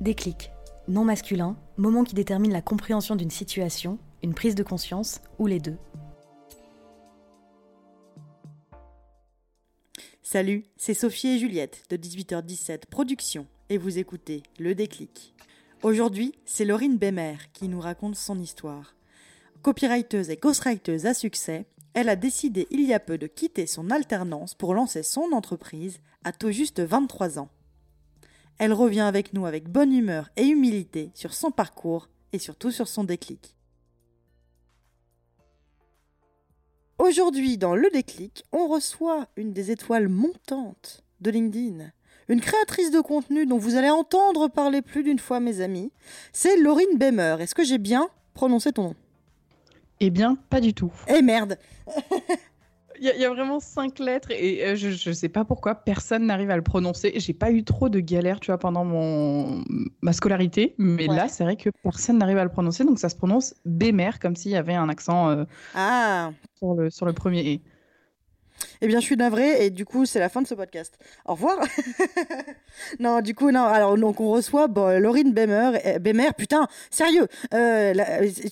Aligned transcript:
Déclic. 0.00 0.52
Non 0.86 1.04
masculin, 1.04 1.56
moment 1.76 2.04
qui 2.04 2.14
détermine 2.14 2.52
la 2.52 2.62
compréhension 2.62 3.16
d'une 3.16 3.32
situation, 3.32 3.98
une 4.22 4.32
prise 4.32 4.54
de 4.54 4.62
conscience 4.62 5.20
ou 5.40 5.48
les 5.48 5.58
deux. 5.58 5.76
Salut, 10.22 10.66
c'est 10.76 10.94
Sophie 10.94 11.28
et 11.28 11.38
Juliette 11.40 11.82
de 11.90 11.96
18h17 11.96 12.86
Production 12.88 13.48
et 13.70 13.76
vous 13.76 13.98
écoutez 13.98 14.44
Le 14.60 14.76
Déclic. 14.76 15.34
Aujourd'hui, 15.82 16.32
c'est 16.44 16.64
Laurine 16.64 16.96
Bémer 16.96 17.36
qui 17.52 17.66
nous 17.66 17.80
raconte 17.80 18.14
son 18.14 18.38
histoire. 18.38 18.94
Copywriteuse 19.62 20.30
et 20.30 20.36
ghostwriteuse 20.36 21.06
à 21.06 21.14
succès, 21.14 21.66
elle 21.94 22.08
a 22.08 22.14
décidé 22.14 22.68
il 22.70 22.82
y 22.82 22.94
a 22.94 23.00
peu 23.00 23.18
de 23.18 23.26
quitter 23.26 23.66
son 23.66 23.90
alternance 23.90 24.54
pour 24.54 24.74
lancer 24.74 25.02
son 25.02 25.32
entreprise 25.32 25.98
à 26.22 26.30
tout 26.30 26.52
juste 26.52 26.78
23 26.78 27.40
ans. 27.40 27.48
Elle 28.58 28.72
revient 28.72 29.00
avec 29.00 29.32
nous 29.32 29.46
avec 29.46 29.68
bonne 29.68 29.92
humeur 29.92 30.30
et 30.36 30.46
humilité 30.46 31.10
sur 31.14 31.32
son 31.32 31.50
parcours 31.50 32.08
et 32.32 32.38
surtout 32.38 32.70
sur 32.70 32.88
son 32.88 33.04
déclic. 33.04 33.54
Aujourd'hui, 36.98 37.56
dans 37.56 37.76
Le 37.76 37.88
Déclic, 37.90 38.44
on 38.50 38.66
reçoit 38.66 39.28
une 39.36 39.52
des 39.52 39.70
étoiles 39.70 40.08
montantes 40.08 41.04
de 41.20 41.30
LinkedIn, 41.30 41.92
une 42.28 42.40
créatrice 42.40 42.90
de 42.90 43.00
contenu 43.00 43.46
dont 43.46 43.58
vous 43.58 43.76
allez 43.76 43.90
entendre 43.90 44.48
parler 44.48 44.82
plus 44.82 45.04
d'une 45.04 45.20
fois, 45.20 45.38
mes 45.38 45.60
amis. 45.60 45.92
C'est 46.32 46.56
Laurine 46.56 46.98
Bemer. 46.98 47.36
Est-ce 47.38 47.54
que 47.54 47.62
j'ai 47.62 47.78
bien 47.78 48.08
prononcé 48.34 48.72
ton 48.72 48.82
nom? 48.82 48.94
Eh 50.00 50.10
bien, 50.10 50.36
pas 50.50 50.60
du 50.60 50.74
tout. 50.74 50.92
Eh 51.06 51.22
merde 51.22 51.58
Il 53.00 53.06
y, 53.06 53.24
a 53.24 53.30
vraiment 53.30 53.60
cinq 53.60 53.98
lettres 53.98 54.30
et 54.30 54.64
euh, 54.64 54.76
je 54.76 55.08
ne 55.08 55.14
sais 55.14 55.28
pas 55.28 55.44
pourquoi 55.44 55.74
personne 55.74 56.26
n'arrive 56.26 56.50
à 56.50 56.56
le 56.56 56.62
prononcer. 56.62 57.12
J'ai 57.16 57.32
pas 57.32 57.50
eu 57.50 57.62
trop 57.62 57.88
de 57.88 58.00
galères, 58.00 58.40
tu 58.40 58.46
vois, 58.50 58.58
pendant 58.58 58.84
mon 58.84 59.62
ma 60.02 60.12
scolarité, 60.12 60.74
mais 60.78 61.06
là, 61.06 61.28
c'est 61.28 61.44
vrai 61.44 61.56
que 61.56 61.70
personne 61.82 62.18
n'arrive 62.18 62.38
à 62.38 62.44
le 62.44 62.50
prononcer, 62.50 62.84
donc 62.84 62.98
ça 62.98 63.08
se 63.08 63.16
prononce 63.16 63.54
Bémer, 63.64 64.10
comme 64.20 64.36
s'il 64.36 64.52
y 64.52 64.56
avait 64.56 64.74
un 64.74 64.88
accent 64.88 65.30
euh, 65.30 65.44
Ah 65.74 66.30
sur 66.58 66.74
le 66.74 66.90
sur 66.90 67.06
le 67.06 67.12
premier 67.12 67.56
e. 67.56 67.58
Eh 68.80 68.86
bien, 68.86 69.00
je 69.00 69.04
suis 69.04 69.16
navrée 69.16 69.64
et 69.64 69.70
du 69.70 69.84
coup, 69.84 70.06
c'est 70.06 70.18
la 70.18 70.28
fin 70.28 70.42
de 70.42 70.46
ce 70.46 70.54
podcast. 70.54 70.98
Au 71.24 71.32
revoir. 71.32 71.58
non, 73.00 73.20
du 73.20 73.34
coup, 73.34 73.50
non. 73.50 73.64
Alors, 73.64 73.96
donc, 73.96 74.20
on 74.20 74.30
reçoit 74.30 74.68
bon, 74.68 75.00
Laurine 75.00 75.32
Bemer. 75.32 75.98
Bemer, 76.00 76.32
putain, 76.36 76.68
sérieux. 76.90 77.26
Euh, 77.54 77.94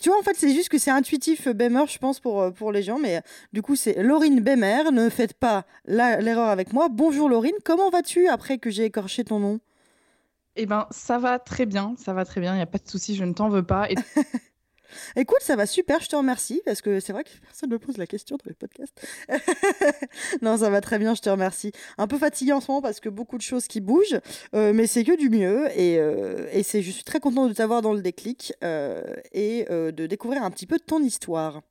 tu 0.00 0.08
vois, 0.08 0.18
en 0.18 0.22
fait, 0.22 0.34
c'est 0.36 0.52
juste 0.52 0.68
que 0.68 0.78
c'est 0.78 0.90
intuitif, 0.90 1.48
Bemer, 1.48 1.86
je 1.88 1.98
pense, 1.98 2.20
pour, 2.20 2.52
pour 2.52 2.72
les 2.72 2.82
gens. 2.82 2.98
Mais 2.98 3.20
du 3.52 3.62
coup, 3.62 3.76
c'est 3.76 4.02
Laurine 4.02 4.40
Bemer. 4.40 4.90
Ne 4.92 5.08
faites 5.08 5.34
pas 5.34 5.64
l'erreur 5.86 6.48
avec 6.48 6.72
moi. 6.72 6.88
Bonjour, 6.90 7.28
Laurine. 7.28 7.56
Comment 7.64 7.90
vas-tu 7.90 8.28
après 8.28 8.58
que 8.58 8.70
j'ai 8.70 8.84
écorché 8.84 9.24
ton 9.24 9.38
nom? 9.38 9.60
Eh 10.56 10.66
ben, 10.66 10.86
ça 10.90 11.18
va 11.18 11.38
très 11.38 11.66
bien. 11.66 11.94
Ça 11.98 12.14
va 12.14 12.24
très 12.24 12.40
bien. 12.40 12.54
Il 12.54 12.56
n'y 12.56 12.62
a 12.62 12.66
pas 12.66 12.78
de 12.78 12.88
souci. 12.88 13.14
Je 13.14 13.24
ne 13.24 13.32
t'en 13.32 13.48
veux 13.48 13.62
pas. 13.62 13.90
Et... 13.90 13.94
Écoute, 15.16 15.40
ça 15.40 15.56
va 15.56 15.66
super, 15.66 16.00
je 16.00 16.08
te 16.08 16.16
remercie, 16.16 16.62
parce 16.64 16.80
que 16.80 17.00
c'est 17.00 17.12
vrai 17.12 17.24
que 17.24 17.30
personne 17.42 17.70
ne 17.70 17.74
me 17.74 17.78
pose 17.78 17.96
la 17.96 18.06
question 18.06 18.36
dans 18.36 18.48
les 18.48 18.54
podcasts. 18.54 19.06
non, 20.42 20.56
ça 20.58 20.70
va 20.70 20.80
très 20.80 20.98
bien, 20.98 21.14
je 21.14 21.20
te 21.20 21.30
remercie. 21.30 21.72
Un 21.98 22.06
peu 22.06 22.18
fatigué 22.18 22.52
en 22.52 22.60
ce 22.60 22.70
moment 22.70 22.82
parce 22.82 23.00
que 23.00 23.08
beaucoup 23.08 23.36
de 23.36 23.42
choses 23.42 23.66
qui 23.66 23.80
bougent, 23.80 24.20
euh, 24.54 24.72
mais 24.72 24.86
c'est 24.86 25.04
que 25.04 25.16
du 25.16 25.30
mieux. 25.30 25.68
Et, 25.78 25.98
euh, 25.98 26.48
et 26.52 26.62
c'est, 26.62 26.82
je 26.82 26.90
suis 26.90 27.04
très 27.04 27.20
contente 27.20 27.48
de 27.48 27.54
t'avoir 27.54 27.82
dans 27.82 27.92
le 27.92 28.02
déclic 28.02 28.52
euh, 28.62 29.02
et 29.32 29.66
de 29.70 30.06
découvrir 30.06 30.42
un 30.42 30.50
petit 30.50 30.66
peu 30.66 30.78
ton 30.78 31.00
histoire. 31.02 31.62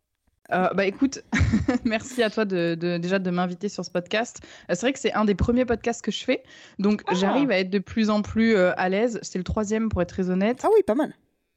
bah 0.49 0.85
écoute, 0.85 1.23
merci 1.85 2.23
à 2.23 2.29
toi 2.29 2.45
de, 2.45 2.75
déjà 2.75 3.19
de 3.19 3.29
m'inviter 3.31 3.69
sur 3.69 3.83
ce 3.83 3.91
podcast. 3.91 4.39
c'est 4.69 4.81
vrai 4.81 4.93
que 4.93 4.99
c'est 4.99 5.13
un 5.13 5.25
des 5.25 5.35
premiers 5.35 5.65
podcasts 5.65 6.03
que 6.03 6.11
je 6.11 6.23
fais, 6.23 6.43
donc 6.79 7.01
ah. 7.07 7.13
j'arrive 7.15 7.51
à 7.51 7.59
être 7.59 7.69
de 7.69 7.79
plus 7.79 8.09
en 8.09 8.21
plus 8.21 8.55
à 8.55 8.89
l'aise. 8.89 9.19
C'est 9.21 9.37
le 9.37 9.43
troisième 9.43 9.89
pour 9.89 10.01
être 10.01 10.09
très 10.09 10.29
honnête. 10.29 10.61
Ah 10.63 10.69
oui, 10.73 10.81
pas 10.85 10.95
mal. 10.95 11.13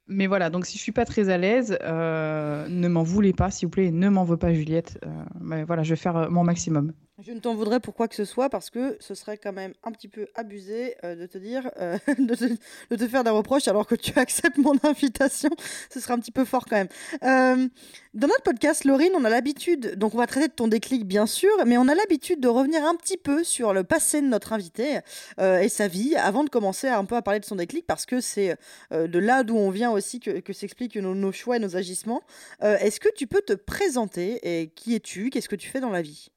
Mais 0.08 0.26
voilà, 0.26 0.48
donc 0.50 0.64
si 0.66 0.78
je 0.78 0.82
suis 0.82 0.92
pas 0.92 1.04
très 1.04 1.28
à 1.28 1.36
l'aise, 1.36 1.76
euh, 1.82 2.66
ne 2.68 2.88
m'en 2.88 3.02
voulez 3.02 3.32
pas, 3.34 3.50
s'il 3.50 3.66
vous 3.66 3.70
plaît, 3.70 3.90
ne 3.90 4.08
m'en 4.08 4.24
veux 4.24 4.38
pas, 4.38 4.54
Juliette. 4.54 4.98
Euh, 5.04 5.24
mais 5.40 5.64
voilà, 5.64 5.82
je 5.82 5.90
vais 5.90 5.96
faire 5.96 6.16
euh, 6.16 6.30
mon 6.30 6.44
maximum. 6.44 6.92
Je 7.20 7.32
ne 7.32 7.40
t'en 7.40 7.56
voudrais 7.56 7.80
pour 7.80 7.94
quoi 7.94 8.06
que 8.06 8.14
ce 8.14 8.24
soit 8.24 8.48
parce 8.48 8.70
que 8.70 8.96
ce 9.00 9.12
serait 9.16 9.38
quand 9.38 9.52
même 9.52 9.74
un 9.82 9.90
petit 9.90 10.06
peu 10.06 10.28
abusé 10.36 10.94
euh, 11.02 11.16
de 11.16 11.26
te 11.26 11.36
dire, 11.36 11.68
euh, 11.80 11.98
de, 12.16 12.96
te, 12.96 13.08
faire 13.08 13.24
des 13.24 13.30
reproches 13.30 13.66
alors 13.66 13.88
que 13.88 13.96
tu 13.96 14.12
acceptes 14.16 14.56
mon 14.56 14.74
invitation. 14.84 15.50
Ce 15.92 15.98
serait 15.98 16.14
un 16.14 16.20
petit 16.20 16.30
peu 16.30 16.44
fort 16.44 16.66
quand 16.66 16.76
même. 16.76 16.88
Euh, 17.24 17.68
dans 18.14 18.28
notre 18.28 18.44
podcast, 18.44 18.84
Laurine, 18.84 19.10
on 19.16 19.24
a 19.24 19.30
l'habitude, 19.30 19.96
donc 19.96 20.14
on 20.14 20.18
va 20.18 20.28
traiter 20.28 20.46
de 20.46 20.52
ton 20.52 20.68
déclic 20.68 21.08
bien 21.08 21.26
sûr, 21.26 21.50
mais 21.66 21.76
on 21.76 21.88
a 21.88 21.94
l'habitude 21.96 22.38
de 22.38 22.46
revenir 22.46 22.84
un 22.84 22.94
petit 22.94 23.16
peu 23.16 23.42
sur 23.42 23.72
le 23.72 23.82
passé 23.82 24.20
de 24.20 24.26
notre 24.28 24.52
invité 24.52 25.00
et 25.40 25.68
sa 25.68 25.88
vie 25.88 26.14
avant 26.14 26.44
de 26.44 26.50
commencer 26.50 26.86
un 26.86 27.04
peu 27.04 27.16
à 27.16 27.22
parler 27.22 27.40
de 27.40 27.44
son 27.44 27.56
déclic 27.56 27.86
parce 27.86 28.06
que 28.06 28.20
c'est 28.20 28.56
de 28.90 29.18
là 29.18 29.42
d'où 29.42 29.56
on 29.56 29.70
vient 29.70 29.90
aussi 29.90 30.20
que, 30.20 30.40
que 30.40 30.52
s'expliquent 30.52 30.96
nos, 30.96 31.14
nos, 31.14 31.32
choix 31.32 31.56
et 31.56 31.60
nos 31.60 31.76
agissements. 31.76 32.22
Est-ce 32.60 32.98
que 32.98 33.08
tu 33.14 33.26
peux 33.26 33.42
te 33.42 33.52
présenter 33.52 34.40
et 34.42 34.68
qui 34.68 34.94
es-tu? 34.94 35.30
Qu'est-ce 35.30 35.48
que 35.48 35.56
tu 35.56 35.68
fais 35.68 35.80
dans 35.80 35.90
la 35.90 36.02
vie? 36.02 36.30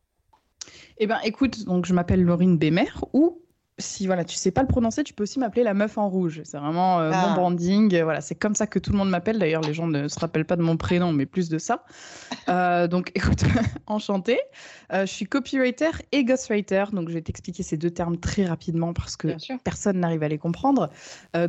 Eh 0.98 1.08
ben, 1.08 1.20
écoute, 1.24 1.66
donc 1.66 1.86
je 1.86 1.94
m'appelle 1.94 2.24
Laurine 2.24 2.58
Bémer 2.58 2.90
ou 3.14 3.42
si 3.82 4.06
voilà, 4.06 4.24
tu 4.24 4.36
sais 4.36 4.52
pas 4.52 4.62
le 4.62 4.68
prononcer, 4.68 5.04
tu 5.04 5.14
peux 5.14 5.24
aussi 5.24 5.40
m'appeler 5.40 5.64
la 5.64 5.74
meuf 5.74 5.98
en 5.98 6.08
rouge. 6.08 6.42
C'est 6.44 6.58
vraiment 6.58 7.00
euh, 7.00 7.10
mon 7.10 7.16
ah. 7.16 7.34
branding. 7.36 8.02
Voilà, 8.02 8.22
c'est 8.22 8.36
comme 8.36 8.56
ça 8.56 8.68
que 8.68 8.80
tout 8.80 8.92
le 8.92 8.98
monde 8.98 9.10
m'appelle. 9.10 9.40
D'ailleurs, 9.40 9.62
les 9.62 9.74
gens 9.74 9.88
ne 9.88 10.08
se 10.08 10.20
rappellent 10.20 10.46
pas 10.46 10.56
de 10.56 10.62
mon 10.62 10.78
prénom, 10.78 11.12
mais 11.12 11.26
plus 11.26 11.50
de 11.50 11.58
ça. 11.58 11.84
Euh, 12.50 12.88
donc, 12.88 13.12
écoute, 13.16 13.44
enchantée. 13.88 14.40
Euh, 14.92 15.06
je 15.06 15.12
suis 15.12 15.26
copywriter 15.26 15.92
et 16.12 16.26
ghostwriter. 16.26 16.86
Donc, 16.92 17.08
je 17.08 17.14
vais 17.14 17.22
t'expliquer 17.22 17.64
ces 17.64 17.78
deux 17.78 17.92
termes 17.92 18.18
très 18.18 18.46
rapidement 18.46 18.94
parce 18.94 19.16
que 19.16 19.30
personne 19.64 20.00
n'arrive 20.00 20.24
à 20.24 20.28
les 20.28 20.38
comprendre. 20.38 20.90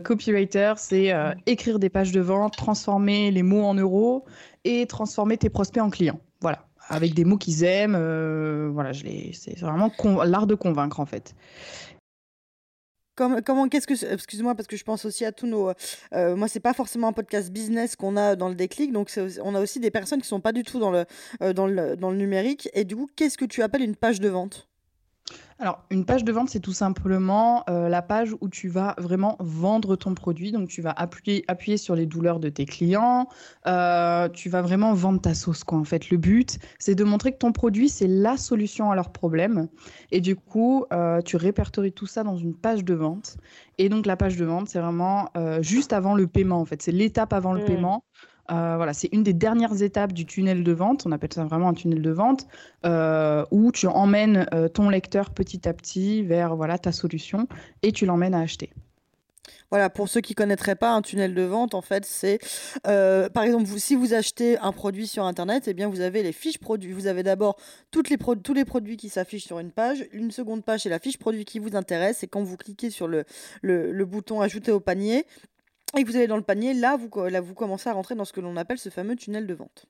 copywriter, 0.04 0.74
c'est 0.76 1.12
écrire 1.46 1.78
des 1.78 1.88
pages 1.88 2.12
de 2.12 2.20
vente, 2.20 2.56
transformer 2.56 3.30
les 3.30 3.42
mots 3.42 3.64
en 3.64 3.74
euros 3.74 4.26
et 4.64 4.86
transformer 4.86 5.38
tes 5.38 5.50
prospects 5.50 5.82
en 5.82 5.90
clients. 5.90 6.20
Voilà 6.40 6.66
avec 6.92 7.14
des 7.14 7.24
mots 7.24 7.38
qu'ils 7.38 7.64
aiment. 7.64 7.96
Euh, 7.98 8.70
voilà, 8.72 8.92
c'est 8.92 9.58
vraiment 9.58 9.90
l'art 10.24 10.46
de 10.46 10.54
convaincre 10.54 11.00
en 11.00 11.06
fait. 11.06 11.34
Comment, 13.14 13.40
comment 13.44 13.68
qu'est-ce 13.68 13.86
que 13.86 14.14
excuse-moi 14.14 14.54
parce 14.54 14.66
que 14.66 14.76
je 14.76 14.84
pense 14.84 15.04
aussi 15.04 15.26
à 15.26 15.32
tous 15.32 15.46
nos 15.46 15.70
euh, 16.14 16.34
moi 16.34 16.48
c'est 16.48 16.60
pas 16.60 16.72
forcément 16.72 17.08
un 17.08 17.12
podcast 17.12 17.50
business 17.50 17.94
qu'on 17.94 18.16
a 18.16 18.36
dans 18.36 18.48
le 18.48 18.54
déclic 18.54 18.90
donc 18.90 19.12
on 19.44 19.54
a 19.54 19.60
aussi 19.60 19.80
des 19.80 19.90
personnes 19.90 20.22
qui 20.22 20.28
sont 20.28 20.40
pas 20.40 20.52
du 20.52 20.62
tout 20.62 20.78
dans 20.78 20.90
le, 20.90 21.04
euh, 21.42 21.52
dans 21.52 21.66
le 21.66 21.94
dans 21.94 22.10
le 22.10 22.16
numérique 22.16 22.70
et 22.72 22.84
du 22.84 22.96
coup 22.96 23.10
qu'est-ce 23.14 23.36
que 23.36 23.44
tu 23.44 23.62
appelles 23.62 23.82
une 23.82 23.96
page 23.96 24.18
de 24.18 24.30
vente? 24.30 24.71
Alors, 25.58 25.84
une 25.90 26.04
page 26.04 26.24
de 26.24 26.32
vente, 26.32 26.50
c'est 26.50 26.60
tout 26.60 26.72
simplement 26.72 27.64
euh, 27.68 27.88
la 27.88 28.02
page 28.02 28.34
où 28.40 28.48
tu 28.48 28.68
vas 28.68 28.94
vraiment 28.98 29.36
vendre 29.40 29.96
ton 29.96 30.14
produit. 30.14 30.52
Donc, 30.52 30.68
tu 30.68 30.82
vas 30.82 30.90
appuyer, 30.90 31.44
appuyer 31.48 31.76
sur 31.76 31.94
les 31.94 32.06
douleurs 32.06 32.40
de 32.40 32.48
tes 32.48 32.64
clients. 32.64 33.28
Euh, 33.66 34.28
tu 34.28 34.48
vas 34.48 34.62
vraiment 34.62 34.94
vendre 34.94 35.20
ta 35.20 35.34
sauce, 35.34 35.64
quoi. 35.64 35.78
En 35.78 35.84
fait, 35.84 36.10
le 36.10 36.16
but, 36.16 36.58
c'est 36.78 36.94
de 36.94 37.04
montrer 37.04 37.32
que 37.32 37.38
ton 37.38 37.52
produit, 37.52 37.88
c'est 37.88 38.08
la 38.08 38.36
solution 38.36 38.90
à 38.90 38.96
leurs 38.96 39.10
problèmes. 39.10 39.68
Et 40.10 40.20
du 40.20 40.36
coup, 40.36 40.84
euh, 40.92 41.20
tu 41.22 41.36
répertories 41.36 41.92
tout 41.92 42.06
ça 42.06 42.22
dans 42.24 42.36
une 42.36 42.54
page 42.54 42.84
de 42.84 42.94
vente. 42.94 43.36
Et 43.78 43.88
donc, 43.88 44.06
la 44.06 44.16
page 44.16 44.36
de 44.36 44.44
vente, 44.44 44.68
c'est 44.68 44.80
vraiment 44.80 45.28
juste 45.60 45.92
avant 45.92 46.14
le 46.14 46.26
paiement, 46.26 46.60
en 46.60 46.64
fait. 46.64 46.82
C'est 46.82 46.92
l'étape 46.92 47.32
avant 47.32 47.52
le 47.52 47.62
mmh. 47.62 47.66
paiement. 47.66 48.04
Euh, 48.52 48.76
voilà, 48.76 48.92
c'est 48.92 49.08
une 49.12 49.22
des 49.22 49.32
dernières 49.32 49.82
étapes 49.82 50.12
du 50.12 50.26
tunnel 50.26 50.62
de 50.62 50.72
vente. 50.72 51.06
On 51.06 51.12
appelle 51.12 51.32
ça 51.32 51.44
vraiment 51.44 51.68
un 51.68 51.74
tunnel 51.74 52.02
de 52.02 52.10
vente 52.10 52.46
euh, 52.84 53.44
où 53.50 53.72
tu 53.72 53.86
emmènes 53.86 54.46
euh, 54.52 54.68
ton 54.68 54.88
lecteur 54.88 55.30
petit 55.30 55.66
à 55.68 55.72
petit 55.72 56.22
vers 56.22 56.54
voilà 56.54 56.78
ta 56.78 56.92
solution 56.92 57.46
et 57.82 57.92
tu 57.92 58.04
l'emmènes 58.04 58.34
à 58.34 58.40
acheter. 58.40 58.70
Voilà, 59.70 59.88
pour 59.88 60.06
ceux 60.10 60.20
qui 60.20 60.34
connaîtraient 60.34 60.76
pas 60.76 60.92
un 60.92 61.00
tunnel 61.00 61.34
de 61.34 61.42
vente, 61.42 61.74
en 61.74 61.80
fait, 61.80 62.04
c'est 62.04 62.38
par 62.84 63.42
exemple, 63.42 63.66
si 63.78 63.94
vous 63.94 64.12
achetez 64.12 64.58
un 64.58 64.70
produit 64.70 65.06
sur 65.06 65.24
Internet, 65.24 65.64
eh 65.66 65.72
bien, 65.72 65.88
vous 65.88 66.02
avez 66.02 66.22
les 66.22 66.32
fiches 66.32 66.58
produits. 66.58 66.92
Vous 66.92 67.06
avez 67.06 67.22
d'abord 67.22 67.56
tous 67.90 68.02
les 68.10 68.64
produits 68.66 68.98
qui 68.98 69.08
s'affichent 69.08 69.46
sur 69.46 69.60
une 69.60 69.70
page. 69.70 70.06
Une 70.12 70.30
seconde 70.30 70.62
page, 70.62 70.82
c'est 70.82 70.90
la 70.90 70.98
fiche 70.98 71.16
produit 71.16 71.46
qui 71.46 71.58
vous 71.58 71.74
intéresse. 71.74 72.22
Et 72.22 72.26
quand 72.26 72.42
vous 72.42 72.58
cliquez 72.58 72.90
sur 72.90 73.08
le, 73.08 73.24
le 73.62 74.04
bouton 74.04 74.42
Ajouter 74.42 74.72
au 74.72 74.80
panier, 74.80 75.24
et 75.96 76.04
vous 76.04 76.16
allez 76.16 76.26
dans 76.26 76.36
le 76.36 76.42
panier, 76.42 76.74
là 76.74 76.96
vous, 76.96 77.10
là, 77.26 77.40
vous 77.40 77.54
commencez 77.54 77.88
à 77.88 77.92
rentrer 77.92 78.14
dans 78.14 78.24
ce 78.24 78.32
que 78.32 78.40
l'on 78.40 78.56
appelle 78.56 78.78
ce 78.78 78.88
fameux 78.88 79.16
tunnel 79.16 79.46
de 79.46 79.54
vente. 79.54 79.86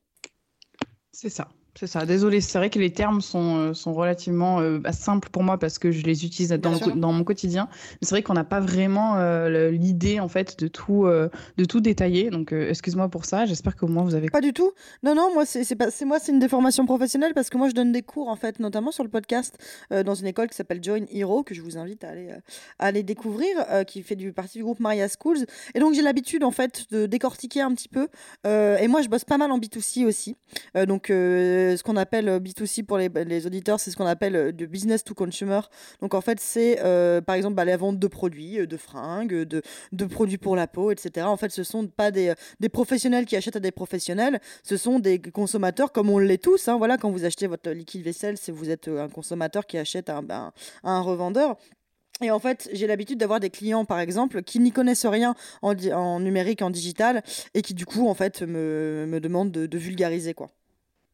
C'est 1.12 1.30
ça. 1.30 1.48
C'est 1.74 1.86
ça, 1.86 2.04
désolé, 2.04 2.42
c'est 2.42 2.58
vrai 2.58 2.68
que 2.68 2.78
les 2.78 2.92
termes 2.92 3.22
sont, 3.22 3.56
euh, 3.56 3.74
sont 3.74 3.94
relativement 3.94 4.60
euh, 4.60 4.78
bah, 4.78 4.92
simples 4.92 5.30
pour 5.30 5.42
moi 5.42 5.58
parce 5.58 5.78
que 5.78 5.90
je 5.90 6.02
les 6.02 6.26
utilise 6.26 6.50
dans, 6.50 6.76
dans 6.94 7.12
mon 7.12 7.24
quotidien. 7.24 7.66
Mais 7.72 7.98
c'est 8.02 8.10
vrai 8.10 8.22
qu'on 8.22 8.34
n'a 8.34 8.44
pas 8.44 8.60
vraiment 8.60 9.16
euh, 9.16 9.70
l'idée 9.70 10.20
en 10.20 10.28
fait 10.28 10.58
de 10.60 10.68
tout, 10.68 11.06
de 11.06 11.64
tout 11.64 11.80
détailler. 11.80 12.28
Donc 12.28 12.52
excuse-moi 12.52 13.08
pour 13.08 13.24
ça, 13.24 13.46
j'espère 13.46 13.74
qu'au 13.74 13.86
moins 13.86 14.04
vous 14.04 14.14
avez. 14.14 14.28
Pas 14.28 14.42
du 14.42 14.52
tout. 14.52 14.72
Non, 15.02 15.14
non, 15.14 15.32
moi 15.32 15.46
c'est 15.46 15.74
pas, 15.74 15.88
moi 16.04 16.18
c'est 16.20 16.32
une 16.32 16.38
déformation 16.38 16.84
professionnelle 16.84 17.32
parce 17.34 17.48
que 17.48 17.56
moi 17.56 17.70
je 17.70 17.74
donne 17.74 17.90
des 17.90 18.02
cours 18.02 18.28
en 18.28 18.36
fait, 18.36 18.60
notamment 18.60 18.92
sur 18.92 19.02
le 19.02 19.10
podcast 19.10 19.56
dans 19.90 20.14
une 20.14 20.26
école 20.26 20.48
qui 20.48 20.56
s'appelle 20.56 20.82
Join 20.84 21.06
Hero 21.10 21.42
que 21.42 21.54
je 21.54 21.62
vous 21.62 21.78
invite 21.78 22.04
à 22.04 22.10
aller, 22.10 22.28
à 22.78 22.86
aller 22.86 23.02
découvrir, 23.02 23.56
qui 23.86 24.02
fait 24.02 24.16
du 24.16 24.32
partie 24.32 24.58
du 24.58 24.64
groupe 24.64 24.80
Maria 24.80 25.06
Schools. 25.08 25.46
Et 25.74 25.80
donc 25.80 25.94
j'ai 25.94 26.02
l'habitude 26.02 26.44
en 26.44 26.50
fait 26.50 26.84
de 26.90 27.06
décortiquer 27.06 27.62
un 27.62 27.74
petit 27.74 27.88
peu. 27.88 28.08
et 28.44 28.88
moi 28.88 29.00
je 29.00 29.08
bosse 29.08 29.24
pas 29.24 29.38
mal 29.38 29.50
en 29.50 29.58
B2C 29.58 30.04
aussi. 30.04 30.36
donc 30.86 31.10
ce 31.76 31.82
qu'on 31.82 31.96
appelle 31.96 32.28
euh, 32.28 32.40
B2C 32.40 32.84
pour 32.84 32.98
les, 32.98 33.46
auditeurs, 33.46 33.80
c'est 33.80 33.90
ce 33.90 33.96
qu'on 33.96 34.06
appelle 34.06 34.36
euh, 34.36 34.52
de 34.52 34.66
business 34.66 35.04
to 35.04 35.14
consumer. 35.14 35.60
Donc 36.00 36.14
en 36.14 36.20
fait, 36.20 36.40
c'est 36.40 36.80
euh, 36.82 37.20
par 37.20 37.34
exemple 37.36 37.54
bah, 37.54 37.64
la 37.64 37.76
vente 37.76 37.98
de 37.98 38.06
produits, 38.06 38.66
de 38.66 38.76
fringues, 38.76 39.42
de, 39.44 40.04
produits 40.06 40.38
pour 40.38 40.56
la 40.56 40.66
peau, 40.66 40.90
etc. 40.90 41.26
En 41.26 41.36
fait, 41.36 41.50
ce 41.50 41.62
sont 41.62 41.86
pas 41.86 42.10
des, 42.10 42.34
professionnels 42.72 43.26
qui 43.26 43.36
achètent 43.36 43.56
à 43.56 43.60
des 43.60 43.72
professionnels, 43.72 44.40
ce 44.62 44.76
sont 44.76 44.98
des 44.98 45.20
consommateurs 45.20 45.92
comme 45.92 46.10
on 46.10 46.18
l'est 46.18 46.42
tous. 46.42 46.68
Hein. 46.68 46.76
Voilà, 46.76 46.98
quand 46.98 47.10
vous 47.10 47.24
achetez 47.24 47.46
votre 47.46 47.70
liquide 47.70 48.02
vaisselle, 48.02 48.36
c'est 48.36 48.52
vous 48.52 48.70
êtes 48.70 48.88
un 48.88 49.08
consommateur 49.08 49.66
qui 49.66 49.78
achète 49.78 50.08
à 50.08 50.18
un, 50.18 50.22
ben, 50.22 50.52
un 50.84 51.00
revendeur. 51.00 51.56
Et 52.22 52.30
en 52.30 52.38
fait, 52.38 52.68
j'ai 52.72 52.86
l'habitude 52.86 53.18
d'avoir 53.18 53.40
des 53.40 53.50
clients, 53.50 53.84
par 53.84 53.98
exemple, 53.98 54.42
qui 54.42 54.60
n'y 54.60 54.70
connaissent 54.70 55.06
rien 55.06 55.34
en, 55.60 56.20
numérique, 56.20 56.62
en 56.62 56.70
digital, 56.70 57.22
et 57.54 57.62
qui 57.62 57.74
du 57.74 57.84
coup, 57.84 58.08
en 58.08 58.14
fait, 58.14 58.42
me, 58.42 59.06
me 59.08 59.20
demandent 59.20 59.50
de, 59.50 59.66
de 59.66 59.78
vulgariser, 59.78 60.34
quoi. 60.34 60.50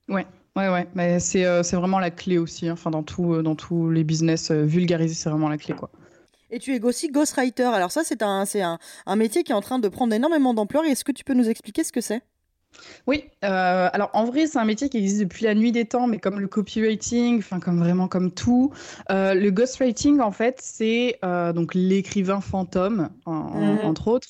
Ouais, 0.09 0.27
ouais, 0.57 0.69
ouais. 0.69 0.89
Mais 0.95 1.21
c'est 1.21 1.45
euh, 1.45 1.63
vraiment 1.73 1.99
la 1.99 2.11
clé 2.11 2.39
aussi. 2.39 2.69
Hein. 2.69 2.73
Enfin, 2.73 2.91
dans, 2.91 3.03
tout, 3.03 3.35
euh, 3.35 3.43
dans 3.43 3.55
tous 3.55 3.91
les 3.91 4.05
business, 4.05 4.51
euh, 4.51 4.65
vulgariser, 4.65 5.15
c'est 5.15 5.31
vraiment 5.31 5.49
la 5.49 5.59
clé, 5.59 5.75
quoi. 5.75 5.91
Et 6.51 6.59
tu 6.59 6.75
es 6.75 6.83
aussi 6.83 7.09
ghostwriter. 7.09 7.65
Alors 7.65 7.93
ça, 7.93 8.03
c'est 8.05 8.23
un, 8.23 8.45
un, 8.55 8.79
un 9.07 9.17
métier 9.17 9.45
qui 9.45 9.53
est 9.53 9.55
en 9.55 9.61
train 9.61 9.79
de 9.79 9.89
prendre 9.89 10.15
énormément 10.15 10.55
d'ampleur. 10.55 10.85
Est-ce 10.85 11.05
que 11.05 11.13
tu 11.13 11.23
peux 11.25 11.35
nous 11.35 11.49
expliquer 11.49 11.85
ce 11.85 11.93
que 11.93 12.01
c'est? 12.01 12.23
Oui, 13.07 13.25
euh, 13.45 13.89
alors 13.93 14.11
en 14.13 14.25
vrai, 14.25 14.47
c'est 14.47 14.59
un 14.59 14.65
métier 14.65 14.89
qui 14.89 14.99
existe 14.99 15.21
depuis 15.21 15.45
la 15.45 15.55
nuit 15.55 15.73
des 15.73 15.85
temps, 15.85 16.07
mais 16.07 16.19
comme 16.19 16.41
le 16.41 16.47
copywriting, 16.47 17.39
enfin 17.39 17.61
comme 17.61 17.79
vraiment 17.79 18.09
comme 18.09 18.31
tout, 18.31 18.73
euh, 19.11 19.35
le 19.35 19.51
ghostwriting 19.51 20.21
en 20.21 20.31
fait, 20.31 20.59
c'est 20.63 21.19
euh, 21.25 21.53
donc 21.53 21.75
l'écrivain 21.75 22.41
fantôme, 22.41 23.09
mhm. 23.27 23.79
entre 23.85 24.09
autres. 24.09 24.29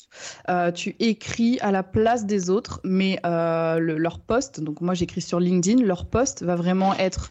tu 0.74 0.96
écris 0.98 1.58
à 1.60 1.72
la 1.72 1.82
place 1.82 2.26
des 2.26 2.50
autres, 2.50 2.80
mais 2.84 3.18
leur 3.24 4.20
poste, 4.20 4.60
donc 4.60 4.80
moi 4.80 4.94
j'écris 4.94 5.20
sur 5.20 5.40
LinkedIn, 5.40 5.82
leur 5.82 6.06
poste 6.06 6.42
va 6.42 6.56
vraiment 6.56 6.94
être 6.94 7.30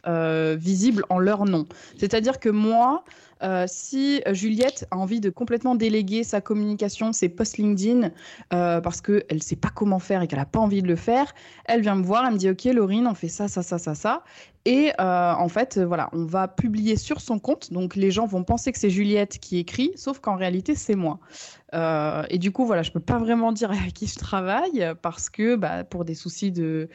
visible 0.55 1.03
en 1.09 1.19
leur 1.19 1.45
nom. 1.45 1.65
C'est-à-dire 1.97 2.39
que 2.39 2.49
moi, 2.49 3.03
euh, 3.43 3.65
si 3.67 4.21
Juliette 4.31 4.87
a 4.91 4.97
envie 4.97 5.19
de 5.19 5.29
complètement 5.29 5.75
déléguer 5.75 6.23
sa 6.23 6.41
communication, 6.41 7.13
ses 7.13 7.29
posts 7.29 7.57
LinkedIn, 7.57 8.11
euh, 8.53 8.81
parce 8.81 9.01
qu'elle 9.01 9.23
ne 9.31 9.39
sait 9.39 9.55
pas 9.55 9.69
comment 9.69 9.99
faire 9.99 10.21
et 10.21 10.27
qu'elle 10.27 10.39
n'a 10.39 10.45
pas 10.45 10.59
envie 10.59 10.81
de 10.81 10.87
le 10.87 10.95
faire, 10.95 11.33
elle 11.65 11.81
vient 11.81 11.95
me 11.95 12.03
voir, 12.03 12.25
elle 12.25 12.33
me 12.33 12.37
dit 12.37 12.49
Ok, 12.49 12.65
Laurine, 12.65 13.07
on 13.07 13.13
fait 13.13 13.27
ça, 13.27 13.47
ça, 13.47 13.63
ça, 13.63 13.77
ça, 13.77 13.95
ça. 13.95 14.23
Et 14.65 14.91
euh, 14.99 15.33
en 15.33 15.47
fait, 15.47 15.79
voilà, 15.79 16.09
on 16.11 16.25
va 16.25 16.47
publier 16.47 16.97
sur 16.97 17.21
son 17.21 17.39
compte. 17.39 17.71
Donc 17.71 17.95
les 17.95 18.11
gens 18.11 18.25
vont 18.25 18.43
penser 18.43 18.71
que 18.71 18.79
c'est 18.79 18.89
Juliette 18.89 19.39
qui 19.39 19.59
écrit, 19.59 19.91
sauf 19.95 20.19
qu'en 20.19 20.35
réalité, 20.35 20.75
c'est 20.75 20.95
moi. 20.95 21.19
et 21.73 22.37
du 22.37 22.51
coup, 22.51 22.65
voilà, 22.65 22.83
je 22.83 22.89
ne 22.89 22.93
peux 22.93 22.99
pas 22.99 23.17
vraiment 23.17 23.51
dire 23.51 23.71
à 23.87 23.91
qui 23.93 24.07
je 24.07 24.17
travaille 24.17 24.93
parce 25.01 25.29
que 25.29 25.55
bah, 25.55 25.83
pour 25.83 26.05
des 26.05 26.15
soucis 26.15 26.51
de 26.51 26.89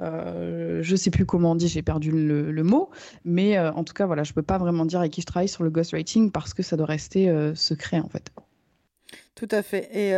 euh, 0.00 0.82
je 0.82 0.96
sais 0.96 1.10
plus 1.10 1.26
comment 1.26 1.52
on 1.52 1.54
dit, 1.54 1.68
j'ai 1.68 1.82
perdu 1.82 2.10
le, 2.10 2.62
mot, 2.62 2.90
mais 3.24 3.56
euh, 3.56 3.72
en 3.72 3.84
tout 3.84 3.94
cas, 3.94 4.06
voilà, 4.06 4.24
je 4.24 4.32
peux 4.32 4.42
pas 4.42 4.58
vraiment 4.58 4.84
dire 4.84 5.00
avec 5.00 5.12
qui 5.12 5.20
je 5.20 5.26
travaille 5.26 5.48
sur 5.48 5.64
le 5.64 5.70
ghostwriting 5.70 6.30
parce 6.30 6.54
que 6.54 6.62
ça 6.62 6.76
doit 6.76 6.86
rester 6.86 7.28
euh, 7.28 7.54
secret 7.54 8.00
en 8.00 8.08
fait. 8.08 8.30
Tout 9.34 9.48
à 9.50 9.62
fait. 9.62 9.90
Et 9.94 10.14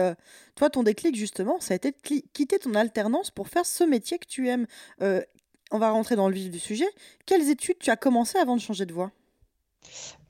toi, 0.55 0.71
ton 0.71 0.85
déclic 0.85 1.17
justement, 1.17 1.59
ça 1.59 1.75
a 1.75 1.77
été 1.77 1.91
de 1.91 1.97
quitter 2.33 2.59
ton 2.61 2.75
alternance 2.75 3.33
pour 3.33 3.49
faire 3.49 3.67
ce 3.67 3.83
métier 3.83 4.17
que 4.19 4.27
tu 4.29 4.49
aimes. 4.49 4.67
on 5.01 5.79
va 5.79 5.91
rentrer 5.91 6.15
dans 6.15 6.29
le 6.29 6.35
vif 6.35 6.51
du 6.53 6.61
sujet. 6.61 6.87
Quelles 7.27 7.51
études 7.51 7.79
tu 7.81 7.91
as 7.91 7.97
commencé 7.97 8.39
avant 8.39 8.55
de 8.55 8.61
changer 8.61 8.87
de 8.87 8.93
voie? 8.93 9.11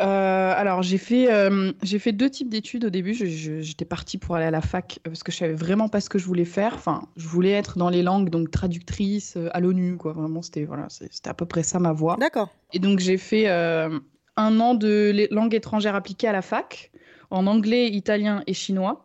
Euh, 0.01 0.53
alors, 0.57 0.83
j'ai 0.83 0.99
fait, 0.99 1.33
euh, 1.33 1.73
j'ai 1.83 1.99
fait 1.99 2.13
deux 2.13 2.31
types 2.31 2.49
d'études 2.49 2.85
au 2.85 2.91
début. 2.91 3.15
J'étais 3.15 3.85
partie 3.85 4.19
pour 4.19 4.37
aller 4.37 4.47
à 4.47 4.51
la 4.51 4.61
fac 4.61 5.01
euh, 5.01 5.11
parce 5.11 5.23
que 5.23 5.33
je 5.33 5.39
savais 5.39 5.55
vraiment 5.55 5.89
pas 5.89 6.01
ce 6.01 6.09
que 6.09 6.19
je 6.19 6.25
voulais 6.25 6.45
faire. 6.45 6.75
Enfin, 6.75 7.09
je 7.17 7.27
voulais 7.27 7.51
être 7.51 7.79
dans 7.79 7.91
les 7.91 8.03
langues, 8.03 8.31
donc 8.31 8.51
traductrice 8.51 9.37
à 9.53 9.61
l'ONU, 9.61 9.97
quoi. 9.97 10.13
Vraiment, 10.13 10.43
c'était 10.43 10.65
voilà, 10.65 10.87
c'était 10.89 11.29
à 11.29 11.35
peu 11.35 11.47
près 11.47 11.63
ça 11.63 11.79
ma 11.79 11.93
voie. 11.93 12.17
D'accord. 12.19 12.49
Et 12.73 12.79
donc, 12.79 13.01
j'ai 13.01 13.19
fait 13.19 13.49
un 13.49 14.61
an 14.61 14.75
de 14.75 15.29
langue 15.31 15.55
étrangère 15.55 15.95
appliquée 15.95 16.29
à 16.29 16.33
la 16.33 16.43
fac 16.43 16.93
en 17.31 17.47
anglais, 17.47 17.89
italien 17.89 18.43
et 18.47 18.55
chinois. 18.55 19.05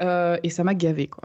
Euh, 0.00 0.36
et 0.42 0.50
ça 0.50 0.64
m'a 0.64 0.74
gavé, 0.74 1.08
quoi. 1.08 1.24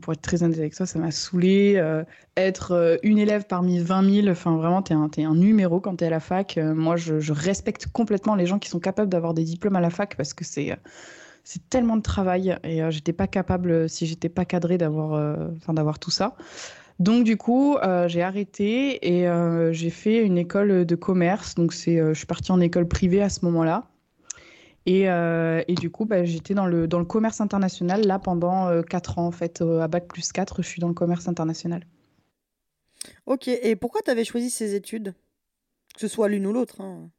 pour 0.00 0.12
être 0.12 0.22
très 0.22 0.42
honnête 0.42 0.58
avec 0.58 0.74
toi, 0.74 0.86
ça 0.86 0.98
m'a 0.98 1.10
saoulé. 1.10 1.74
Euh, 1.76 2.04
être 2.36 2.72
euh, 2.72 2.96
une 3.02 3.18
élève 3.18 3.44
parmi 3.46 3.78
20 3.78 4.22
000, 4.22 4.28
enfin 4.28 4.56
vraiment, 4.56 4.82
t'es 4.82 4.94
un, 4.94 5.10
es 5.16 5.24
un 5.24 5.34
numéro 5.34 5.80
quand 5.80 5.96
t'es 5.96 6.06
à 6.06 6.10
la 6.10 6.20
fac. 6.20 6.58
moi, 6.58 6.96
je, 6.96 7.32
respecte 7.32 7.86
complètement 7.88 8.34
les 8.34 8.46
gens 8.46 8.58
qui 8.58 8.68
sont 8.68 8.80
capables 8.80 9.10
d'avoir 9.10 9.34
des 9.34 9.44
diplômes 9.44 9.76
à 9.76 9.80
la 9.80 9.90
fac 9.90 10.16
parce 10.16 10.32
que 10.32 10.44
c'est 10.44 10.78
tellement 11.68 11.96
de 11.96 12.02
travail 12.02 12.56
et 12.64 12.80
j'étais 12.90 13.12
pas 13.12 13.26
capable, 13.26 13.88
si 13.88 14.06
j'étais 14.06 14.28
pas 14.28 14.44
cadrée, 14.44 14.78
d'avoir 14.78 15.98
tout 15.98 16.10
ça. 16.10 16.34
Donc 16.98 17.24
du 17.24 17.36
coup, 17.36 17.76
j'ai 18.06 18.22
arrêté 18.22 19.06
et 19.06 19.28
j'ai 19.72 19.90
fait 19.90 20.22
une 20.22 20.38
école 20.38 20.86
de 20.86 20.94
commerce. 20.94 21.54
Donc 21.54 21.72
c'est, 21.72 21.98
je 21.98 22.14
suis 22.14 22.26
partie 22.26 22.52
en 22.52 22.60
école 22.60 22.88
privée 22.88 23.22
à 23.22 23.28
ce 23.28 23.44
moment-là. 23.44 23.84
Euh, 24.88 25.62
et, 25.66 25.74
du 25.74 25.90
coup, 25.90 26.04
bah, 26.04 26.24
j'étais 26.24 26.54
dans 26.54 26.66
le, 26.66 26.86
commerce 27.04 27.40
international 27.40 28.06
là 28.06 28.18
pendant 28.18 28.68
euh, 28.68 28.82
4 28.82 29.18
ans 29.18 29.26
en 29.26 29.32
fait. 29.32 29.60
Euh, 29.60 29.80
à 29.80 29.88
Bac 29.88 30.06
plus 30.06 30.32
4, 30.32 30.62
je 30.62 30.68
suis 30.68 30.80
dans 30.80 30.88
le 30.88 30.94
commerce 30.94 31.28
international. 31.28 31.84
Ok, 33.26 33.48
et 33.48 33.76
pourquoi 33.76 34.02
tu 34.02 34.24
choisi 34.24 34.50
ces 34.50 34.74
études? 34.74 35.14
Que 35.94 36.00
ce 36.00 36.08
soit 36.08 36.28
l'une 36.28 36.46
ou 36.46 36.52
l'autre 36.52 36.80
hein 36.80 37.10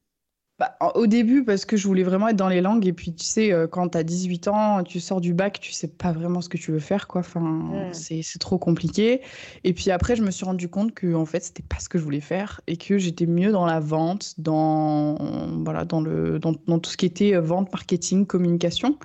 bah, 0.60 0.76
au 0.96 1.06
début, 1.06 1.44
parce 1.44 1.66
que 1.66 1.78
je 1.78 1.88
voulais 1.88 2.02
vraiment 2.02 2.30
être 2.30 2.36
dans 2.36 2.48
les 2.48 2.62
langues. 2.62 2.88
Et 2.88 2.94
puis, 2.94 3.14
tu 3.14 3.24
sais, 3.24 3.54
euh, 3.54 3.68
quand 3.68 3.90
tu 3.90 3.98
as 4.00 4.04
18 4.04 4.48
ans, 4.48 4.84
tu 4.84 5.00
sors 5.00 5.22
du 5.22 5.36
bac, 5.36 5.60
tu 5.60 5.72
sais 5.72 5.88
pas 5.88 6.12
vraiment 6.12 6.42
ce 6.42 6.50
que 6.50 6.58
tu 6.58 6.72
veux 6.72 6.80
faire, 6.80 7.08
quoi. 7.08 7.22
Enfin, 7.22 7.42
mmh. 7.42 7.94
c'est 7.94 8.40
trop 8.40 8.58
compliqué. 8.58 9.22
Et 9.64 9.74
puis 9.74 9.92
après, 9.92 10.16
je 10.16 10.24
me 10.24 10.32
suis 10.32 10.46
rendu 10.46 10.68
compte 10.68 10.96
que, 10.96 11.14
en 11.14 11.26
fait, 11.26 11.44
c'était 11.44 11.62
pas 11.62 11.78
ce 11.80 11.90
que 11.90 12.00
je 12.00 12.04
voulais 12.04 12.22
faire 12.22 12.62
et 12.66 12.76
que 12.76 12.98
j'étais 12.98 13.28
mieux 13.28 13.52
dans 13.52 13.68
la 13.68 13.80
vente, 13.80 14.34
dans, 14.40 15.16
voilà, 15.64 15.86
dans, 15.86 16.02
le, 16.02 16.40
dans, 16.40 16.54
dans 16.66 16.80
tout 16.80 16.90
ce 16.90 16.98
qui 16.98 17.06
était 17.06 17.36
euh, 17.36 17.42
vente, 17.42 17.72
marketing, 17.72 18.26
communication. 18.26 18.98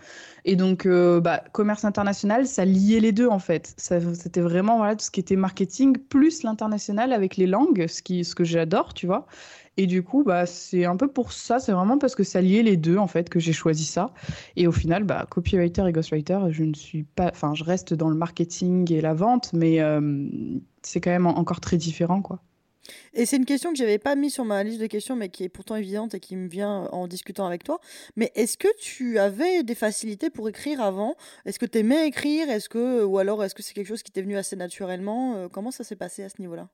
Et 0.45 0.57
donc, 0.57 0.87
euh, 0.87 1.21
bah, 1.21 1.45
commerce 1.53 1.85
international, 1.85 2.47
ça 2.47 2.65
liait 2.65 2.99
les 3.01 3.13
deux 3.13 3.29
en 3.29 3.39
fait. 3.39 3.75
C'était 3.77 4.41
vraiment 4.41 4.79
voilà, 4.79 4.97
tout 4.97 5.05
ce 5.05 5.11
qui 5.11 5.21
était 5.21 5.37
marketing 5.37 5.97
plus 5.97 6.43
l'international 6.43 7.13
avec 7.13 7.37
les 7.37 7.47
langues, 7.47 7.87
ce, 7.87 8.03
qui, 8.03 8.25
ce 8.25 8.35
que 8.35 8.43
j'adore, 8.43 8.93
tu 8.93 9.07
vois. 9.07 9.27
Et 9.77 9.87
du 9.87 10.03
coup, 10.03 10.23
bah, 10.23 10.47
c'est 10.47 10.85
un 10.85 10.97
peu 10.97 11.09
pour 11.09 11.33
ça, 11.33 11.59
c'est 11.59 11.73
vraiment 11.73 11.99
parce 11.99 12.15
que 12.15 12.25
ça 12.25 12.41
liait 12.41 12.63
les 12.63 12.77
deux 12.77 12.99
en 12.99 13.07
fait 13.07 13.29
que 13.31 13.41
j'ai 13.41 13.53
choisi 13.53 13.85
ça. 13.85 14.13
Et 14.57 14.67
au 14.67 14.73
final, 14.73 15.05
bah, 15.05 15.27
copywriter 15.31 15.85
et 15.89 15.93
ghostwriter, 15.93 16.39
je 16.51 16.65
ne 16.65 16.75
suis 16.75 17.05
pas, 17.05 17.31
enfin, 17.33 17.55
je 17.55 17.65
reste 17.65 17.95
dans 17.95 18.11
le 18.11 18.17
marketing 18.17 18.93
et 18.93 19.01
la 19.01 19.15
vente, 19.15 19.53
mais 19.55 19.81
euh, 19.81 20.29
c'est 20.83 21.01
quand 21.01 21.11
même 21.11 21.27
encore 21.27 21.61
très 21.61 21.79
différent, 21.79 22.21
quoi. 22.21 22.41
Et 23.15 23.27
c'est 23.27 23.37
une 23.37 23.45
question 23.45 23.71
que 23.71 23.79
j'avais 23.79 23.99
pas 23.99 24.15
mis 24.17 24.31
sur 24.31 24.45
ma 24.45 24.63
liste 24.65 24.81
de 24.81 24.87
questions, 24.87 25.17
mais 25.17 25.29
qui 25.29 25.45
est 25.45 25.49
pourtant 25.49 25.77
évidente 25.77 26.15
et 26.15 26.21
qui 26.21 26.37
me 26.37 26.49
vient 26.49 26.89
en 26.93 27.07
discutant 27.07 27.47
avec 27.47 27.63
toi. 27.65 27.81
Mais 28.17 28.33
est-ce 28.35 28.57
que 28.59 28.69
tu 28.79 29.19
avais 29.19 29.63
des 29.63 29.75
facilités 29.75 30.31
pour 30.31 30.49
écrire 30.49 30.81
avant? 30.81 31.15
Est-ce 31.45 31.59
que 31.59 31.67
tu 31.67 31.79
aimais 31.79 32.09
écrire? 32.09 32.51
Est-ce 32.51 32.69
que 32.69 33.05
ou 33.05 33.19
alors 33.19 33.45
est-ce 33.45 33.55
que 33.55 33.63
c'est 33.63 33.75
quelque 33.75 33.87
chose 33.87 34.03
qui 34.03 34.13
t'est 34.13 34.23
venu 34.23 34.37
assez 34.37 34.57
naturellement? 34.57 35.37
Euh, 35.37 35.49
Comment 35.49 35.71
ça 35.71 35.85
s'est 35.85 35.97
passé 35.97 36.23
à 36.25 36.29
ce 36.29 36.41
niveau-là? 36.41 36.69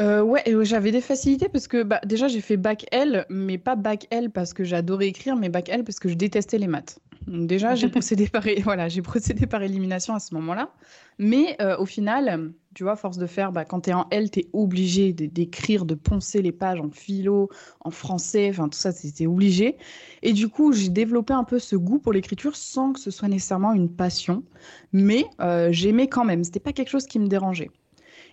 Euh, 0.00 0.22
ouais, 0.22 0.42
j'avais 0.62 0.92
des 0.92 1.00
facilités 1.00 1.48
parce 1.48 1.68
que 1.68 1.82
bah, 1.82 2.00
déjà 2.04 2.28
j'ai 2.28 2.40
fait 2.40 2.56
bac 2.56 2.86
L, 2.92 3.26
mais 3.30 3.58
pas 3.58 3.76
bac 3.76 4.06
L 4.10 4.30
parce 4.30 4.52
que 4.52 4.64
j'adorais 4.64 5.08
écrire, 5.08 5.36
mais 5.36 5.48
bac 5.48 5.68
L 5.68 5.84
parce 5.84 5.98
que 5.98 6.08
je 6.08 6.14
détestais 6.14 6.58
les 6.58 6.66
maths. 6.66 6.98
Donc 7.26 7.46
déjà 7.46 7.74
j'ai 7.74 7.88
procédé 7.90 8.28
par 8.28 8.44
voilà, 8.62 8.88
j'ai 8.88 9.02
procédé 9.02 9.46
par 9.46 9.62
élimination 9.62 10.14
à 10.14 10.20
ce 10.20 10.34
moment-là. 10.34 10.70
Mais 11.18 11.56
euh, 11.62 11.76
au 11.78 11.86
final, 11.86 12.52
tu 12.74 12.82
vois, 12.82 12.94
force 12.94 13.16
de 13.16 13.26
faire, 13.26 13.52
bah, 13.52 13.64
quand 13.64 13.82
tu 13.82 13.90
es 13.90 13.92
en 13.94 14.06
L, 14.10 14.30
tu 14.30 14.40
es 14.40 14.48
obligé 14.52 15.14
d'écrire, 15.14 15.86
de 15.86 15.94
poncer 15.94 16.42
les 16.42 16.52
pages 16.52 16.78
en 16.78 16.90
philo, 16.90 17.48
en 17.80 17.90
français, 17.90 18.48
enfin 18.50 18.68
tout 18.68 18.78
ça, 18.78 18.92
c'était 18.92 19.26
obligé. 19.26 19.76
Et 20.22 20.34
du 20.34 20.48
coup, 20.48 20.72
j'ai 20.72 20.90
développé 20.90 21.32
un 21.32 21.44
peu 21.44 21.58
ce 21.58 21.74
goût 21.74 21.98
pour 21.98 22.12
l'écriture 22.12 22.54
sans 22.54 22.92
que 22.92 23.00
ce 23.00 23.10
soit 23.10 23.28
nécessairement 23.28 23.72
une 23.72 23.88
passion, 23.88 24.44
mais 24.92 25.24
euh, 25.40 25.68
j'aimais 25.72 26.08
quand 26.08 26.24
même. 26.24 26.44
C'était 26.44 26.60
pas 26.60 26.74
quelque 26.74 26.90
chose 26.90 27.06
qui 27.06 27.18
me 27.18 27.28
dérangeait. 27.28 27.70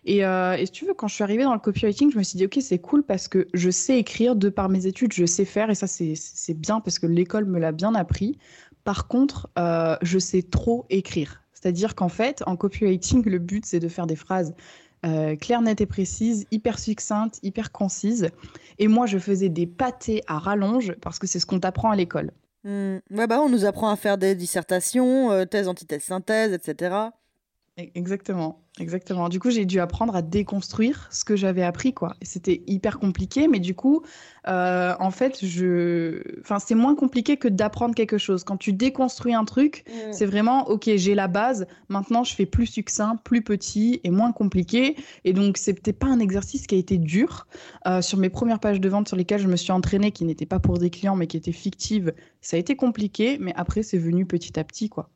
Et, 0.06 0.26
euh, 0.26 0.56
et, 0.58 0.66
si 0.66 0.72
tu 0.72 0.86
veux, 0.86 0.94
quand 0.94 1.08
je 1.08 1.16
suis 1.16 1.24
arrivée 1.24 1.44
dans 1.44 1.54
le 1.54 1.60
copywriting, 1.60 2.12
je 2.12 2.18
me 2.18 2.24
suis 2.24 2.38
dit, 2.38 2.46
OK, 2.46 2.58
c'est 2.62 2.80
cool 2.80 3.04
parce 3.04 3.28
que 3.28 3.48
je 3.54 3.70
sais 3.70 3.98
écrire 3.98 4.36
de 4.36 4.50
par 4.50 4.70
mes 4.70 4.86
études, 4.86 5.14
je 5.14 5.26
sais 5.26 5.46
faire, 5.46 5.70
et 5.70 5.76
ça, 5.76 5.88
c'est 5.88 6.54
bien 6.54 6.80
parce 6.80 7.00
que 7.00 7.08
l'école 7.08 7.46
me 7.46 7.60
l'a 7.60 7.72
bien 7.72 7.96
appris. 7.96 8.38
Par 8.84 9.08
contre, 9.08 9.50
euh, 9.58 9.96
je 10.02 10.20
sais 10.20 10.42
trop 10.42 10.86
écrire. 10.90 11.42
C'est-à-dire 11.54 11.96
qu'en 11.96 12.10
fait, 12.10 12.44
en 12.46 12.58
copywriting, 12.58 13.24
le 13.24 13.40
but, 13.40 13.66
c'est 13.66 13.80
de 13.80 13.88
faire 13.88 14.06
des 14.06 14.18
phrases 14.18 14.54
euh, 15.06 15.36
claire, 15.36 15.62
nette 15.62 15.82
et 15.82 15.86
précise, 15.86 16.46
hyper 16.52 16.80
succincte, 16.80 17.40
hyper 17.44 17.72
concise. 17.72 18.30
Et 18.80 18.88
moi, 18.88 19.06
je 19.06 19.18
faisais 19.18 19.50
des 19.50 19.68
pâtés 19.68 20.22
à 20.28 20.40
rallonge 20.40 20.94
parce 21.02 21.20
que 21.20 21.28
c'est 21.28 21.40
ce 21.40 21.46
qu'on 21.46 21.60
t'apprend 21.60 21.92
à 21.92 21.96
l'école. 21.96 22.32
Hmm. 22.64 22.98
Ouais, 23.12 23.28
bah, 23.28 23.42
on 23.42 23.50
nous 23.50 23.66
apprend 23.66 23.90
à 23.90 23.98
faire 23.98 24.18
des 24.18 24.36
dissertations, 24.36 25.32
euh, 25.32 25.44
thèse, 25.44 25.68
antithèse, 25.68 26.04
synthèse, 26.04 26.54
etc. 26.54 26.96
E-, 27.80 27.90
exactement, 27.96 28.62
exactement. 28.80 29.30
Du 29.30 29.40
coup, 29.40 29.50
j'ai 29.50 29.66
dû 29.66 29.80
apprendre 29.80 30.16
à 30.16 30.22
déconstruire 30.22 31.08
ce 31.12 31.26
que 31.26 31.36
j'avais 31.36 31.64
appris, 31.64 31.92
quoi. 31.92 32.16
C'était 32.22 32.62
hyper 32.68 33.00
compliqué, 33.00 33.48
mais 33.48 33.60
du 33.60 33.74
coup, 33.74 34.04
euh, 34.48 34.94
en 35.00 35.10
fait, 35.10 35.44
je, 35.44 36.22
enfin, 36.42 36.60
c'est 36.60 36.76
moins 36.76 36.94
compliqué 36.94 37.38
que 37.38 37.48
d'apprendre 37.48 37.96
quelque 37.96 38.20
chose. 38.20 38.44
Quand 38.44 38.58
tu 38.58 38.74
déconstruis 38.74 39.34
un 39.34 39.44
truc, 39.44 39.86
mm. 39.88 40.14
c'est 40.14 40.28
vraiment, 40.28 40.70
ok, 40.70 40.92
j'ai 40.96 41.16
la 41.16 41.28
base. 41.28 41.66
Maintenant, 41.90 42.24
je 42.24 42.36
fais 42.36 42.46
plus 42.46 42.68
succinct, 42.68 43.16
plus 43.24 43.42
petit 43.42 44.02
et 44.04 44.12
moins 44.12 44.34
compliqué. 44.34 44.96
Et 45.24 45.34
donc, 45.34 45.58
c'était 45.58 45.94
pas 45.94 46.08
un 46.08 46.20
exercice 46.20 46.68
qui 46.68 46.76
a 46.76 46.78
été 46.78 47.00
dur. 47.00 47.48
Euh, 47.88 48.04
sur 48.04 48.20
mes 48.20 48.30
premières 48.30 48.60
pages 48.60 48.82
de 48.82 48.90
vente 48.90 49.08
sur 49.08 49.18
lesquelles 49.18 49.42
je 49.42 49.48
me 49.48 49.56
suis 49.56 49.72
entraînée, 49.72 50.12
qui 50.12 50.26
n'étaient 50.26 50.46
pas 50.46 50.60
pour 50.60 50.78
des 50.78 50.92
clients, 50.92 51.16
mais 51.16 51.26
qui 51.26 51.38
étaient 51.38 51.52
fictives, 51.52 52.14
ça 52.42 52.56
a 52.56 52.60
été 52.60 52.76
compliqué. 52.76 53.38
Mais 53.40 53.54
après, 53.56 53.82
c'est 53.82 53.98
venu 53.98 54.28
petit 54.28 54.60
à 54.60 54.64
petit, 54.64 54.90
quoi. 54.90 55.10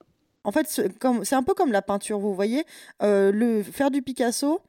En 0.48 0.51
fait, 0.54 0.66
c'est 0.70 1.36
un 1.36 1.44
peu 1.44 1.54
comme 1.54 1.74
la 1.74 1.82
peinture, 1.82 2.20
vous 2.20 2.34
voyez. 2.34 2.63
Euh, 3.04 3.34
le, 3.34 3.62
faire 3.63 3.92
du 3.92 4.01
Picasso, 4.01 4.62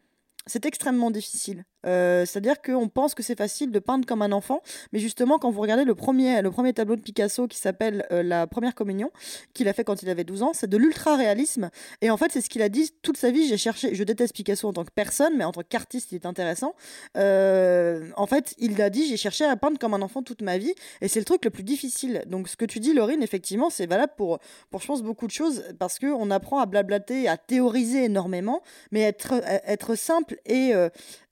c'est 0.45 0.67
extrêmement 0.67 1.13
difficile. 1.13 1.65
Euh, 1.89 2.27
c'est-à-dire 2.27 2.61
qu'on 2.61 2.89
pense 2.89 3.15
que 3.15 3.23
c'est 3.23 3.37
facile 3.37 3.71
de 3.71 3.79
peindre 3.79 4.07
comme 4.07 4.23
un 4.23 4.33
enfant, 4.33 4.63
mais 4.93 4.99
justement, 4.99 5.39
quand 5.39 5.51
vous 5.51 5.61
regardez 5.61 5.85
le 5.85 5.95
premier, 5.95 6.43
le 6.43 6.51
premier 6.51 6.73
tableau 6.73 6.97
de 6.97 7.01
Picasso 7.01 7.49
qui 7.49 7.59
s'appelle 7.59 8.07
euh, 8.13 8.23
La 8.23 8.47
Première 8.47 8.75
Communion, 8.75 9.11
qu'il 9.55 9.69
a 9.69 9.73
fait 9.73 9.85
quand 9.85 10.03
il 10.03 10.11
avait 10.11 10.25
12 10.25 10.43
ans, 10.43 10.53
c'est 10.53 10.69
de 10.69 10.77
l'ultra-réalisme. 10.77 11.71
Et 12.03 12.11
en 12.11 12.17
fait, 12.17 12.31
c'est 12.33 12.41
ce 12.41 12.51
qu'il 12.51 12.63
a 12.63 12.69
dit 12.69 12.93
toute 13.03 13.17
sa 13.17 13.31
vie. 13.31 13.49
J'ai 13.49 13.57
cherché, 13.57 13.95
je 13.95 14.05
déteste 14.05 14.35
Picasso 14.35 14.69
en 14.69 14.73
tant 14.73 14.85
que 14.85 14.93
personne, 14.95 15.37
mais 15.37 15.45
en 15.45 15.53
tant 15.53 15.63
qu'artiste, 15.67 16.13
il 16.13 16.17
est 16.17 16.27
intéressant. 16.27 16.75
Euh, 17.17 18.11
en 18.17 18.27
fait, 18.27 18.55
il 18.59 18.81
a 18.83 18.91
dit 18.91 19.07
J'ai 19.09 19.17
cherché 19.17 19.45
à 19.45 19.57
peindre 19.57 19.79
comme 19.79 19.95
un 19.95 20.03
enfant 20.03 20.23
toute 20.23 20.43
ma 20.43 20.59
vie, 20.59 20.75
et 21.01 21.09
c'est 21.09 21.21
le 21.21 21.25
truc 21.25 21.45
le 21.45 21.51
plus 21.51 21.65
difficile. 21.65 22.23
Donc, 22.27 22.49
ce 22.49 22.57
que 22.57 22.65
tu 22.65 22.81
dis, 22.81 22.93
Laurine, 22.93 23.23
effectivement, 23.23 23.71
c'est 23.71 23.87
valable 23.87 24.13
pour, 24.17 24.39
pour, 24.71 24.81
je 24.81 24.87
pense, 24.87 25.03
beaucoup 25.03 25.27
de 25.27 25.33
choses, 25.33 25.65
parce 25.79 25.99
qu'on 25.99 26.31
apprend 26.31 26.59
à 26.59 26.67
blablater, 26.67 27.29
à 27.29 27.37
théoriser 27.37 28.05
énormément, 28.05 28.63
mais 28.93 29.01
être, 29.01 29.35
être 29.65 29.95
simple 29.95 30.37
et, 30.45 30.73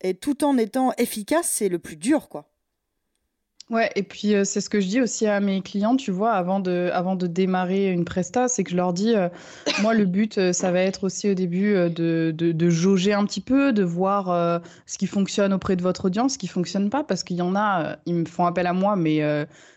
et 0.01 0.15
tout 0.15 0.45
en 0.45 0.46
étant 0.57 0.93
efficace, 0.99 1.49
c'est 1.49 1.69
le 1.69 1.79
plus 1.79 1.97
dur, 1.97 2.29
quoi. 2.29 2.49
Ouais, 3.69 3.91
et 3.97 4.05
puis 4.05 4.33
euh, 4.37 4.45
c'est 4.45 4.61
ce 4.61 4.71
que 4.71 4.81
je 4.81 4.87
dis 4.87 5.01
aussi 5.01 5.27
à 5.27 5.41
mes 5.41 5.61
clients, 5.61 5.97
tu 5.97 6.13
vois, 6.13 6.35
avant 6.35 6.61
de, 6.61 6.89
avant 6.93 7.17
de 7.17 7.27
démarrer 7.27 7.91
une 7.91 8.05
presta, 8.05 8.47
c'est 8.47 8.63
que 8.63 8.71
je 8.71 8.77
leur 8.77 8.93
dis, 8.93 9.17
euh, 9.17 9.29
moi 9.83 9.93
le 9.93 10.05
but, 10.05 10.39
euh, 10.39 10.53
ça 10.53 10.71
va 10.71 10.83
être 10.83 11.03
aussi 11.03 11.29
au 11.29 11.35
début 11.35 11.75
de, 11.75 12.33
de, 12.37 12.53
de, 12.53 12.71
jauger 12.71 13.13
un 13.13 13.25
petit 13.27 13.41
peu, 13.41 13.73
de 13.73 13.83
voir 13.83 14.63
ce 14.87 14.99
qui 14.99 15.09
fonctionne 15.09 15.53
auprès 15.53 15.75
de 15.75 15.83
votre 15.83 16.05
audience, 16.05 16.35
ce 16.35 16.39
qui 16.39 16.47
fonctionne 16.47 16.91
pas, 16.91 17.03
parce 17.03 17.25
qu'il 17.25 17.37
y 17.39 17.43
en 17.43 17.57
a, 17.57 17.97
ils 18.07 18.15
me 18.15 18.25
font 18.25 18.47
appel 18.47 18.69
à 18.69 18.73
moi, 18.73 18.95
mais 18.95 19.21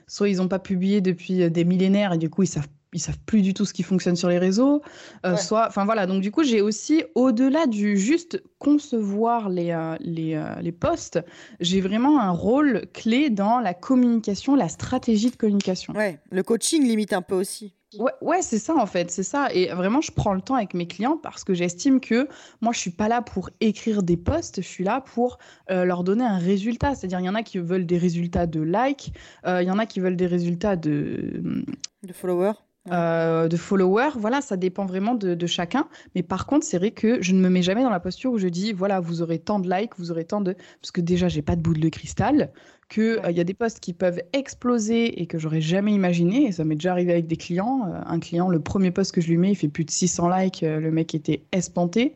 soit 0.05 0.29
ils 0.29 0.37
n'ont 0.37 0.47
pas 0.47 0.59
publié 0.59 1.01
depuis 1.01 1.49
des 1.49 1.63
millénaires 1.65 2.13
et 2.13 2.17
du 2.19 2.29
coup 2.29 2.43
ils 2.43 2.47
savent 2.47 2.67
ils 2.93 2.99
savent 2.99 3.19
plus 3.25 3.41
du 3.41 3.53
tout 3.53 3.65
ce 3.65 3.73
qui 3.73 3.83
fonctionne 3.83 4.15
sur 4.15 4.29
les 4.29 4.39
réseaux. 4.39 4.81
Euh, 5.25 5.35
soit, 5.35 5.67
enfin 5.67 5.85
voilà. 5.85 6.07
Donc 6.07 6.21
du 6.21 6.31
coup, 6.31 6.43
j'ai 6.43 6.61
aussi, 6.61 7.03
au-delà 7.15 7.67
du 7.67 7.97
juste 7.97 8.41
concevoir 8.57 9.49
les 9.49 9.71
euh, 9.71 9.95
les, 9.99 10.35
euh, 10.35 10.55
les 10.61 10.71
posts, 10.71 11.19
j'ai 11.59 11.81
vraiment 11.81 12.19
un 12.19 12.31
rôle 12.31 12.87
clé 12.93 13.29
dans 13.29 13.59
la 13.59 13.73
communication, 13.73 14.55
la 14.55 14.69
stratégie 14.69 15.29
de 15.29 15.35
communication. 15.35 15.93
Ouais, 15.93 16.19
le 16.31 16.43
coaching 16.43 16.83
limite 16.83 17.13
un 17.13 17.21
peu 17.21 17.35
aussi. 17.35 17.73
Ouais, 17.97 18.11
ouais 18.21 18.41
c'est 18.43 18.59
ça 18.59 18.75
en 18.75 18.85
fait, 18.85 19.09
c'est 19.09 19.23
ça. 19.23 19.51
Et 19.51 19.67
vraiment, 19.67 20.01
je 20.01 20.11
prends 20.11 20.33
le 20.33 20.41
temps 20.41 20.55
avec 20.55 20.75
mes 20.75 20.87
clients 20.87 21.17
parce 21.17 21.43
que 21.43 21.55
j'estime 21.55 21.99
que 21.99 22.27
moi, 22.61 22.71
je 22.71 22.79
suis 22.79 22.91
pas 22.91 23.07
là 23.07 23.21
pour 23.23 23.49
écrire 23.61 24.03
des 24.03 24.17
posts, 24.17 24.61
je 24.61 24.67
suis 24.67 24.83
là 24.83 25.01
pour 25.01 25.39
leur 25.69 26.03
donner 26.03 26.23
un 26.23 26.37
résultat. 26.37 26.93
C'est-à-dire, 26.93 27.19
il 27.19 27.25
y 27.25 27.29
en 27.29 27.35
a 27.35 27.41
qui 27.41 27.57
veulent 27.57 27.87
des 27.87 27.97
résultats 27.97 28.45
de 28.45 28.61
likes, 28.61 29.11
il 29.47 29.63
y 29.63 29.71
en 29.71 29.79
a 29.79 29.87
qui 29.87 29.99
veulent 29.99 30.15
des 30.17 30.27
résultats 30.27 30.75
de 30.75 31.65
de 32.03 32.13
followers. 32.13 32.53
Euh, 32.91 33.47
de 33.47 33.57
followers. 33.57 34.11
Voilà, 34.15 34.41
ça 34.41 34.57
dépend 34.57 34.85
vraiment 34.85 35.15
de, 35.15 35.47
chacun. 35.47 35.87
Mais 36.15 36.23
par 36.23 36.45
contre, 36.45 36.65
c'est 36.65 36.77
vrai 36.77 36.91
que 36.91 37.21
je 37.21 37.33
ne 37.33 37.39
me 37.39 37.49
mets 37.49 37.61
jamais 37.61 37.83
dans 37.83 37.89
la 37.89 37.99
posture 37.99 38.31
où 38.31 38.37
je 38.37 38.47
dis 38.47 38.73
voilà, 38.73 38.99
vous 38.99 39.21
aurez 39.21 39.39
tant 39.39 39.59
de 39.59 39.69
likes, 39.69 39.91
vous 39.97 40.11
aurez 40.11 40.25
tant 40.25 40.41
de. 40.41 40.55
Parce 40.81 40.91
que 40.91 41.01
déjà, 41.01 41.27
j'ai 41.27 41.41
pas 41.41 41.55
de 41.55 41.61
boule 41.61 41.79
de 41.79 41.89
cristal. 41.89 42.51
Qu'il 42.89 43.03
euh, 43.03 43.29
il 43.29 43.37
y 43.37 43.39
a 43.39 43.43
des 43.43 43.53
posts 43.53 43.79
qui 43.79 43.93
peuvent 43.93 44.21
exploser 44.33 45.21
et 45.21 45.27
que 45.27 45.37
j'aurais 45.37 45.61
jamais 45.61 45.93
imaginé. 45.93 46.47
Et 46.47 46.51
ça 46.51 46.65
m'est 46.65 46.75
déjà 46.75 46.91
arrivé 46.91 47.13
avec 47.13 47.27
des 47.27 47.37
clients. 47.37 47.87
Euh, 47.87 48.01
un 48.05 48.19
client, 48.19 48.49
le 48.49 48.59
premier 48.59 48.91
post 48.91 49.11
que 49.11 49.21
je 49.21 49.29
lui 49.29 49.37
mets, 49.37 49.51
il 49.51 49.55
fait 49.55 49.67
plus 49.67 49.85
de 49.85 49.91
600 49.91 50.29
likes. 50.29 50.61
le 50.61 50.91
mec 50.91 51.15
était 51.15 51.43
espanté. 51.51 52.15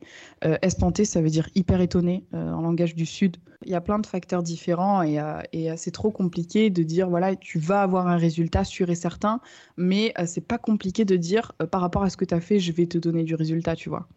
espanté, 0.62 1.06
ça 1.06 1.22
veut 1.22 1.30
dire 1.30 1.50
hyper 1.56 1.82
étonné 1.82 2.24
en 2.34 2.62
langage 2.62 2.96
du 2.96 3.06
Sud. 3.06 3.38
Il 3.66 3.72
y 3.72 3.76
a 3.76 3.82
plein 3.82 4.00
de 4.00 4.06
facteurs 4.06 4.44
différents 4.44 5.02
et, 5.02 5.20
euh, 5.20 5.42
euh, 5.56 5.74
c'est 5.78 5.92
trop 5.92 6.12
compliqué 6.12 6.70
de 6.70 6.84
dire 6.84 7.10
voilà, 7.10 7.36
tu 7.36 7.60
vas 7.60 7.82
avoir 7.82 8.08
un 8.08 8.18
résultat 8.18 8.64
sûr 8.64 8.90
et 8.90 8.96
certain, 8.96 9.40
mais 9.78 10.14
euh, 10.20 10.26
c'est 10.26 10.46
pas 10.46 10.58
compliqué 10.58 11.06
de 11.06 11.16
dire 11.16 11.54
par 11.72 11.82
rapport 11.82 12.04
à 12.04 12.10
ce 12.10 12.18
que 12.18 12.26
tu 12.26 12.34
as 12.34 12.42
fait, 12.42 12.60
je 12.60 12.72
vais 12.72 12.88
te 12.88 12.98
donner 12.98 13.24
du 13.24 13.36
résultat, 13.36 13.76
tu 13.76 13.90
vois. 13.90 14.08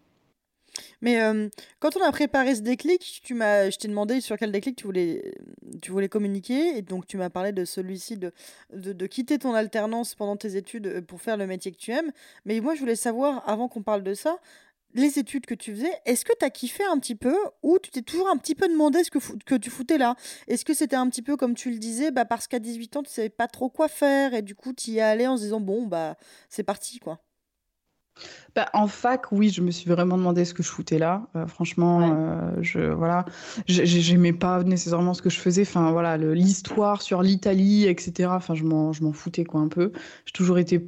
Mais 1.02 1.20
quand 1.78 1.96
on 1.96 2.02
a 2.02 2.10
préparé 2.12 2.54
ce 2.54 2.60
déclic, 2.62 3.20
tu 3.22 3.34
m'as, 3.34 3.70
je 3.70 3.76
t'ai 3.76 3.88
demandé 3.88 4.20
sur 4.20 4.36
quel 4.36 4.52
déclic 4.52 4.76
tu 4.76 4.84
voulais, 4.84 5.34
tu 5.82 5.90
voulais 5.90 6.08
communiquer, 6.08 6.78
et 6.78 6.82
donc 6.82 7.06
tu 7.06 7.16
m'as 7.16 7.30
parlé 7.30 7.52
de 7.52 7.64
celui-ci 7.64 8.16
de, 8.16 8.32
de, 8.72 8.92
de, 8.92 9.06
quitter 9.06 9.38
ton 9.38 9.54
alternance 9.54 10.14
pendant 10.14 10.36
tes 10.36 10.56
études 10.56 11.02
pour 11.06 11.20
faire 11.20 11.36
le 11.36 11.46
métier 11.46 11.72
que 11.72 11.76
tu 11.76 11.92
aimes. 11.92 12.12
Mais 12.44 12.60
moi, 12.60 12.74
je 12.74 12.80
voulais 12.80 12.96
savoir, 12.96 13.48
avant 13.48 13.68
qu'on 13.68 13.82
parle 13.82 14.02
de 14.02 14.14
ça, 14.14 14.38
les 14.94 15.18
études 15.18 15.46
que 15.46 15.54
tu 15.54 15.74
faisais, 15.74 15.92
est-ce 16.06 16.24
que 16.24 16.32
tu 16.38 16.44
as 16.44 16.50
kiffé 16.50 16.82
un 16.84 16.98
petit 16.98 17.14
peu 17.14 17.36
ou 17.62 17.78
tu 17.78 17.90
t'es 17.90 18.02
toujours 18.02 18.28
un 18.28 18.36
petit 18.38 18.54
peu 18.54 18.66
demandé 18.66 19.04
ce 19.04 19.10
que, 19.10 19.18
que 19.44 19.54
tu 19.54 19.70
foutais 19.70 19.98
là? 19.98 20.16
Est-ce 20.48 20.64
que 20.64 20.74
c'était 20.74 20.96
un 20.96 21.08
petit 21.08 21.22
peu 21.22 21.36
comme 21.36 21.54
tu 21.54 21.70
le 21.70 21.78
disais, 21.78 22.10
bah 22.10 22.24
parce 22.24 22.48
qu'à 22.48 22.58
18 22.58 22.96
ans, 22.96 23.02
tu 23.02 23.10
savais 23.10 23.28
pas 23.28 23.46
trop 23.46 23.68
quoi 23.68 23.88
faire 23.88 24.34
et 24.34 24.42
du 24.42 24.54
coup, 24.54 24.72
tu 24.72 24.92
y 24.92 24.98
es 24.98 25.02
allé 25.02 25.26
en 25.26 25.36
se 25.36 25.42
disant, 25.42 25.60
bon, 25.60 25.86
bah 25.86 26.16
c'est 26.48 26.64
parti 26.64 26.98
quoi? 26.98 27.20
Bah, 28.54 28.68
en 28.72 28.86
fac, 28.86 29.32
oui, 29.32 29.50
je 29.50 29.60
me 29.60 29.70
suis 29.70 29.90
vraiment 29.90 30.16
demandé 30.16 30.44
ce 30.44 30.54
que 30.54 30.62
je 30.62 30.68
foutais 30.68 30.98
là. 30.98 31.26
Euh, 31.36 31.46
franchement, 31.46 32.00
euh, 32.02 32.50
je 32.62 32.80
voilà, 32.80 33.24
j'aimais 33.66 34.32
pas 34.32 34.62
nécessairement 34.62 35.14
ce 35.14 35.22
que 35.22 35.30
je 35.30 35.38
faisais. 35.38 35.62
Enfin 35.62 35.90
voilà, 35.92 36.16
l'histoire 36.16 37.02
sur 37.02 37.22
l'Italie, 37.22 37.86
etc. 37.86 38.30
Enfin, 38.32 38.54
je 38.54 38.64
m'en, 38.64 38.92
je 38.92 39.04
m'en 39.04 39.12
foutais 39.12 39.44
quoi 39.44 39.60
un 39.60 39.68
peu. 39.68 39.92
J'ai 40.24 40.32
toujours 40.32 40.58
été 40.58 40.86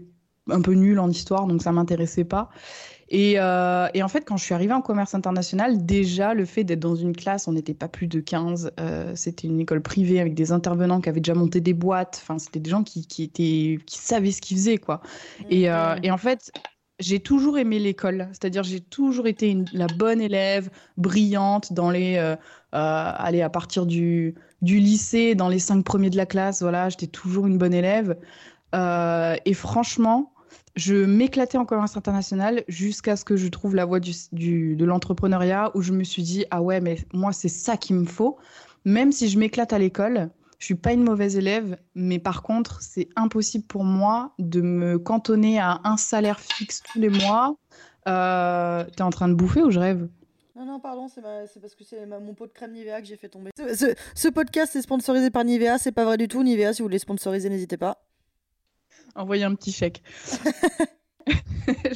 un 0.51 0.63
peu 0.63 0.73
nulle 0.73 0.99
en 0.99 1.11
histoire, 1.11 1.47
donc 1.47 1.63
ça 1.63 1.73
m'intéressait 1.73 2.25
pas. 2.25 2.49
Euh, 3.13 3.89
et, 3.95 4.03
en 4.03 4.09
fait, 4.09 4.23
quand 4.23 4.37
je 4.37 4.45
suis 4.45 4.55
arrivée 4.55 4.73
en 4.73 4.83
commerce 4.83 5.15
international, 5.15 5.85
déjà, 5.85 6.35
le 6.35 6.45
fait 6.45 6.65
d'être 6.65 6.81
dans 6.81 6.95
une 6.95 7.17
classe, 7.17 7.49
on 7.49 7.53
n'était 7.53 7.75
pas 7.75 7.89
plus 7.89 8.07
de 8.07 8.21
15. 8.21 8.73
Euh, 8.79 9.13
c'était 9.15 9.49
une 9.49 9.61
école 9.61 9.81
privée 9.81 10.21
avec 10.21 10.35
des 10.35 10.53
intervenants 10.53 11.01
qui 11.01 11.09
avaient 11.09 11.21
déjà 11.21 11.35
monté 11.35 11.61
des 11.61 11.75
boîtes. 11.75 12.21
Enfin, 12.23 12.39
c'était 12.39 12.61
des 12.61 12.71
gens 12.71 12.83
qui, 12.83 13.01
étaient, 13.23 13.79
qui 13.87 13.99
savaient 13.99 14.31
ce 14.31 14.41
qu'ils 14.41 14.57
faisaient, 14.57 14.79
quoi. 14.79 15.01
Et, 15.49 15.71
euh, 15.71 15.97
et, 16.03 16.11
en 16.11 16.19
fait, 16.19 16.53
j'ai 16.99 17.21
toujours 17.21 17.59
aimé 17.59 17.79
l'école. 17.79 18.29
C'est-à-dire, 18.33 18.63
j'ai 18.63 18.81
toujours 18.81 19.27
été 19.27 19.57
la 19.73 19.87
bonne 19.87 20.21
élève, 20.21 20.71
brillante 20.97 21.73
dans 21.73 21.91
les. 21.91 22.37
allez, 22.73 23.43
à 23.43 23.51
partir 23.51 23.87
du, 23.87 24.35
du 24.63 24.79
lycée, 24.79 25.35
dans 25.35 25.49
les 25.49 25.59
cinq 25.59 25.85
premiers 25.85 26.11
de 26.11 26.17
la 26.17 26.27
classe, 26.27 26.63
voilà, 26.63 26.89
j'étais 26.89 27.07
toujours 27.07 27.47
une 27.47 27.59
bonne 27.59 27.75
élève. 27.75 28.17
et 28.75 29.55
franchement, 29.55 30.33
je 30.79 30.95
m'éclatais 30.95 31.59
en 31.59 31.65
commerce 31.65 31.97
international 31.97 32.63
jusqu'à 32.69 33.17
ce 33.17 33.25
que 33.25 33.37
je 33.37 33.49
trouve 33.49 33.75
la 33.75 33.85
voie 33.85 34.01
de 34.01 34.85
l'entrepreneuriat 34.85 35.73
où 35.75 35.83
je 35.83 35.93
me 35.93 36.05
suis 36.05 36.23
dit 36.23 36.45
ah 36.51 36.63
ouais 36.63 36.81
mais 36.81 36.99
moi 37.13 37.33
c'est 37.33 37.49
ça 37.49 37.77
qu'il 37.77 37.97
me 37.97 38.07
faut 38.07 38.39
même 38.85 39.11
si 39.11 39.29
je 39.29 39.39
m'éclate 39.39 39.73
à 39.73 39.79
l'école 39.79 40.31
je 40.59 40.65
suis 40.65 40.75
pas 40.75 40.93
une 40.93 41.05
mauvaise 41.05 41.37
élève 41.37 41.79
mais 41.95 42.19
par 42.19 42.43
contre 42.43 42.83
c'est 42.83 43.09
impossible 43.17 43.65
pour 43.65 43.85
moi 43.85 44.35
de 44.39 44.61
me 44.61 44.99
cantonner 44.99 45.59
à 45.59 45.81
un 45.85 45.97
salaire 45.97 46.41
fixe 46.41 46.83
tous 46.83 46.99
les 46.99 47.09
mois 47.09 47.57
euh, 48.09 48.85
t'es 48.97 49.03
en 49.03 49.11
train 49.11 49.29
de 49.29 49.35
bouffer 49.35 49.63
ou 49.63 49.71
je 49.71 49.79
rêve? 49.79 50.09
Non, 50.57 50.65
non, 50.65 50.81
pardon, 50.81 51.09
c'est 51.09 51.21
parce 51.23 51.75
que 51.75 51.85
c'est 51.85 52.05
mon 52.07 52.35
pot 52.35 52.47
de 52.47 52.53
crème 52.53 52.73
Nivea 52.73 53.01
que 53.01 53.07
j'ai 53.07 53.17
fait 53.17 53.29
tomber. 53.29 53.51
Ce, 53.57 53.95
ce 54.15 54.29
podcast 54.29 54.75
est 54.75 54.83
sponsorisé 54.83 55.31
par 55.31 55.45
Nivea, 55.45 55.79
c'est 55.79 55.93
pas 55.93 56.05
vrai 56.05 56.17
du 56.17 56.27
tout. 56.27 56.43
Nivea, 56.43 56.73
si 56.73 56.83
vous 56.83 56.87
voulez 56.87 56.99
sponsoriser, 56.99 57.49
n'hésitez 57.49 57.77
pas. 57.77 58.03
Envoyer 59.15 59.45
un 59.45 59.55
petit 59.55 59.73
chèque. 59.73 60.03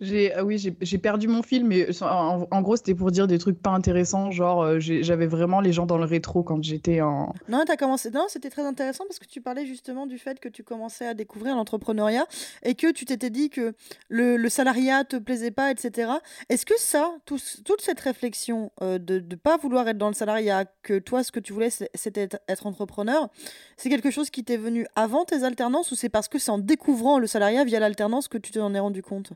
j'ai, 0.00 0.34
ah 0.34 0.44
oui, 0.44 0.58
j'ai 0.58 0.98
perdu 0.98 1.28
mon 1.28 1.42
film, 1.42 1.68
mais 1.68 1.88
en, 2.02 2.62
gros, 2.62 2.76
c'était 2.76 2.94
pour 2.94 3.10
dire 3.10 3.26
des 3.26 3.38
trucs 3.38 3.60
pas 3.60 3.70
intéressants. 3.70 4.30
Genre, 4.30 4.62
euh, 4.62 4.78
j'avais 4.80 5.26
vraiment 5.26 5.60
les 5.60 5.72
gens 5.72 5.86
dans 5.86 5.98
le 5.98 6.04
rétro 6.04 6.42
quand 6.42 6.62
j'étais 6.62 7.00
en. 7.00 7.34
Non, 7.48 7.64
as 7.68 7.76
commencé. 7.76 8.10
Non, 8.10 8.26
c'était 8.28 8.50
très 8.50 8.64
intéressant 8.64 9.04
parce 9.06 9.18
que 9.18 9.26
tu 9.26 9.40
parlais 9.40 9.66
justement 9.66 10.06
du 10.06 10.18
fait 10.18 10.40
que 10.40 10.48
tu 10.48 10.62
commençais 10.62 11.06
à 11.06 11.14
découvrir 11.14 11.56
l'entrepreneuriat 11.56 12.26
et 12.62 12.74
que 12.74 12.90
tu 12.90 13.04
t'étais 13.04 13.30
dit 13.30 13.50
que 13.50 13.74
le, 14.08 14.36
le, 14.36 14.48
salariat 14.48 15.04
te 15.04 15.16
plaisait 15.16 15.50
pas, 15.50 15.70
etc. 15.70 16.10
Est-ce 16.48 16.66
que 16.66 16.78
ça, 16.78 17.12
toute 17.24 17.80
cette 17.80 18.00
réflexion 18.00 18.72
euh, 18.82 18.98
de 18.98 19.20
ne 19.20 19.36
pas 19.36 19.56
vouloir 19.56 19.88
être 19.88 19.98
dans 19.98 20.08
le 20.08 20.14
salariat, 20.14 20.64
que 20.82 20.98
toi, 20.98 21.22
ce 21.22 21.32
que 21.32 21.40
tu 21.40 21.52
voulais, 21.52 21.70
c'était 21.94 22.28
être 22.48 22.66
entrepreneur, 22.66 23.28
c'est 23.76 23.90
quelque 23.90 24.10
chose 24.10 24.30
qui 24.30 24.44
t'est 24.44 24.56
venu 24.56 24.86
avant 24.96 25.24
tes 25.24 25.44
alternances 25.44 25.92
ou 25.92 25.94
c'est 25.94 26.08
parce 26.08 26.28
que 26.28 26.38
c'est 26.38 26.50
en 26.50 26.58
découvrant 26.58 27.18
le 27.18 27.26
salariat 27.26 27.64
via 27.64 27.80
l'alternance 27.80 28.28
que 28.28 28.38
tu 28.38 28.47
tu 28.52 28.58
t'en 28.58 28.74
es 28.74 28.78
rendu 28.78 29.02
compte 29.02 29.32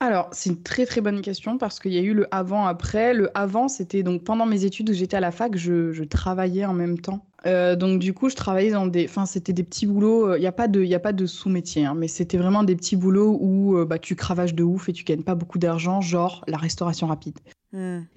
Alors, 0.00 0.28
c'est 0.32 0.50
une 0.50 0.62
très 0.62 0.86
très 0.86 1.00
bonne 1.00 1.22
question 1.22 1.58
parce 1.58 1.80
qu'il 1.80 1.92
y 1.92 1.98
a 1.98 2.02
eu 2.02 2.14
le 2.14 2.26
avant-après. 2.34 3.14
Le 3.14 3.30
avant, 3.36 3.68
c'était 3.68 4.02
donc 4.02 4.24
pendant 4.24 4.46
mes 4.46 4.64
études 4.64 4.90
où 4.90 4.92
j'étais 4.92 5.16
à 5.16 5.20
la 5.20 5.30
fac, 5.30 5.56
je, 5.56 6.02
travaillais 6.04 6.64
en 6.64 6.74
même 6.74 6.98
temps. 6.98 7.26
Euh, 7.46 7.76
donc 7.76 7.98
du 8.00 8.14
coup, 8.14 8.28
je 8.28 8.36
travaillais 8.36 8.70
dans 8.70 8.86
des, 8.86 9.06
enfin 9.06 9.26
c'était 9.26 9.52
des 9.52 9.64
petits 9.64 9.86
boulots. 9.86 10.36
Il 10.36 10.40
n'y 10.40 10.46
a 10.46 10.52
pas 10.52 10.68
de, 10.68 11.12
de 11.12 11.26
sous-métier, 11.26 11.84
hein, 11.84 11.94
mais 11.94 12.08
c'était 12.08 12.38
vraiment 12.38 12.64
des 12.64 12.76
petits 12.76 12.96
boulots 12.96 13.38
où 13.40 13.78
euh, 13.78 13.84
bah, 13.84 13.98
tu 13.98 14.16
cravaches 14.16 14.54
de 14.54 14.62
ouf 14.62 14.88
et 14.88 14.92
tu 14.92 15.04
gagnes 15.04 15.22
pas 15.22 15.34
beaucoup 15.34 15.58
d'argent, 15.58 16.00
genre 16.00 16.44
la 16.48 16.58
restauration 16.58 17.06
rapide. 17.06 17.38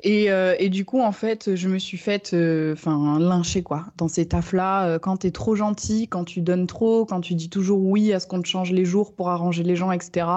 Et, 0.03 0.31
euh, 0.31 0.55
et, 0.59 0.69
du 0.69 0.85
coup, 0.85 1.01
en 1.01 1.11
fait, 1.11 1.55
je 1.55 1.67
me 1.67 1.79
suis 1.79 1.97
faite 1.97 2.31
euh, 2.33 2.73
enfin 2.73 3.17
lyncher, 3.19 3.63
quoi, 3.63 3.85
dans 3.97 4.07
ces 4.07 4.27
tafs-là. 4.27 4.87
Euh, 4.87 4.99
quand 4.99 5.17
t'es 5.17 5.31
trop 5.31 5.55
gentil, 5.55 6.07
quand 6.07 6.25
tu 6.25 6.41
donnes 6.41 6.67
trop, 6.67 7.05
quand 7.05 7.21
tu 7.21 7.33
dis 7.33 7.49
toujours 7.49 7.79
oui 7.81 8.13
à 8.13 8.19
ce 8.19 8.27
qu'on 8.27 8.41
te 8.41 8.47
change 8.47 8.71
les 8.71 8.85
jours 8.85 9.13
pour 9.13 9.29
arranger 9.29 9.63
les 9.63 9.75
gens, 9.75 9.91
etc., 9.91 10.27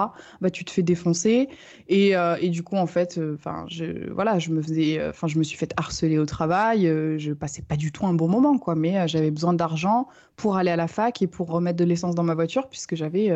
bah, 0.41 0.49
tu 0.49 0.65
te 0.65 0.71
fais 0.71 0.81
défoncer. 0.81 1.49
Et, 1.87 2.13
et 2.39 2.49
du 2.49 2.63
coup, 2.63 2.77
en 2.77 2.87
fait, 2.87 3.19
enfin 3.35 3.65
je, 3.67 4.09
voilà, 4.11 4.39
je 4.39 4.49
me 4.51 4.61
faisais, 4.61 5.05
enfin 5.09 5.27
je 5.27 5.37
me 5.37 5.43
suis 5.43 5.57
fait 5.57 5.73
harceler 5.77 6.17
au 6.17 6.25
travail. 6.25 6.85
je 6.85 7.33
passais 7.33 7.61
pas 7.61 7.75
du 7.75 7.91
tout 7.91 8.05
un 8.05 8.13
bon 8.13 8.27
moment, 8.27 8.57
quoi, 8.57 8.75
mais 8.75 9.07
j'avais 9.07 9.31
besoin 9.31 9.53
d'argent 9.53 10.07
pour 10.37 10.55
aller 10.55 10.71
à 10.71 10.77
la 10.77 10.87
fac 10.87 11.21
et 11.21 11.27
pour 11.27 11.49
remettre 11.49 11.77
de 11.77 11.83
l'essence 11.83 12.15
dans 12.15 12.23
ma 12.23 12.33
voiture, 12.33 12.69
puisque 12.69 12.95
j'avais 12.95 13.29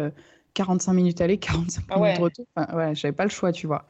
45 0.56 0.94
minutes 0.94 1.22
aller, 1.22 1.38
45 1.38 1.84
Ah 1.90 2.00
ouais. 2.00 2.08
minutes 2.08 2.24
retour. 2.24 2.46
Enfin, 2.56 2.76
ouais, 2.76 2.96
j'avais 2.96 3.12
pas 3.12 3.26
le 3.26 3.30
choix, 3.30 3.52
tu 3.52 3.68
vois. 3.68 3.86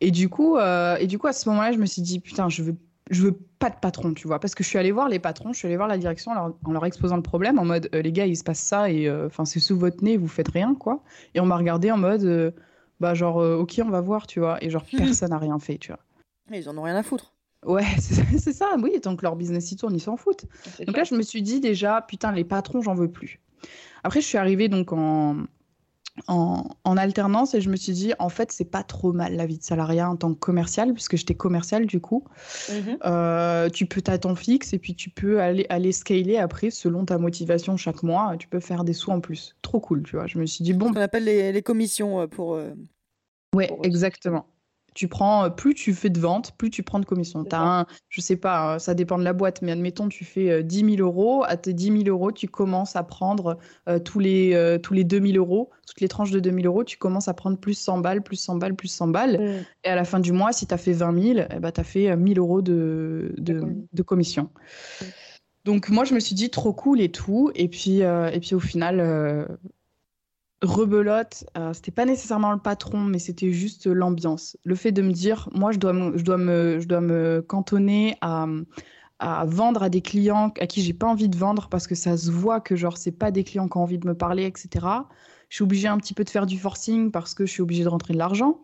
Et 0.00 0.10
du 0.10 0.28
coup, 0.28 0.56
euh, 0.56 0.96
et 0.96 1.06
du 1.06 1.18
coup, 1.18 1.26
à 1.26 1.32
ce 1.32 1.48
moment-là, 1.48 1.72
je 1.72 1.78
me 1.78 1.86
suis 1.86 2.02
dit, 2.02 2.20
putain, 2.20 2.48
je 2.48 2.62
veux, 2.62 2.76
je 3.10 3.22
veux 3.22 3.38
pas 3.58 3.70
de 3.70 3.76
patron, 3.76 4.12
tu 4.14 4.26
vois, 4.26 4.38
parce 4.38 4.54
que 4.54 4.62
je 4.62 4.68
suis 4.68 4.78
allée 4.78 4.92
voir 4.92 5.08
les 5.08 5.18
patrons, 5.18 5.52
je 5.52 5.58
suis 5.58 5.66
allée 5.66 5.76
voir 5.76 5.88
la 5.88 5.98
direction 5.98 6.32
en 6.32 6.34
leur, 6.34 6.54
en 6.64 6.72
leur 6.72 6.84
exposant 6.84 7.16
le 7.16 7.22
problème, 7.22 7.58
en 7.58 7.64
mode, 7.64 7.88
euh, 7.94 8.02
les 8.02 8.12
gars, 8.12 8.26
il 8.26 8.36
se 8.36 8.44
passe 8.44 8.60
ça 8.60 8.90
et 8.90 9.08
euh, 9.08 9.26
enfin, 9.26 9.44
c'est 9.44 9.60
sous 9.60 9.78
votre 9.78 10.04
nez, 10.04 10.16
vous 10.16 10.28
faites 10.28 10.48
rien, 10.48 10.74
quoi. 10.74 11.02
Et 11.34 11.40
on 11.40 11.46
m'a 11.46 11.56
regardé 11.56 11.90
en 11.90 11.98
mode, 11.98 12.54
bah 13.00 13.14
genre, 13.14 13.36
ok, 13.36 13.80
on 13.84 13.90
va 13.90 14.00
voir, 14.00 14.26
tu 14.26 14.40
vois. 14.40 14.62
Et 14.62 14.70
genre, 14.70 14.84
personne 14.96 15.30
n'a 15.30 15.38
rien 15.38 15.58
fait, 15.58 15.78
tu 15.78 15.88
vois. 15.88 16.00
Ils 16.52 16.68
en 16.68 16.76
ont 16.76 16.82
rien 16.82 16.96
à 16.96 17.02
foutre. 17.02 17.32
Ouais, 17.64 17.84
c'est 17.98 18.52
ça, 18.52 18.76
oui, 18.80 19.00
tant 19.00 19.16
que 19.16 19.22
leur 19.22 19.34
business 19.34 19.72
y 19.72 19.76
tourne, 19.76 19.94
ils 19.94 20.00
s'en 20.00 20.16
foutent. 20.16 20.44
Donc 20.86 20.96
là, 20.96 21.04
je 21.04 21.14
me 21.14 21.22
suis 21.22 21.42
dit 21.42 21.60
déjà, 21.60 22.02
putain, 22.02 22.32
les 22.32 22.44
patrons, 22.44 22.82
j'en 22.82 22.94
veux 22.94 23.10
plus. 23.10 23.40
Après, 24.04 24.20
je 24.20 24.26
suis 24.26 24.38
arrivée 24.38 24.68
donc 24.68 24.92
en, 24.92 25.46
en, 26.28 26.64
en 26.84 26.96
alternance 26.96 27.54
et 27.54 27.60
je 27.60 27.70
me 27.70 27.76
suis 27.76 27.92
dit, 27.92 28.12
en 28.18 28.28
fait, 28.28 28.52
c'est 28.52 28.64
pas 28.64 28.82
trop 28.82 29.12
mal 29.12 29.36
la 29.36 29.46
vie 29.46 29.58
de 29.58 29.62
salariat 29.62 30.08
en 30.10 30.16
tant 30.16 30.32
que 30.32 30.38
commercial, 30.38 30.92
puisque 30.92 31.16
j'étais 31.16 31.34
commercial 31.34 31.86
du 31.86 32.00
coup. 32.00 32.24
Mhm. 32.70 32.98
Euh, 33.04 33.68
tu 33.68 33.86
peux 33.86 34.00
t'as 34.02 34.18
ton 34.18 34.34
fixe 34.34 34.72
et 34.72 34.78
puis 34.78 34.94
tu 34.94 35.10
peux 35.10 35.40
aller, 35.40 35.66
aller 35.68 35.92
scaler 35.92 36.38
après 36.38 36.70
selon 36.70 37.04
ta 37.04 37.18
motivation 37.18 37.76
chaque 37.76 38.02
mois. 38.02 38.34
Tu 38.38 38.48
peux 38.48 38.60
faire 38.60 38.84
des 38.84 38.92
sous 38.92 39.10
en 39.10 39.20
plus. 39.20 39.56
Trop 39.62 39.80
cool, 39.80 40.02
tu 40.02 40.16
vois. 40.16 40.26
Je 40.26 40.38
me 40.38 40.46
suis 40.46 40.64
dit, 40.64 40.72
bon, 40.72 40.92
qu'on 40.92 41.00
appelle 41.00 41.24
les, 41.24 41.52
les 41.52 41.62
commissions 41.62 42.20
euh, 42.20 42.26
pour. 42.26 42.54
euh, 42.54 42.70
Ouais, 43.54 43.68
pour- 43.68 43.84
exactement. 43.84 44.46
Tu 44.96 45.08
prends, 45.08 45.44
euh, 45.44 45.50
plus 45.50 45.74
tu 45.74 45.92
fais 45.92 46.08
de 46.08 46.18
ventes, 46.18 46.52
plus 46.56 46.70
tu 46.70 46.82
prends 46.82 46.98
de 46.98 47.04
commission. 47.04 47.42
C'est 47.44 47.50
T'as 47.50 47.58
ça. 47.58 47.80
un, 47.80 47.86
je 48.08 48.20
sais 48.22 48.36
pas, 48.36 48.74
hein, 48.74 48.78
ça 48.78 48.94
dépend 48.94 49.18
de 49.18 49.24
la 49.24 49.34
boîte, 49.34 49.60
mais 49.60 49.72
admettons, 49.72 50.08
tu 50.08 50.24
fais 50.24 50.50
euh, 50.50 50.62
10 50.62 50.96
000 50.96 51.06
euros. 51.06 51.44
À 51.46 51.58
tes 51.58 51.74
10 51.74 52.04
000 52.04 52.04
euros, 52.08 52.32
tu 52.32 52.48
commences 52.48 52.96
à 52.96 53.02
prendre 53.02 53.58
euh, 53.90 53.98
tous 53.98 54.18
les, 54.18 54.54
euh, 54.54 54.78
tous 54.78 54.94
les 54.94 55.04
2 55.04 55.20
000 55.20 55.36
euros, 55.36 55.70
toutes 55.86 56.00
les 56.00 56.08
tranches 56.08 56.30
de 56.30 56.40
2 56.40 56.50
000 56.50 56.62
euros, 56.66 56.82
tu 56.82 56.96
commences 56.96 57.28
à 57.28 57.34
prendre 57.34 57.58
plus 57.58 57.74
100 57.74 57.98
balles, 57.98 58.22
plus 58.22 58.36
100 58.36 58.56
balles, 58.56 58.74
plus 58.74 58.88
100 58.88 59.08
balles. 59.08 59.38
Mhm. 59.38 59.64
Et 59.84 59.88
à 59.88 59.94
la 59.94 60.04
fin 60.04 60.18
du 60.18 60.32
mois, 60.32 60.52
si 60.52 60.66
tu 60.66 60.72
as 60.72 60.78
fait 60.78 60.92
20 60.94 61.12
000, 61.34 61.46
eh 61.54 61.60
ben, 61.60 61.70
tu 61.72 61.80
as 61.80 61.84
fait 61.84 62.10
euh, 62.10 62.16
1000 62.16 62.38
euros 62.38 62.62
de, 62.62 63.34
de, 63.36 63.60
De 63.92 64.02
commission. 64.02 64.48
commission. 64.50 65.12
Donc 65.64 65.88
moi, 65.88 66.04
je 66.04 66.14
me 66.14 66.20
suis 66.20 66.34
dit 66.36 66.48
trop 66.48 66.72
cool 66.72 67.00
et 67.00 67.10
tout. 67.10 67.50
Et 67.54 67.68
puis, 67.68 68.02
euh, 68.02 68.30
et 68.30 68.38
puis 68.40 68.54
au 68.54 68.60
final, 68.60 69.00
euh, 69.00 69.44
rebelote, 70.62 71.44
euh, 71.56 71.72
c'était 71.72 71.90
pas 71.90 72.04
nécessairement 72.04 72.52
le 72.52 72.58
patron, 72.58 73.00
mais 73.00 73.18
c'était 73.18 73.52
juste 73.52 73.86
l'ambiance. 73.86 74.56
Le 74.64 74.74
fait 74.74 74.92
de 74.92 75.02
me 75.02 75.12
dire, 75.12 75.48
moi, 75.54 75.72
je 75.72 75.78
dois 75.78 75.92
me, 75.92 76.16
je 76.16 76.24
dois 76.24 76.38
me, 76.38 76.80
je 76.80 76.86
dois 76.88 77.00
me 77.00 77.42
cantonner 77.46 78.16
à, 78.20 78.46
à 79.18 79.44
vendre 79.46 79.82
à 79.82 79.88
des 79.88 80.02
clients 80.02 80.52
à 80.60 80.66
qui 80.66 80.82
j'ai 80.82 80.92
pas 80.92 81.06
envie 81.06 81.28
de 81.28 81.36
vendre 81.36 81.68
parce 81.68 81.86
que 81.86 81.94
ça 81.94 82.16
se 82.16 82.30
voit 82.30 82.60
que 82.60 82.76
genre 82.76 82.96
c'est 82.96 83.12
pas 83.12 83.30
des 83.30 83.44
clients 83.44 83.68
qui 83.68 83.76
ont 83.78 83.82
envie 83.82 83.98
de 83.98 84.06
me 84.06 84.14
parler, 84.14 84.44
etc. 84.44 84.86
Je 85.48 85.56
suis 85.56 85.64
obligée 85.64 85.88
un 85.88 85.98
petit 85.98 86.14
peu 86.14 86.24
de 86.24 86.30
faire 86.30 86.46
du 86.46 86.58
forcing 86.58 87.10
parce 87.10 87.34
que 87.34 87.46
je 87.46 87.52
suis 87.52 87.62
obligée 87.62 87.84
de 87.84 87.88
rentrer 87.88 88.12
de 88.14 88.18
l'argent. 88.18 88.62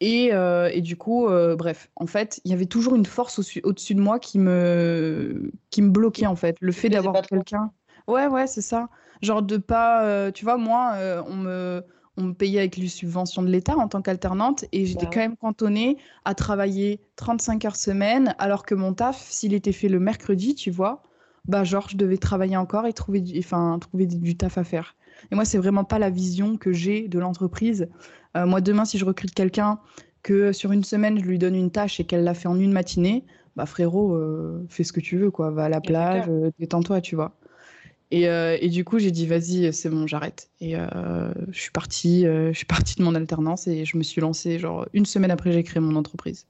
Et, 0.00 0.32
euh, 0.34 0.68
et 0.72 0.82
du 0.82 0.96
coup, 0.96 1.26
euh, 1.28 1.56
bref, 1.56 1.90
en 1.96 2.06
fait, 2.06 2.40
il 2.44 2.50
y 2.50 2.54
avait 2.54 2.66
toujours 2.66 2.94
une 2.96 3.06
force 3.06 3.38
au-dessus 3.64 3.94
de 3.94 4.00
moi 4.00 4.18
qui 4.18 4.38
me, 4.38 5.50
qui 5.70 5.80
me 5.82 5.90
bloquait, 5.90 6.26
en 6.26 6.36
fait. 6.36 6.56
Le 6.60 6.72
fait 6.72 6.90
d'avoir 6.90 7.22
quelqu'un. 7.22 7.72
Ouais, 8.06 8.26
ouais, 8.26 8.46
c'est 8.46 8.60
ça. 8.62 8.88
Genre 9.22 9.42
de 9.42 9.56
pas. 9.56 10.04
euh, 10.04 10.30
tu 10.30 10.44
vois, 10.44 10.56
moi, 10.56 10.92
euh, 10.94 11.22
on 11.26 11.36
me, 11.36 11.82
on 12.16 12.22
me 12.24 12.32
payait 12.32 12.60
avec 12.60 12.76
les 12.76 12.88
subventions 12.88 13.42
de 13.42 13.48
l'État 13.48 13.76
en 13.76 13.88
tant 13.88 14.02
qu'alternante 14.02 14.64
et 14.72 14.86
j'étais 14.86 15.06
Bah 15.06 15.10
quand 15.12 15.20
même 15.20 15.36
cantonnée 15.36 15.98
à 16.24 16.34
travailler 16.34 17.00
35 17.16 17.64
heures 17.64 17.76
semaine, 17.76 18.34
alors 18.38 18.64
que 18.64 18.74
mon 18.74 18.94
taf, 18.94 19.20
s'il 19.30 19.54
était 19.54 19.72
fait 19.72 19.88
le 19.88 20.00
mercredi, 20.00 20.54
tu 20.54 20.70
vois, 20.70 21.02
bah, 21.46 21.64
genre, 21.64 21.88
je 21.88 21.96
devais 21.96 22.16
travailler 22.18 22.56
encore 22.56 22.86
et 22.86 22.92
trouver 22.92 23.20
du, 23.20 23.38
enfin, 23.38 23.78
trouver 23.80 24.06
du, 24.06 24.36
taf 24.36 24.58
à 24.58 24.64
faire. 24.64 24.96
Et 25.30 25.34
moi, 25.34 25.44
c'est 25.44 25.58
vraiment 25.58 25.84
pas 25.84 25.98
la 25.98 26.10
vision 26.10 26.56
que 26.56 26.72
j'ai 26.72 27.08
de 27.08 27.18
l'entreprise. 27.18 27.88
Euh, 28.36 28.46
moi, 28.46 28.60
demain, 28.60 28.84
si 28.84 28.98
je 28.98 29.04
recrute 29.04 29.32
quelqu'un, 29.34 29.78
que 30.22 30.52
sur 30.52 30.72
une 30.72 30.84
semaine, 30.84 31.18
je 31.18 31.24
lui 31.24 31.38
donne 31.38 31.54
une 31.54 31.70
tâche 31.70 32.00
et 32.00 32.04
qu'elle 32.04 32.24
l'a 32.24 32.34
fait 32.34 32.48
en 32.48 32.58
une 32.58 32.72
matinée, 32.72 33.24
bah 33.54 33.64
frérot, 33.66 34.14
euh, 34.14 34.66
fais 34.68 34.84
ce 34.84 34.92
que 34.92 35.00
tu 35.00 35.16
veux, 35.16 35.30
quoi. 35.30 35.50
Va 35.50 35.64
à 35.64 35.68
la 35.68 35.80
plage, 35.80 36.26
détends-toi, 36.58 37.00
tu 37.00 37.14
vois. 37.14 37.36
Et, 38.10 38.28
euh, 38.28 38.56
et 38.60 38.68
du 38.68 38.84
coup, 38.84 38.98
j'ai 38.98 39.10
dit, 39.10 39.26
vas-y, 39.26 39.72
c'est 39.72 39.90
bon, 39.90 40.06
j'arrête. 40.06 40.50
Et 40.60 40.76
euh, 40.76 41.32
je 41.50 41.60
suis 41.60 41.70
partie, 41.72 42.26
euh, 42.26 42.52
je 42.52 42.56
suis 42.58 42.66
partie 42.66 42.94
de 42.96 43.02
mon 43.02 43.14
alternance 43.14 43.66
et 43.66 43.84
je 43.84 43.96
me 43.96 44.02
suis 44.02 44.20
lancée, 44.20 44.58
genre, 44.58 44.86
une 44.92 45.06
semaine 45.06 45.30
après, 45.30 45.52
j'ai 45.52 45.62
créé 45.64 45.80
mon 45.80 45.96
entreprise. 45.96 46.46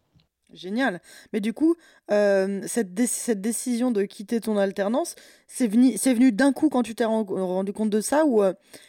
Génial. 0.52 1.02
Mais 1.32 1.40
du 1.40 1.52
coup, 1.52 1.74
cette, 2.08 2.98
cette 3.06 3.40
décision 3.40 3.90
de 3.90 4.04
quitter 4.04 4.40
ton 4.40 4.56
alternance, 4.56 5.14
c'est 5.48 5.66
venu, 5.66 5.96
venu 5.96 6.30
d'un 6.32 6.52
coup 6.52 6.68
quand 6.68 6.82
tu 6.82 6.94
t'es 6.94 7.04
ren- 7.04 7.24
rendu 7.28 7.72
compte 7.72 7.90
de 7.90 8.00
ça 8.00 8.24
ou 8.26 8.42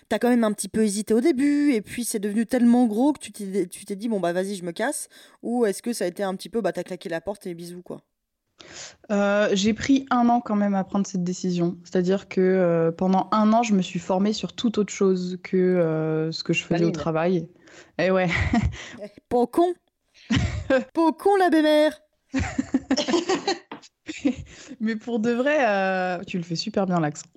tu 0.09 0.15
as 0.15 0.19
quand 0.19 0.29
même 0.29 0.43
un 0.43 0.53
petit 0.53 0.69
peu 0.69 0.83
hésité 0.83 1.13
au 1.13 1.19
début 1.21 1.73
et 1.73 1.81
puis 1.81 2.05
c'est 2.05 2.19
devenu 2.19 2.45
tellement 2.45 2.85
gros 2.85 3.11
que 3.11 3.19
tu 3.19 3.31
t'es, 3.31 3.65
tu 3.67 3.85
t'es 3.85 3.95
dit, 3.95 4.07
bon, 4.07 4.19
bah 4.19 4.33
vas-y, 4.33 4.55
je 4.55 4.63
me 4.63 4.71
casse 4.71 5.09
Ou 5.41 5.65
est-ce 5.65 5.81
que 5.81 5.93
ça 5.93 6.05
a 6.05 6.07
été 6.07 6.21
un 6.23 6.35
petit 6.35 6.49
peu, 6.49 6.61
bah 6.61 6.71
t'as 6.73 6.83
claqué 6.83 7.09
la 7.09 7.21
porte 7.21 7.47
et 7.47 7.55
bisous, 7.55 7.81
quoi? 7.81 8.03
Euh, 9.11 9.49
j'ai 9.53 9.73
pris 9.73 10.05
un 10.09 10.27
an 10.29 10.41
quand 10.41 10.55
même 10.55 10.75
à 10.75 10.83
prendre 10.83 11.07
cette 11.07 11.23
décision. 11.23 11.77
C'est-à-dire 11.83 12.27
que 12.27 12.41
euh, 12.41 12.91
pendant 12.91 13.29
un 13.31 13.53
an, 13.53 13.63
je 13.63 13.73
me 13.73 13.81
suis 13.81 13.99
formée 13.99 14.33
sur 14.33 14.53
toute 14.53 14.77
autre 14.77 14.91
chose 14.91 15.37
que 15.43 15.57
euh, 15.57 16.31
ce 16.31 16.43
que 16.43 16.53
je 16.53 16.63
faisais 16.63 16.85
au 16.85 16.91
travail. 16.91 17.47
Et 17.97 18.11
ouais, 18.11 18.29
Pas 19.29 19.47
con 19.47 19.73
Pas 20.93 21.11
con, 21.13 21.35
la 21.39 21.49
bémère 21.49 21.99
mais 24.79 24.95
pour 24.95 25.19
de 25.19 25.31
vrai, 25.31 25.57
euh, 25.61 26.21
tu 26.25 26.37
le 26.37 26.43
fais 26.43 26.55
super 26.55 26.85
bien 26.85 26.99
l'accent. 26.99 27.27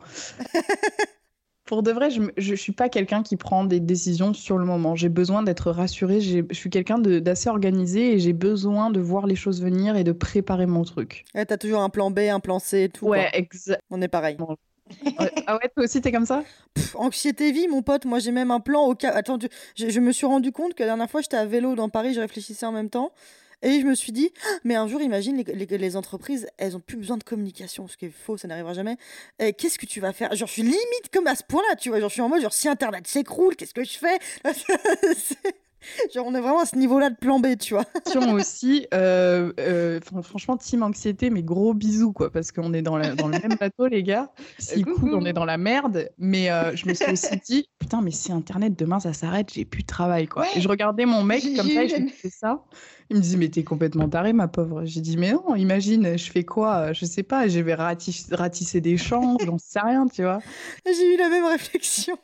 Pour 1.70 1.84
de 1.84 1.92
vrai, 1.92 2.10
je, 2.10 2.20
je 2.36 2.54
suis 2.56 2.72
pas 2.72 2.88
quelqu'un 2.88 3.22
qui 3.22 3.36
prend 3.36 3.62
des 3.62 3.78
décisions 3.78 4.34
sur 4.34 4.58
le 4.58 4.64
moment. 4.64 4.96
J'ai 4.96 5.08
besoin 5.08 5.44
d'être 5.44 5.70
rassurée. 5.70 6.20
Je 6.20 6.42
suis 6.50 6.68
quelqu'un 6.68 6.98
d'assez 6.98 7.48
organisé 7.48 8.14
et 8.14 8.18
j'ai 8.18 8.32
besoin 8.32 8.90
de 8.90 8.98
voir 8.98 9.28
les 9.28 9.36
choses 9.36 9.62
venir 9.62 9.94
et 9.94 10.02
de 10.02 10.10
préparer 10.10 10.66
mon 10.66 10.82
truc. 10.82 11.24
Ouais, 11.32 11.46
T'as 11.46 11.58
toujours 11.58 11.82
un 11.82 11.88
plan 11.88 12.10
B, 12.10 12.18
un 12.28 12.40
plan 12.40 12.58
C 12.58 12.82
et 12.82 12.88
tout. 12.88 13.06
Ouais, 13.06 13.30
exact. 13.34 13.80
On 13.88 14.02
est 14.02 14.08
pareil. 14.08 14.36
Ah 15.46 15.54
ouais, 15.54 15.70
toi 15.72 15.84
aussi, 15.84 16.00
t'es 16.00 16.10
comme 16.10 16.26
ça? 16.26 16.42
Pff, 16.74 16.96
anxiété 16.96 17.52
vie, 17.52 17.68
mon 17.68 17.82
pote. 17.82 18.04
Moi, 18.04 18.18
j'ai 18.18 18.32
même 18.32 18.50
un 18.50 18.58
plan 18.58 18.82
au 18.86 18.96
cas. 18.96 19.12
Attends, 19.12 19.38
je 19.76 20.00
me 20.00 20.10
suis 20.10 20.26
rendu 20.26 20.50
compte 20.50 20.74
que 20.74 20.82
la 20.82 20.88
dernière 20.88 21.08
fois, 21.08 21.20
j'étais 21.20 21.36
à 21.36 21.46
vélo 21.46 21.76
dans 21.76 21.88
Paris, 21.88 22.14
je 22.14 22.20
réfléchissais 22.20 22.66
en 22.66 22.72
même 22.72 22.90
temps. 22.90 23.12
Et 23.62 23.80
je 23.80 23.86
me 23.86 23.94
suis 23.94 24.12
dit, 24.12 24.32
Ah, 24.44 24.58
mais 24.64 24.74
un 24.74 24.88
jour, 24.88 25.00
imagine, 25.00 25.36
les, 25.36 25.96
entreprises, 25.96 26.48
elles 26.56 26.76
ont 26.76 26.80
plus 26.80 26.96
besoin 26.96 27.16
de 27.16 27.24
communication, 27.24 27.88
ce 27.88 27.96
qui 27.96 28.06
est 28.06 28.10
faux, 28.10 28.36
ça 28.36 28.48
n'arrivera 28.48 28.74
jamais. 28.74 28.96
Qu'est-ce 29.38 29.78
que 29.78 29.86
tu 29.86 30.00
vas 30.00 30.12
faire? 30.12 30.34
Genre, 30.34 30.48
je 30.48 30.52
suis 30.52 30.62
limite 30.62 31.10
comme 31.12 31.26
à 31.26 31.34
ce 31.34 31.42
point-là, 31.44 31.76
tu 31.76 31.90
vois. 31.90 32.00
Genre, 32.00 32.08
je 32.08 32.14
suis 32.14 32.22
en 32.22 32.28
mode, 32.28 32.42
genre, 32.42 32.52
si 32.52 32.68
Internet 32.68 33.06
s'écroule, 33.06 33.56
qu'est-ce 33.56 33.74
que 33.74 33.84
je 33.84 33.98
fais? 33.98 34.18
Genre, 36.14 36.26
on 36.26 36.34
est 36.34 36.40
vraiment 36.40 36.60
à 36.60 36.66
ce 36.66 36.76
niveau-là 36.76 37.10
de 37.10 37.16
plan 37.16 37.40
B, 37.40 37.56
tu 37.58 37.74
vois. 37.74 37.84
Aussi, 38.34 38.86
euh, 38.94 39.52
euh, 39.60 40.00
fran- 40.04 40.22
franchement, 40.22 40.56
team 40.56 40.82
anxiété, 40.82 41.30
mais 41.30 41.42
gros 41.42 41.74
bisous, 41.74 42.12
quoi, 42.12 42.30
parce 42.30 42.52
qu'on 42.52 42.72
est 42.74 42.82
dans, 42.82 42.96
la- 42.96 43.14
dans 43.14 43.28
le 43.28 43.38
même 43.38 43.56
bateau, 43.58 43.86
les 43.86 44.02
gars. 44.02 44.30
Coucou. 44.84 45.00
coule, 45.00 45.14
on 45.14 45.24
est 45.24 45.32
dans 45.32 45.44
la 45.44 45.56
merde. 45.58 46.08
Mais 46.18 46.50
euh, 46.50 46.74
je 46.76 46.86
me 46.88 46.94
suis 46.94 47.10
aussi 47.10 47.36
dit, 47.46 47.68
putain, 47.78 48.00
mais 48.02 48.10
si 48.10 48.32
Internet 48.32 48.78
demain 48.78 49.00
ça 49.00 49.12
s'arrête, 49.12 49.52
j'ai 49.52 49.64
plus 49.64 49.82
de 49.82 49.86
travail, 49.86 50.26
quoi. 50.26 50.42
Ouais. 50.42 50.48
Et 50.56 50.60
je 50.60 50.68
regardais 50.68 51.06
mon 51.06 51.22
mec 51.22 51.42
comme 51.56 51.68
ça 51.68 51.84
et 51.84 51.88
je 51.88 51.96
lui 51.96 52.04
disais 52.10 52.30
ça. 52.30 52.62
Il 53.10 53.16
me 53.16 53.20
dit, 53.22 53.36
mais 53.36 53.48
t'es 53.48 53.64
complètement 53.64 54.08
taré, 54.08 54.32
ma 54.32 54.46
pauvre. 54.46 54.84
J'ai 54.84 55.00
dit, 55.00 55.16
mais 55.16 55.32
non, 55.32 55.56
imagine, 55.56 56.16
je 56.16 56.30
fais 56.30 56.44
quoi 56.44 56.92
Je 56.92 57.04
sais 57.04 57.22
pas, 57.24 57.48
je 57.48 57.58
vais 57.58 57.74
ratis- 57.74 58.32
ratisser 58.34 58.80
des 58.80 58.96
champs, 58.96 59.36
j'en 59.44 59.58
sais 59.58 59.80
rien, 59.80 60.06
tu 60.06 60.22
vois. 60.22 60.38
J'ai 60.86 61.14
eu 61.14 61.16
la 61.16 61.28
même 61.28 61.44
réflexion. 61.46 62.16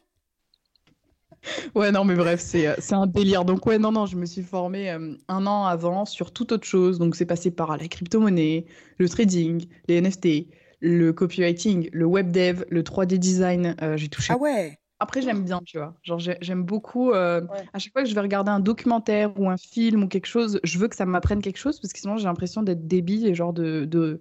Ouais, 1.75 1.93
non, 1.93 2.05
mais 2.05 2.15
bref, 2.17 2.41
c'est 2.41 2.67
euh, 2.67 2.75
c'est 2.79 2.95
un 2.95 3.07
délire. 3.07 3.45
Donc, 3.45 3.67
ouais, 3.67 3.79
non, 3.79 3.93
non, 3.93 4.07
je 4.07 4.17
me 4.17 4.27
suis 4.27 4.43
formée 4.43 4.91
euh, 4.91 5.15
un 5.29 5.47
an 5.47 5.65
avant 5.67 6.05
sur 6.05 6.33
toute 6.33 6.53
autre 6.53 6.67
chose. 6.67 6.99
Donc, 6.99 7.15
c'est 7.17 7.27
passé 7.27 7.51
par 7.51 7.77
la 7.77 7.87
crypto-monnaie, 7.89 8.67
le 8.99 9.09
trading, 9.09 9.67
les 9.89 9.97
NFT, 10.01 10.49
le 10.81 11.13
copywriting, 11.13 11.89
le 11.93 12.05
web 12.05 12.31
dev, 12.33 12.65
le 12.71 12.83
3D 12.83 13.19
design. 13.19 13.77
Euh, 13.83 13.97
j'ai 13.97 14.09
touché 14.09 14.35
Ah 14.35 14.37
ouais 14.39 14.79
Après, 14.99 15.23
j'aime 15.23 15.45
bien, 15.45 15.61
tu 15.65 15.79
vois. 15.79 15.95
Genre, 16.03 16.19
j'aime 16.19 16.65
beaucoup. 16.65 17.13
Euh, 17.13 17.43
Ouais. 17.43 17.65
à 17.73 17.79
chaque 17.79 17.93
fois 17.93 18.03
que 18.03 18.09
je 18.09 18.15
vais 18.15 18.21
regarder 18.21 18.51
un 18.51 18.61
documentaire 18.61 19.39
ou 19.39 19.49
un 19.49 19.57
film 19.57 20.05
ou 20.05 20.09
quelque 20.09 20.27
chose, 20.27 20.59
je 20.65 20.79
veux 20.79 20.89
que 20.89 20.97
ça 20.97 21.07
m'apprenne 21.07 21.43
quelque 21.43 21.59
chose 21.59 21.81
parce 21.81 21.93
que 21.93 21.99
sinon, 22.01 22.17
j'ai 22.17 22.25
l'impression 22.25 22.63
d'être 22.63 22.87
débile 22.87 23.27
et 23.27 23.35
genre 23.35 23.53
de, 23.53 23.85
de, 23.85 24.21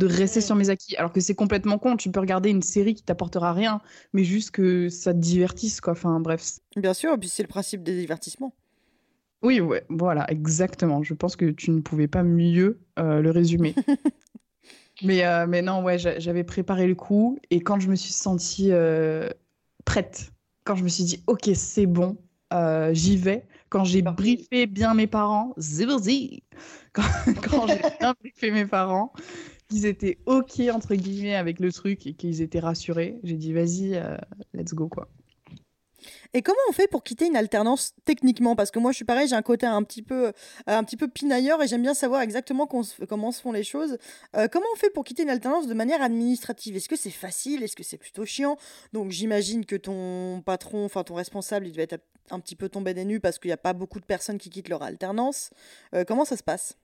de 0.00 0.06
rester 0.06 0.40
Mm. 0.40 0.42
sur 0.42 0.56
mes 0.56 0.70
acquis. 0.70 0.96
Alors 0.96 1.12
que 1.12 1.20
c'est 1.20 1.34
complètement 1.36 1.78
con. 1.78 1.96
Tu 1.96 2.10
peux 2.10 2.20
regarder 2.20 2.50
une 2.50 2.62
série 2.62 2.94
qui 2.94 3.02
t'apportera 3.04 3.52
rien, 3.52 3.80
mais 4.12 4.24
juste 4.24 4.50
que 4.50 4.88
ça 4.88 5.12
te 5.14 5.18
divertisse, 5.18 5.80
quoi. 5.80 5.92
Enfin, 5.92 6.18
bref. 6.20 6.58
Bien 6.76 6.94
sûr, 6.94 7.14
et 7.14 7.18
puis 7.18 7.28
c'est 7.28 7.42
le 7.42 7.48
principe 7.48 7.82
des 7.82 7.96
divertissements. 7.96 8.54
Oui, 9.42 9.60
ouais, 9.60 9.84
voilà, 9.88 10.30
exactement. 10.30 11.02
Je 11.02 11.14
pense 11.14 11.34
que 11.36 11.46
tu 11.50 11.70
ne 11.70 11.80
pouvais 11.80 12.08
pas 12.08 12.22
mieux 12.22 12.80
euh, 12.98 13.20
le 13.20 13.30
résumer. 13.30 13.74
Mais, 15.02 15.24
euh, 15.24 15.46
mais 15.46 15.62
non, 15.62 15.82
ouais, 15.82 15.98
j'a- 15.98 16.18
j'avais 16.18 16.44
préparé 16.44 16.86
le 16.86 16.94
coup 16.94 17.38
et 17.50 17.60
quand 17.62 17.80
je 17.80 17.88
me 17.88 17.94
suis 17.94 18.12
sentie 18.12 18.68
euh, 18.70 19.30
prête, 19.86 20.30
quand 20.64 20.74
je 20.74 20.84
me 20.84 20.88
suis 20.88 21.04
dit, 21.04 21.24
ok, 21.26 21.48
c'est 21.54 21.86
bon, 21.86 22.18
j'y 22.92 23.16
vais, 23.16 23.46
quand 23.70 23.84
j'ai 23.84 24.02
briefé 24.02 24.66
bien 24.66 24.92
mes 24.92 25.06
parents. 25.06 25.54
Quand, 26.92 27.02
quand 27.50 27.66
j'ai 27.68 27.80
bien 27.98 28.14
briefé 28.20 28.50
mes 28.50 28.66
parents, 28.66 29.12
qu'ils 29.70 29.86
étaient 29.86 30.18
ok, 30.26 30.60
entre 30.72 30.94
guillemets, 30.94 31.36
avec 31.36 31.60
le 31.60 31.72
truc 31.72 32.06
et 32.06 32.14
qu'ils 32.14 32.42
étaient 32.42 32.60
rassurés, 32.60 33.18
j'ai 33.22 33.36
dit, 33.36 33.52
vas-y, 33.52 33.94
euh, 33.94 34.16
let's 34.52 34.74
go, 34.74 34.88
quoi. 34.88 35.08
Et 36.32 36.42
comment 36.42 36.58
on 36.68 36.72
fait 36.72 36.88
pour 36.88 37.02
quitter 37.02 37.26
une 37.26 37.36
alternance 37.36 37.92
techniquement? 38.04 38.56
Parce 38.56 38.70
que 38.70 38.78
moi, 38.78 38.92
je 38.92 38.96
suis 38.96 39.04
pareil, 39.04 39.28
j'ai 39.28 39.34
un 39.34 39.42
côté 39.42 39.66
un 39.66 39.82
petit 39.82 40.02
peu, 40.02 40.32
un 40.66 40.84
petit 40.84 40.96
peu 40.96 41.08
pinailleur 41.08 41.62
et 41.62 41.68
j'aime 41.68 41.82
bien 41.82 41.94
savoir 41.94 42.22
exactement 42.22 42.66
comment 42.66 43.32
se 43.32 43.40
font 43.40 43.52
les 43.52 43.64
choses. 43.64 43.98
Euh, 44.36 44.48
comment 44.48 44.66
on 44.72 44.76
fait 44.76 44.90
pour 44.90 45.04
quitter 45.04 45.24
une 45.24 45.30
alternance 45.30 45.66
de 45.66 45.74
manière 45.74 46.02
administrative? 46.02 46.76
Est-ce 46.76 46.88
que 46.88 46.96
c'est 46.96 47.10
facile? 47.10 47.62
Est-ce 47.62 47.76
que 47.76 47.82
c'est 47.82 47.98
plutôt 47.98 48.24
chiant? 48.24 48.56
Donc, 48.92 49.10
j'imagine 49.10 49.66
que 49.66 49.76
ton 49.76 50.42
patron, 50.42 50.84
enfin 50.84 51.04
ton 51.04 51.14
responsable, 51.14 51.66
il 51.66 51.72
devait 51.72 51.86
être 51.90 52.04
un 52.30 52.40
petit 52.40 52.56
peu 52.56 52.68
tombé 52.68 52.94
des 52.94 53.04
nues 53.04 53.20
parce 53.20 53.38
qu'il 53.38 53.48
n'y 53.48 53.54
a 53.54 53.58
pas 53.58 53.72
beaucoup 53.72 54.00
de 54.00 54.06
personnes 54.06 54.38
qui 54.38 54.50
quittent 54.50 54.68
leur 54.68 54.82
alternance. 54.82 55.50
Euh, 55.94 56.04
comment 56.04 56.24
ça 56.24 56.36
se 56.36 56.42
passe? 56.42 56.76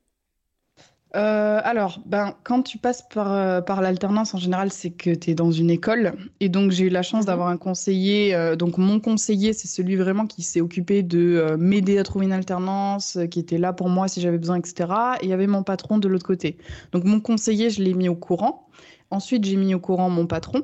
Euh, 1.15 1.61
alors, 1.63 2.01
ben, 2.05 2.35
quand 2.43 2.63
tu 2.63 2.79
passes 2.79 3.03
par, 3.09 3.33
euh, 3.33 3.61
par 3.63 3.81
l'alternance, 3.81 4.35
en 4.35 4.39
général, 4.39 4.71
c'est 4.73 4.91
que 4.91 5.15
tu 5.15 5.31
es 5.31 5.35
dans 5.35 5.51
une 5.51 5.71
école. 5.71 6.13
Et 6.41 6.49
donc, 6.49 6.73
j'ai 6.73 6.85
eu 6.87 6.89
la 6.91 7.03
chance 7.03 7.23
Mhm. 7.23 7.27
d'avoir 7.27 7.49
un 7.49 7.57
conseiller. 7.57 8.35
euh, 8.35 8.57
donc, 8.57 8.77
mon 8.77 9.01
conseiller, 9.01 9.53
c'est 9.53 9.69
celui 9.69 9.97
vraiment 9.97 10.27
qui 10.27 10.43
s'est 10.43 10.61
occupé 10.61 11.03
de 11.03 11.57
m'aider 11.59 11.99
à 11.99 12.03
trouver 12.03 12.27
une 12.27 12.33
alternance, 12.33 13.19
qui 13.31 13.39
était 13.39 13.57
là 13.57 13.73
pour 13.73 13.89
moi 13.89 14.09
si 14.09 14.21
j'avais 14.21 14.37
besoin, 14.37 14.57
etc. 14.59 15.17
Et 15.21 15.27
il 15.27 15.31
y 15.31 15.33
avait 15.33 15.47
mon 15.47 15.63
patron 15.63 15.99
de 15.99 16.09
l'autre 16.09 16.27
côté. 16.27 16.59
Donc, 16.93 17.05
mon 17.05 17.21
conseiller, 17.21 17.71
je 17.71 17.83
l'ai 17.83 17.95
mis 17.95 18.09
au 18.09 18.17
courant. 18.17 18.69
Ensuite, 19.11 19.45
j'ai 19.45 19.57
mis 19.57 19.75
au 19.75 19.81
courant 19.81 20.11
mon 20.11 20.27
patron. 20.27 20.63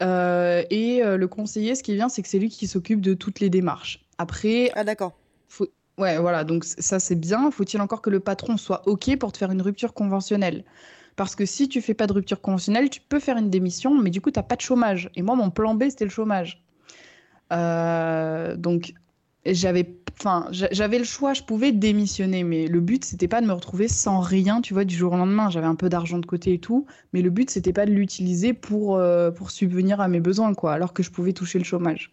Et 0.00 1.00
le 1.02 1.26
conseiller, 1.26 1.74
ce 1.74 1.82
qui 1.82 1.94
bien, 1.94 2.08
c'est 2.08 2.22
que 2.22 2.28
c'est 2.28 2.38
lui 2.38 2.48
qui 2.50 2.66
s'occupe 2.66 3.00
de 3.00 3.14
toutes 3.14 3.40
les 3.40 3.48
démarches. 3.48 4.04
Après, 4.18 4.70
Ah, 4.74 4.84
d'accord. 4.84 5.12
Ouais, 5.98 6.18
voilà, 6.18 6.44
donc 6.44 6.64
ça 6.64 7.00
c'est 7.00 7.16
bien. 7.16 7.50
Faut-il 7.50 7.80
encore 7.80 8.00
que 8.02 8.10
le 8.10 8.20
patron 8.20 8.56
soit 8.56 8.82
OK 8.86 9.16
pour 9.18 9.32
te 9.32 9.38
faire 9.38 9.50
une 9.50 9.62
rupture 9.62 9.94
conventionnelle? 9.94 10.64
Parce 11.16 11.34
que 11.34 11.44
si 11.44 11.68
tu 11.68 11.82
fais 11.82 11.94
pas 11.94 12.06
de 12.06 12.12
rupture 12.12 12.40
conventionnelle, 12.40 12.90
tu 12.90 13.00
peux 13.00 13.18
faire 13.18 13.36
une 13.36 13.50
démission, 13.50 13.94
mais 14.00 14.10
du 14.10 14.20
coup, 14.20 14.30
tu 14.30 14.38
n'as 14.38 14.44
pas 14.44 14.54
de 14.54 14.60
chômage. 14.60 15.10
Et 15.16 15.22
moi, 15.22 15.34
mon 15.34 15.50
plan 15.50 15.74
B, 15.74 15.84
c'était 15.90 16.04
le 16.04 16.10
chômage. 16.10 16.62
Euh, 17.52 18.56
donc, 18.56 18.94
j'avais 19.46 19.96
enfin, 20.20 20.48
j'a- 20.52 20.68
j'avais 20.72 20.98
le 20.98 21.04
choix, 21.04 21.34
je 21.34 21.42
pouvais 21.44 21.72
démissionner, 21.72 22.44
mais 22.44 22.68
le 22.68 22.80
but, 22.80 23.04
c'était 23.04 23.28
pas 23.28 23.40
de 23.40 23.46
me 23.46 23.52
retrouver 23.52 23.88
sans 23.88 24.20
rien, 24.20 24.60
tu 24.62 24.74
vois, 24.74 24.84
du 24.84 24.96
jour 24.96 25.12
au 25.14 25.16
lendemain. 25.16 25.50
J'avais 25.50 25.66
un 25.66 25.76
peu 25.76 25.88
d'argent 25.88 26.18
de 26.18 26.26
côté 26.26 26.54
et 26.54 26.60
tout, 26.60 26.86
mais 27.12 27.22
le 27.22 27.30
but, 27.30 27.50
c'était 27.50 27.72
pas 27.74 27.86
de 27.86 27.92
l'utiliser 27.92 28.52
pour, 28.54 28.96
euh, 28.96 29.30
pour 29.32 29.50
subvenir 29.52 30.00
à 30.00 30.08
mes 30.08 30.20
besoins, 30.20 30.54
quoi, 30.54 30.72
alors 30.74 30.92
que 30.94 31.02
je 31.02 31.10
pouvais 31.10 31.32
toucher 31.34 31.58
le 31.58 31.64
chômage. 31.64 32.12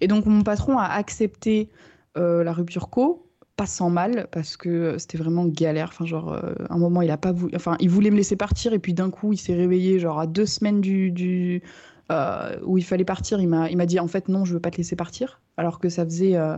Et 0.00 0.08
donc, 0.08 0.26
mon 0.26 0.42
patron 0.42 0.78
a 0.78 0.84
accepté 0.86 1.68
euh, 2.16 2.44
la 2.44 2.52
rupture 2.52 2.90
co, 2.90 3.28
pas 3.56 3.66
sans 3.66 3.90
mal, 3.90 4.28
parce 4.32 4.56
que 4.56 4.96
c'était 4.98 5.18
vraiment 5.18 5.46
galère. 5.46 5.90
Enfin, 5.92 6.06
genre, 6.06 6.32
euh, 6.32 6.54
un 6.70 6.78
moment, 6.78 7.02
il 7.02 7.10
a 7.10 7.16
pas 7.16 7.32
voulu, 7.32 7.54
enfin, 7.54 7.76
il 7.80 7.90
voulait 7.90 8.10
me 8.10 8.16
laisser 8.16 8.36
partir, 8.36 8.72
et 8.72 8.78
puis 8.78 8.94
d'un 8.94 9.10
coup, 9.10 9.32
il 9.32 9.38
s'est 9.38 9.54
réveillé, 9.54 9.98
genre, 9.98 10.20
à 10.20 10.26
deux 10.26 10.46
semaines 10.46 10.80
du, 10.80 11.10
du 11.10 11.62
euh, 12.10 12.56
où 12.64 12.78
il 12.78 12.84
fallait 12.84 13.04
partir. 13.04 13.40
Il 13.40 13.48
m'a, 13.48 13.86
dit, 13.86 14.00
en 14.00 14.08
fait, 14.08 14.28
non, 14.28 14.44
je 14.44 14.54
veux 14.54 14.60
pas 14.60 14.70
te 14.70 14.78
laisser 14.78 14.96
partir, 14.96 15.40
alors 15.56 15.78
que 15.78 15.88
ça 15.88 16.04
faisait 16.04 16.36
euh, 16.36 16.56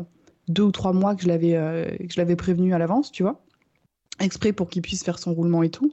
deux 0.48 0.62
ou 0.62 0.72
trois 0.72 0.92
mois 0.92 1.14
que 1.14 1.22
je 1.22 1.28
l'avais, 1.28 1.56
euh, 1.56 1.88
l'avais 2.16 2.36
prévenu 2.36 2.74
à 2.74 2.78
l'avance, 2.78 3.10
tu 3.10 3.22
vois, 3.22 3.42
exprès 4.20 4.52
pour 4.52 4.68
qu'il 4.68 4.82
puisse 4.82 5.04
faire 5.04 5.18
son 5.18 5.32
roulement 5.34 5.62
et 5.62 5.70
tout. 5.70 5.92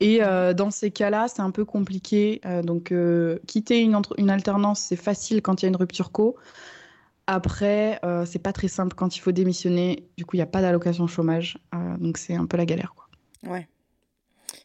Et 0.00 0.18
euh, 0.22 0.52
dans 0.52 0.72
ces 0.72 0.90
cas-là, 0.90 1.28
c'est 1.28 1.42
un 1.42 1.52
peu 1.52 1.64
compliqué. 1.64 2.40
Euh, 2.44 2.62
donc, 2.62 2.90
euh, 2.90 3.38
quitter 3.46 3.80
une, 3.80 4.00
une 4.18 4.30
alternance, 4.30 4.80
c'est 4.80 4.96
facile 4.96 5.42
quand 5.42 5.62
il 5.62 5.66
y 5.66 5.66
a 5.66 5.68
une 5.68 5.76
rupture 5.76 6.10
co. 6.10 6.36
Après, 7.32 7.98
euh, 8.04 8.26
c'est 8.26 8.38
pas 8.38 8.52
très 8.52 8.68
simple 8.68 8.94
quand 8.94 9.16
il 9.16 9.20
faut 9.20 9.32
démissionner. 9.32 10.06
Du 10.18 10.26
coup, 10.26 10.36
il 10.36 10.40
n'y 10.40 10.42
a 10.42 10.46
pas 10.46 10.60
d'allocation 10.60 11.06
chômage. 11.06 11.56
Euh, 11.74 11.96
donc, 11.96 12.18
c'est 12.18 12.34
un 12.34 12.44
peu 12.44 12.58
la 12.58 12.66
galère, 12.66 12.94
quoi. 12.94 13.08
Ouais, 13.50 13.68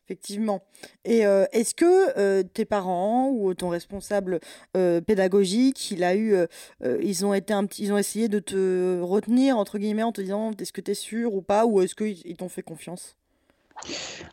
effectivement. 0.04 0.62
Et 1.06 1.26
euh, 1.26 1.46
est-ce 1.54 1.74
que 1.74 2.20
euh, 2.20 2.44
tes 2.44 2.66
parents 2.66 3.30
ou 3.30 3.54
ton 3.54 3.70
responsable 3.70 4.42
pédagogique, 4.74 5.92
il 5.92 6.04
a 6.04 6.18
eu, 6.18 6.36
ils 6.84 7.26
ont 7.26 7.34
été 7.34 7.54
un 7.54 7.66
petit, 7.66 7.86
ils 7.86 7.94
ont 7.94 7.98
essayé 7.98 8.28
de 8.28 8.40
te 8.40 9.00
retenir 9.00 9.58
entre 9.58 9.78
guillemets 9.78 10.04
en 10.04 10.12
te 10.12 10.20
disant 10.20 10.52
est-ce 10.60 10.74
que 10.74 10.82
tu 10.82 10.92
es 10.92 10.94
sûr 10.94 11.34
ou 11.34 11.42
pas, 11.42 11.66
ou 11.66 11.82
est-ce 11.82 11.96
qu'ils 11.96 12.22
ils 12.26 12.36
t'ont 12.36 12.50
fait 12.50 12.64
confiance? 12.64 13.16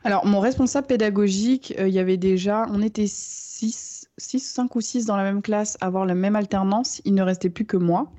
Alors, 0.03 0.27
mon 0.27 0.41
responsable 0.41 0.89
pédagogique, 0.89 1.73
il 1.79 1.89
y 1.89 2.01
avait 2.01 2.17
déjà, 2.17 2.67
on 2.71 2.83
était 2.83 3.07
6, 3.07 4.09
6, 4.19 4.41
5 4.41 4.75
ou 4.75 4.81
6 4.81 5.07
dans 5.07 5.17
la 5.17 5.23
même 5.23 5.41
classe 5.41 5.79
avoir 5.81 6.05
la 6.05 6.17
même 6.17 6.35
alternance. 6.35 7.01
Il 7.05 7.15
ne 7.15 7.23
restait 7.23 7.51
plus 7.51 7.65
que 7.65 7.77
moi. 7.77 8.11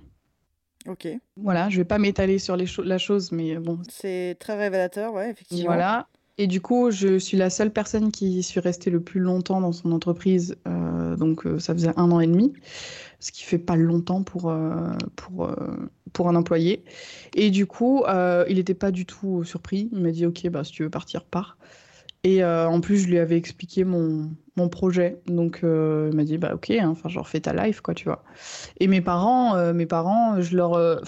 Ok, 0.88 1.08
Voilà, 1.38 1.70
je 1.70 1.78
vais 1.78 1.86
pas 1.86 1.98
m'étaler 1.98 2.40
sur 2.40 2.56
les 2.56 2.66
cho- 2.66 2.84
la 2.84 2.98
chose, 2.98 3.32
mais 3.32 3.56
bon, 3.58 3.80
c'est 3.90 4.38
très 4.40 4.56
révélateur, 4.56 5.14
ouais, 5.14 5.32
effectivement. 5.32 5.66
Voilà. 5.66 6.08
Et 6.38 6.48
du 6.48 6.60
coup, 6.60 6.92
je 6.92 7.18
suis 7.18 7.38
la 7.38 7.50
seule 7.50 7.72
personne 7.72 8.12
qui 8.12 8.44
suis 8.44 8.60
restée 8.60 8.90
le 8.92 9.00
plus 9.02 9.22
longtemps 9.22 9.62
dans 9.62 9.72
son 9.72 9.92
entreprise. 9.94 10.58
euh, 10.68 11.16
donc, 11.16 11.46
euh, 11.46 11.60
ça 11.60 11.74
faisait 11.74 11.94
un 11.98 12.12
an 12.12 12.20
et 12.20 12.28
demi, 12.28 12.52
ce 13.22 13.32
qui 13.32 13.44
fait 13.44 13.58
pas 13.58 13.78
longtemps 13.78 14.22
pour, 14.24 14.50
euh, 14.50 14.92
pour, 15.16 15.46
euh, 15.46 15.56
pour 16.14 16.28
un 16.30 16.36
employé. 16.36 16.84
Et 17.36 17.52
du 17.52 17.66
coup, 17.66 18.04
euh, 18.08 18.46
il 18.50 18.58
n'était 18.58 18.74
pas 18.74 18.92
du 18.92 19.06
tout 19.06 19.44
surpris. 19.46 19.90
Il 19.94 20.02
m'a 20.02 20.12
dit, 20.12 20.26
OK, 20.26 20.48
bah, 20.50 20.64
si 20.66 20.72
tu 20.74 20.84
veux 20.84 20.90
partir, 20.90 21.24
pars. 21.26 21.58
Et 22.26 22.44
euh, 22.44 22.68
en 22.68 22.82
plus, 22.82 22.98
je 22.98 23.08
lui 23.08 23.20
avais 23.20 23.38
expliqué 23.38 23.84
mon, 23.84 24.32
mon 24.56 24.68
projet. 24.68 25.22
Donc, 25.28 25.60
euh, 25.64 26.10
il 26.12 26.16
m'a 26.16 26.24
dit, 26.24 26.40
bah, 26.40 26.56
OK, 26.56 26.72
hein, 26.72 26.90
enfin, 26.90 27.08
genre, 27.08 27.28
fais 27.30 27.40
ta 27.40 27.54
life, 27.54 27.82
quoi, 27.82 27.94
tu 27.94 28.06
vois. 28.06 28.24
Et 28.80 28.88
mes 28.88 29.00
parents, 29.00 29.56
euh, 29.56 29.74
mes 29.74 29.86
parents, 29.86 30.42
je 30.42 30.58
leur... 30.58 31.02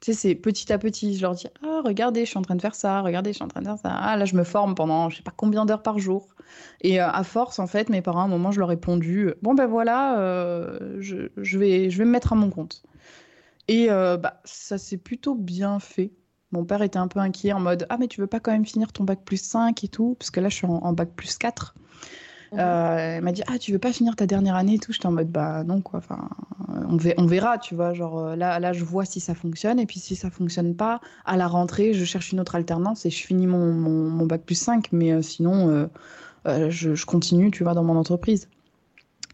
tu 0.00 0.12
sais, 0.12 0.12
c'est 0.12 0.34
petit 0.34 0.72
à 0.72 0.78
petit. 0.78 1.16
Je 1.16 1.22
leur 1.22 1.36
dis, 1.36 1.46
ah, 1.62 1.82
regardez, 1.84 2.24
je 2.24 2.30
suis 2.30 2.38
en 2.38 2.42
train 2.42 2.56
de 2.56 2.60
faire 2.60 2.74
ça. 2.74 3.00
Regardez, 3.00 3.30
je 3.30 3.36
suis 3.36 3.44
en 3.44 3.48
train 3.48 3.60
de 3.60 3.66
faire 3.66 3.78
ça. 3.78 3.90
Ah, 3.94 4.16
là, 4.16 4.24
je 4.24 4.34
me 4.34 4.42
forme 4.42 4.74
pendant 4.74 5.08
je 5.08 5.18
sais 5.18 5.22
pas 5.22 5.32
combien 5.36 5.66
d'heures 5.66 5.84
par 5.84 6.00
jour. 6.00 6.34
Et 6.80 6.98
à 6.98 7.22
force, 7.22 7.60
en 7.60 7.68
fait, 7.68 7.88
mes 7.88 8.02
parents, 8.02 8.22
à 8.22 8.24
un 8.24 8.28
moment, 8.28 8.50
je 8.50 8.58
leur 8.58 8.70
ai 8.70 8.74
répondu, 8.74 9.34
bon, 9.42 9.54
ben 9.54 9.66
voilà, 9.66 10.16
je, 10.98 11.28
je 11.36 11.58
vais, 11.58 11.90
je 11.90 11.98
vais 11.98 12.04
me 12.04 12.10
mettre 12.10 12.32
à 12.32 12.36
mon 12.36 12.50
compte. 12.50 12.82
Et 13.68 13.88
bah, 13.88 14.40
ça 14.44 14.78
s'est 14.78 14.98
plutôt 14.98 15.34
bien 15.36 15.78
fait. 15.80 16.12
Mon 16.52 16.64
père 16.64 16.82
était 16.82 16.98
un 16.98 17.08
peu 17.08 17.20
inquiet 17.20 17.52
en 17.52 17.60
mode, 17.60 17.86
ah, 17.90 17.96
mais 17.98 18.08
tu 18.08 18.20
veux 18.20 18.26
pas 18.26 18.40
quand 18.40 18.52
même 18.52 18.66
finir 18.66 18.92
ton 18.92 19.04
bac 19.04 19.20
plus 19.24 19.40
5 19.42 19.84
et 19.84 19.88
tout? 19.88 20.16
Parce 20.18 20.30
que 20.30 20.40
là, 20.40 20.48
je 20.48 20.54
suis 20.56 20.66
en, 20.66 20.74
en 20.74 20.92
bac 20.92 21.10
plus 21.16 21.36
4. 21.38 21.74
Mhm. 22.52 22.60
Euh, 22.60 23.16
elle 23.18 23.24
m'a 23.24 23.32
dit, 23.32 23.42
ah, 23.48 23.58
tu 23.58 23.72
veux 23.72 23.78
pas 23.78 23.92
finir 23.92 24.16
ta 24.16 24.26
dernière 24.26 24.56
année 24.56 24.74
et 24.74 24.78
tout? 24.78 24.92
J'étais 24.92 25.06
en 25.06 25.12
mode, 25.12 25.30
bah 25.30 25.64
non, 25.64 25.82
quoi. 25.82 25.98
Enfin, 25.98 26.28
on, 26.68 26.96
ve- 26.96 27.14
on 27.18 27.26
verra, 27.26 27.58
tu 27.58 27.74
vois. 27.74 27.92
Genre, 27.94 28.18
euh, 28.18 28.36
là, 28.36 28.60
là, 28.60 28.72
je 28.72 28.84
vois 28.84 29.04
si 29.04 29.20
ça 29.20 29.34
fonctionne. 29.34 29.78
Et 29.80 29.86
puis, 29.86 30.00
si 30.00 30.16
ça 30.16 30.30
fonctionne 30.30 30.74
pas, 30.76 31.00
à 31.24 31.36
la 31.36 31.46
rentrée, 31.48 31.92
je 31.94 32.04
cherche 32.04 32.32
une 32.32 32.40
autre 32.40 32.54
alternance 32.54 33.06
et 33.06 33.10
je 33.10 33.24
finis 33.26 33.46
mon, 33.46 33.72
mon, 33.74 34.10
mon 34.10 34.26
bac 34.26 34.42
plus 34.44 34.54
5. 34.56 34.92
Mais 34.92 35.12
euh, 35.12 35.22
sinon, 35.22 35.68
euh, 36.48 36.70
je, 36.70 36.94
je 36.94 37.06
continue, 37.06 37.50
tu 37.50 37.64
vois, 37.64 37.74
dans 37.74 37.84
mon 37.84 37.96
entreprise. 37.96 38.48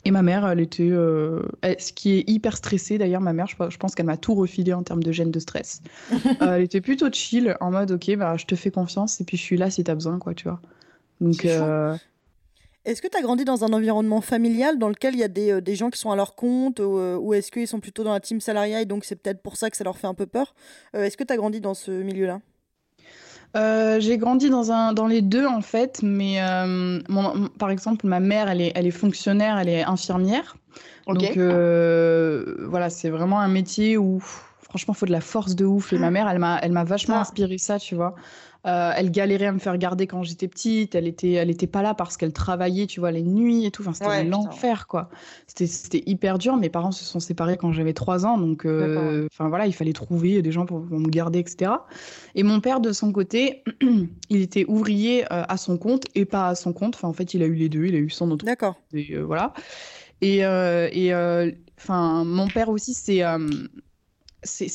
Et 0.04 0.10
ma 0.10 0.22
mère, 0.22 0.46
elle 0.48 0.60
était. 0.60 0.88
euh, 0.90 1.42
elle- 1.62 1.80
ce 1.80 1.92
qui 1.92 2.12
est 2.18 2.28
hyper 2.28 2.56
stressé 2.56 2.98
d'ailleurs, 2.98 3.20
ma 3.20 3.32
mère, 3.32 3.46
je, 3.46 3.54
je 3.68 3.76
pense 3.76 3.94
qu'elle 3.94 4.06
m'a 4.06 4.16
tout 4.16 4.34
refilé 4.34 4.72
en 4.72 4.82
termes 4.82 5.02
de 5.02 5.12
gène 5.12 5.30
de 5.30 5.38
stress. 5.38 5.80
Euh, 6.42 6.56
elle 6.56 6.62
était 6.62 6.80
plutôt 6.80 7.08
chill, 7.12 7.56
en 7.60 7.70
mode, 7.70 7.92
ok, 7.92 8.16
bah, 8.16 8.36
je 8.36 8.46
te 8.46 8.56
fais 8.56 8.70
confiance 8.72 9.20
et 9.20 9.24
puis 9.24 9.36
je 9.36 9.42
suis 9.42 9.56
là 9.56 9.70
si 9.70 9.84
t'as 9.84 9.94
besoin, 9.94 10.18
quoi, 10.18 10.34
tu 10.34 10.44
vois. 10.48 10.60
Donc, 11.20 11.44
euh, 11.44 11.96
Est-ce 12.84 13.00
que 13.00 13.06
tu 13.06 13.16
as 13.16 13.22
grandi 13.22 13.44
dans 13.44 13.62
un 13.64 13.72
environnement 13.72 14.20
familial 14.20 14.76
dans 14.78 14.88
lequel 14.88 15.14
il 15.14 15.20
y 15.20 15.22
a 15.22 15.28
des, 15.28 15.60
des 15.60 15.76
gens 15.76 15.88
qui 15.88 16.00
sont 16.00 16.10
à 16.10 16.16
leur 16.16 16.34
compte 16.34 16.80
ou, 16.80 16.98
ou 16.98 17.32
est-ce 17.34 17.52
qu'ils 17.52 17.68
sont 17.68 17.78
plutôt 17.78 18.02
dans 18.02 18.12
la 18.12 18.18
team 18.18 18.40
salariat 18.40 18.80
et 18.82 18.86
donc 18.86 19.04
c'est 19.04 19.14
peut-être 19.16 19.40
pour 19.40 19.56
ça 19.56 19.70
que 19.70 19.76
ça 19.76 19.84
leur 19.84 19.96
fait 19.98 20.08
un 20.08 20.14
peu 20.14 20.26
peur? 20.26 20.52
Est-ce 20.94 21.16
que 21.16 21.22
tu 21.22 21.32
as 21.32 21.36
grandi 21.36 21.60
dans 21.60 21.74
ce 21.74 21.92
milieu-là? 21.92 22.40
Euh, 23.56 24.00
j'ai 24.00 24.16
grandi 24.16 24.48
dans 24.48 24.72
un, 24.72 24.92
dans 24.94 25.06
les 25.06 25.20
deux 25.22 25.46
en 25.46 25.60
fait, 25.60 26.00
mais 26.02 26.42
euh, 26.42 27.00
mon- 27.08 27.34
mon- 27.36 27.48
par 27.48 27.70
exemple, 27.70 28.06
ma 28.06 28.18
mère, 28.20 28.48
elle 28.48 28.60
est, 28.62 28.72
elle 28.74 28.86
est 28.86 28.90
fonctionnaire, 28.90 29.58
elle 29.58 29.68
est 29.68 29.82
infirmière. 29.84 30.56
Donc 31.06 31.36
euh, 31.36 32.66
voilà, 32.68 32.88
c'est 32.90 33.10
vraiment 33.10 33.40
un 33.40 33.48
métier 33.48 33.98
où 33.98 34.20
franchement, 34.20 34.94
faut 34.94 35.04
de 35.04 35.12
la 35.12 35.20
force 35.20 35.54
de 35.54 35.66
ouf. 35.66 35.92
Et 35.92 35.98
ma 35.98 36.10
mère, 36.10 36.28
elle 36.30 36.38
m'a, 36.38 36.58
elle 36.62 36.72
m'a 36.72 36.84
vachement 36.84 37.16
Ah. 37.18 37.20
inspiré 37.20 37.58
ça, 37.58 37.78
tu 37.78 37.94
vois. 37.94 38.14
Euh, 38.64 38.92
elle 38.94 39.10
galérait 39.10 39.46
à 39.46 39.52
me 39.52 39.58
faire 39.58 39.76
garder 39.76 40.06
quand 40.06 40.22
j'étais 40.22 40.46
petite. 40.46 40.94
Elle 40.94 41.08
était, 41.08 41.32
elle 41.32 41.50
était 41.50 41.66
pas 41.66 41.82
là 41.82 41.94
parce 41.94 42.16
qu'elle 42.16 42.32
travaillait, 42.32 42.86
tu 42.86 43.00
vois, 43.00 43.10
les 43.10 43.22
nuits 43.22 43.66
et 43.66 43.70
tout. 43.72 43.82
Enfin, 43.82 43.92
c'était 43.92 44.06
Ouais, 44.06 44.24
l'enfer, 44.24 44.86
quoi. 44.86 45.10
C'était, 45.46 46.02
hyper 46.06 46.38
dur. 46.38 46.56
Mes 46.56 46.68
parents 46.68 46.92
se 46.92 47.04
sont 47.04 47.18
séparés 47.18 47.56
quand 47.56 47.72
j'avais 47.72 47.92
3 47.92 48.24
ans, 48.24 48.38
donc, 48.38 48.64
euh, 48.64 49.26
enfin 49.32 49.48
voilà, 49.48 49.66
il 49.66 49.72
fallait 49.72 49.92
trouver 49.92 50.42
des 50.42 50.52
gens 50.52 50.64
pour, 50.64 50.84
pour 50.86 50.98
me 50.98 51.08
garder, 51.08 51.40
etc. 51.40 51.72
Et 52.34 52.44
mon 52.44 52.60
père, 52.60 52.80
de 52.80 52.92
son 52.92 53.12
côté, 53.12 53.64
il 54.30 54.40
était 54.40 54.64
ouvrier 54.68 55.24
euh, 55.24 55.44
à 55.48 55.56
son 55.56 55.76
compte 55.76 56.04
et 56.14 56.24
pas 56.24 56.48
à 56.48 56.54
son 56.54 56.72
compte. 56.72 56.94
Enfin, 56.94 57.08
en 57.08 57.12
fait, 57.12 57.34
il 57.34 57.42
a 57.42 57.46
eu 57.46 57.54
les 57.54 57.68
deux. 57.68 57.86
Il 57.86 57.96
a 57.96 57.98
eu 57.98 58.10
son 58.10 58.30
autre 58.30 58.44
D'accord. 58.44 58.76
et, 58.92 59.16
voilà. 59.18 59.54
Et, 60.20 60.38
et 60.38 61.14
enfin, 61.76 62.24
mon 62.24 62.46
père 62.46 62.68
aussi, 62.68 62.94
c'est. 62.94 63.22
C'est, 64.42 64.68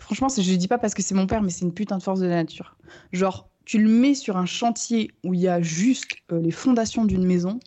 franchement, 0.00 0.28
je 0.28 0.50
ne 0.50 0.56
dis 0.56 0.68
pas 0.68 0.78
parce 0.78 0.94
que 0.94 1.02
c'est 1.02 1.14
mon 1.14 1.26
père, 1.26 1.42
mais 1.42 1.50
c'est 1.50 1.64
une 1.64 1.74
putain 1.74 1.98
de 1.98 2.02
force 2.02 2.20
de 2.20 2.26
la 2.26 2.36
nature. 2.36 2.76
Genre, 3.12 3.48
tu 3.64 3.78
le 3.82 3.88
mets 3.88 4.14
sur 4.14 4.36
un 4.36 4.46
chantier 4.46 5.10
où 5.24 5.34
il 5.34 5.40
y 5.40 5.48
a 5.48 5.60
juste 5.62 6.06
euh, 6.32 6.40
les 6.40 6.50
fondations 6.50 7.04
d'une 7.04 7.24
maison, 7.24 7.60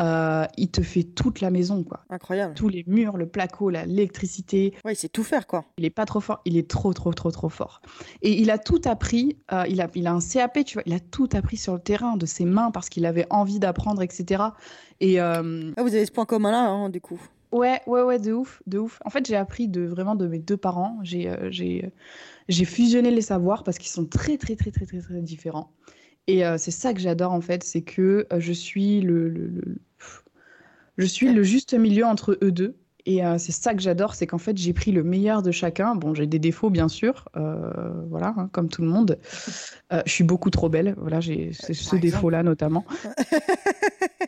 euh, 0.00 0.46
il 0.56 0.70
te 0.70 0.80
fait 0.80 1.02
toute 1.02 1.40
la 1.40 1.50
maison, 1.50 1.82
quoi. 1.82 2.04
Incroyable. 2.08 2.54
Tous 2.54 2.68
les 2.68 2.84
murs, 2.86 3.16
le 3.16 3.26
placo, 3.28 3.68
la- 3.68 3.84
l'électricité. 3.84 4.72
Ouais, 4.84 4.92
il 4.92 4.96
sait 4.96 5.08
tout 5.08 5.24
faire, 5.24 5.46
quoi. 5.46 5.64
Il 5.76 5.84
est 5.84 5.90
pas 5.90 6.06
trop 6.06 6.20
fort, 6.20 6.40
il 6.44 6.56
est 6.56 6.68
trop, 6.70 6.92
trop, 6.92 7.12
trop, 7.12 7.30
trop 7.32 7.48
fort. 7.48 7.80
Et 8.22 8.40
il 8.40 8.50
a 8.50 8.58
tout 8.58 8.80
appris, 8.84 9.36
euh, 9.52 9.64
il, 9.68 9.80
a, 9.80 9.88
il 9.94 10.06
a 10.06 10.12
un 10.12 10.20
CAP, 10.20 10.64
tu 10.64 10.74
vois, 10.74 10.82
il 10.86 10.92
a 10.92 11.00
tout 11.00 11.28
appris 11.32 11.56
sur 11.56 11.74
le 11.74 11.80
terrain, 11.80 12.16
de 12.16 12.26
ses 12.26 12.44
mains, 12.44 12.70
parce 12.70 12.88
qu'il 12.88 13.06
avait 13.06 13.26
envie 13.30 13.58
d'apprendre, 13.58 14.00
etc. 14.02 14.44
Et, 15.00 15.20
euh, 15.20 15.72
Ah, 15.76 15.82
vous 15.82 15.94
avez 15.94 16.06
ce 16.06 16.12
point 16.12 16.26
commun 16.26 16.52
là, 16.52 16.68
hein, 16.68 16.90
du 16.90 17.00
coup. 17.00 17.20
Ouais, 17.52 17.80
ouais, 17.86 18.02
ouais, 18.02 18.18
de 18.18 18.32
ouf, 18.32 18.62
de 18.66 18.78
ouf. 18.78 19.00
En 19.04 19.10
fait, 19.10 19.26
j'ai 19.26 19.36
appris 19.36 19.68
de 19.68 19.82
vraiment 19.82 20.14
de 20.14 20.26
mes 20.26 20.38
deux 20.38 20.56
parents. 20.56 20.98
J'ai, 21.02 21.28
euh, 21.30 21.50
j'ai, 21.50 21.84
euh, 21.86 21.88
j'ai 22.48 22.64
fusionné 22.64 23.10
les 23.10 23.22
savoirs 23.22 23.64
parce 23.64 23.78
qu'ils 23.78 23.90
sont 23.90 24.04
très, 24.04 24.36
très, 24.36 24.54
très, 24.54 24.70
très, 24.70 24.84
très, 24.84 25.00
très 25.00 25.20
différents. 25.22 25.72
Et 26.26 26.44
euh, 26.44 26.58
c'est 26.58 26.70
ça 26.70 26.92
que 26.92 27.00
j'adore 27.00 27.32
en 27.32 27.40
fait, 27.40 27.64
c'est 27.64 27.80
que 27.80 28.26
euh, 28.32 28.38
je 28.40 28.52
suis 28.52 29.00
le, 29.00 29.28
le- 29.30 29.46
le- 29.46 29.78
je 30.98 31.06
suis 31.06 31.32
le 31.32 31.42
juste 31.42 31.72
milieu 31.74 32.04
entre 32.04 32.38
eux 32.42 32.52
deux. 32.52 32.76
Et 33.06 33.24
euh, 33.24 33.38
c'est 33.38 33.52
ça 33.52 33.72
que 33.72 33.80
j'adore, 33.80 34.14
c'est 34.14 34.26
qu'en 34.26 34.36
fait 34.36 34.58
j'ai 34.58 34.74
pris 34.74 34.92
le 34.92 35.02
meilleur 35.02 35.40
de 35.40 35.50
chacun. 35.50 35.94
Bon, 35.94 36.12
j'ai 36.12 36.26
des 36.26 36.38
défauts 36.38 36.68
bien 36.68 36.88
sûr, 36.88 37.26
voilà, 37.34 38.34
hein, 38.36 38.50
comme 38.52 38.68
tout 38.68 38.82
le 38.82 38.88
monde. 38.88 39.18
Je 39.90 40.10
suis 40.12 40.24
beaucoup 40.24 40.50
trop 40.50 40.68
belle, 40.68 40.94
voilà, 40.98 41.20
j'ai 41.20 41.52
ce, 41.54 41.96
défaut-là 41.96 42.42
notamment. 42.42 42.84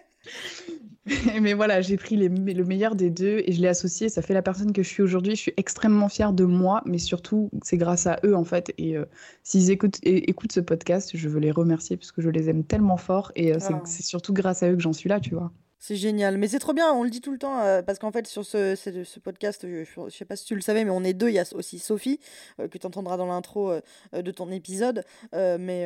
Mais 1.40 1.54
voilà, 1.54 1.80
j'ai 1.80 1.96
pris 1.96 2.16
les- 2.16 2.28
le 2.28 2.64
meilleur 2.64 2.94
des 2.94 3.10
deux 3.10 3.42
et 3.46 3.52
je 3.52 3.60
l'ai 3.60 3.68
associé. 3.68 4.08
Ça 4.08 4.22
fait 4.22 4.34
la 4.34 4.42
personne 4.42 4.72
que 4.72 4.82
je 4.82 4.88
suis 4.88 5.02
aujourd'hui. 5.02 5.36
Je 5.36 5.40
suis 5.40 5.54
extrêmement 5.56 6.08
fière 6.08 6.32
de 6.32 6.44
moi, 6.44 6.82
mais 6.86 6.98
surtout, 6.98 7.50
c'est 7.62 7.76
grâce 7.76 8.06
à 8.06 8.18
eux 8.24 8.34
en 8.36 8.44
fait. 8.44 8.72
Et 8.78 8.96
euh, 8.96 9.04
s'ils 9.42 9.70
écoutent, 9.70 9.98
et- 10.02 10.30
écoutent 10.30 10.52
ce 10.52 10.60
podcast, 10.60 11.10
je 11.14 11.28
veux 11.28 11.40
les 11.40 11.50
remercier 11.50 11.96
parce 11.96 12.12
que 12.12 12.22
je 12.22 12.30
les 12.30 12.48
aime 12.48 12.64
tellement 12.64 12.96
fort. 12.96 13.32
Et 13.36 13.52
euh, 13.52 13.58
c'est 13.60 13.72
Ah. 13.74 13.82
c'est 13.84 14.02
surtout 14.04 14.32
grâce 14.32 14.62
à 14.62 14.70
eux 14.70 14.76
que 14.76 14.82
j'en 14.82 14.92
suis 14.92 15.08
là, 15.08 15.20
tu 15.20 15.34
vois. 15.34 15.52
C'est 15.82 15.96
génial. 15.96 16.36
Mais 16.36 16.46
c'est 16.46 16.58
trop 16.58 16.74
bien, 16.74 16.92
on 16.92 17.02
le 17.02 17.08
dit 17.10 17.22
tout 17.22 17.32
le 17.32 17.38
temps, 17.38 17.58
euh, 17.62 17.80
parce 17.80 17.98
qu'en 17.98 18.12
fait, 18.12 18.26
sur 18.26 18.44
ce, 18.44 18.74
ce, 18.76 19.02
ce 19.02 19.18
podcast, 19.18 19.66
je, 19.66 19.84
je 19.84 20.14
sais 20.14 20.26
pas 20.26 20.36
si 20.36 20.44
tu 20.44 20.54
le 20.54 20.60
savais, 20.60 20.84
mais 20.84 20.90
on 20.90 21.02
est 21.04 21.14
deux. 21.14 21.28
Il 21.28 21.34
y 21.34 21.38
a 21.38 21.44
aussi 21.54 21.78
Sophie, 21.78 22.20
euh, 22.60 22.68
que 22.68 22.76
tu 22.76 22.86
entendras 22.86 23.16
dans 23.16 23.24
l'intro 23.26 23.70
euh, 23.72 23.80
de 24.22 24.30
ton 24.30 24.50
épisode. 24.50 25.04
Mais 25.32 25.82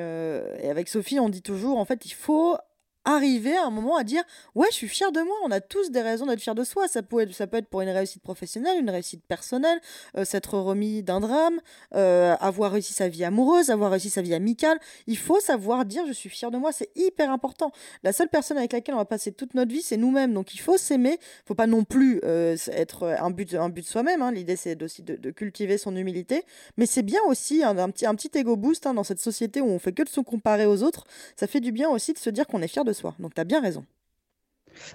et 0.63 0.69
avec 0.69 0.89
Sophie, 0.89 1.21
on 1.21 1.29
dit 1.29 1.43
toujours, 1.43 1.79
en 1.79 1.85
fait, 1.85 2.05
il 2.07 2.13
faut 2.15 2.57
arriver 3.05 3.57
à 3.57 3.67
un 3.67 3.71
moment 3.71 3.97
à 3.97 4.05
dire 4.05 4.23
ouais 4.55 4.69
je 4.71 4.77
suis 4.77 4.89
fier 4.89 5.13
de 5.13 5.21
moi 5.21 5.37
on 5.45 5.51
a 5.51 5.61
tous 5.61 5.91
des 5.91 6.03
raisons 6.03 6.27
d'être 6.27 6.41
fier 6.41 6.55
de 6.55 6.65
soi 6.65 6.89
ça 6.89 7.03
peut 7.03 7.21
être 7.21 7.35
ça 7.35 7.47
peut 7.47 7.59
être 7.59 7.69
pour 7.69 7.81
une 7.81 7.89
réussite 7.89 8.23
professionnelle 8.23 8.79
une 8.79 8.91
réussite 8.91 9.25
personnelle 9.27 9.81
euh, 10.17 10.25
s'être 10.25 10.59
remis 10.59 11.03
d'un 11.03 11.21
drame 11.21 11.61
euh, 11.95 12.37
avoir 12.41 12.73
réussi 12.73 12.93
sa 12.93 13.09
vie 13.09 13.25
amoureuse 13.25 13.71
avoir 13.71 13.91
réussi 13.91 14.11
sa 14.11 14.23
vie 14.23 14.35
amicale 14.35 14.79
il 15.07 15.19
faut 15.19 15.41
savoir 15.41 15.85
dire 15.85 16.05
je 16.07 16.13
suis 16.13 16.29
fier 16.29 16.51
de 16.51 16.59
moi 16.59 16.73
c'est 16.73 16.91
hyper 16.97 17.31
important 17.31 17.73
la 18.03 18.13
seule 18.13 18.29
personne 18.29 18.59
avec 18.59 18.73
laquelle 18.73 18.95
on 18.95 18.99
va 18.99 19.05
passer 19.05 19.33
toute 19.33 19.55
notre 19.55 19.73
vie, 19.73 19.83
c'est 19.83 19.97
nous-mêmes. 19.97 20.33
Donc 20.33 20.55
il 20.55 20.61
faut 20.61 20.77
s'aimer. 20.77 21.19
faut 21.47 21.55
pas 21.55 21.67
non 21.67 21.85
plus 21.85 22.21
euh, 22.25 22.57
être 22.73 23.17
un 23.21 23.31
but, 23.31 23.55
un 23.55 23.69
but 23.69 23.87
soi-même. 23.87 24.23
hein. 24.23 24.33
L'idée, 24.33 24.57
c'est 24.57 24.83
aussi 24.83 25.03
de, 25.03 25.31
cultiver 25.31 25.79
son 25.79 25.97
humilité. 25.97 26.43
Mais 26.77 26.87
c'est 26.87 27.03
bien 27.03 27.21
aussi 27.27 27.63
un, 27.63 27.77
un 27.79 27.91
petit, 27.91 28.07
un 28.07 28.15
petit 28.15 28.31
ego 28.39 28.57
boost 28.57 28.87
hein, 28.87 28.95
dans 28.95 29.05
cette 29.05 29.21
société 29.21 29.61
où 29.61 29.67
on 29.67 29.79
fait 29.79 29.93
que 29.93 30.03
de 30.03 30.09
se 30.09 30.21
comparer 30.21 30.67
aux 30.67 30.83
autres. 30.83 31.05
Ça 31.37 31.47
fait 31.47 31.61
du 31.61 31.73
bien 31.73 31.89
aussi 31.89 32.13
de 32.13 32.19
se 32.19 32.31
dire 32.31 32.47
qu'on 32.47 32.63
est 32.63 32.69
fier 32.69 32.85
de 32.85 32.93
soi. 32.95 33.15
Donc 33.19 33.35
tu 33.35 33.41
as 33.41 33.45
bien 33.45 33.61
raison. 33.61 33.85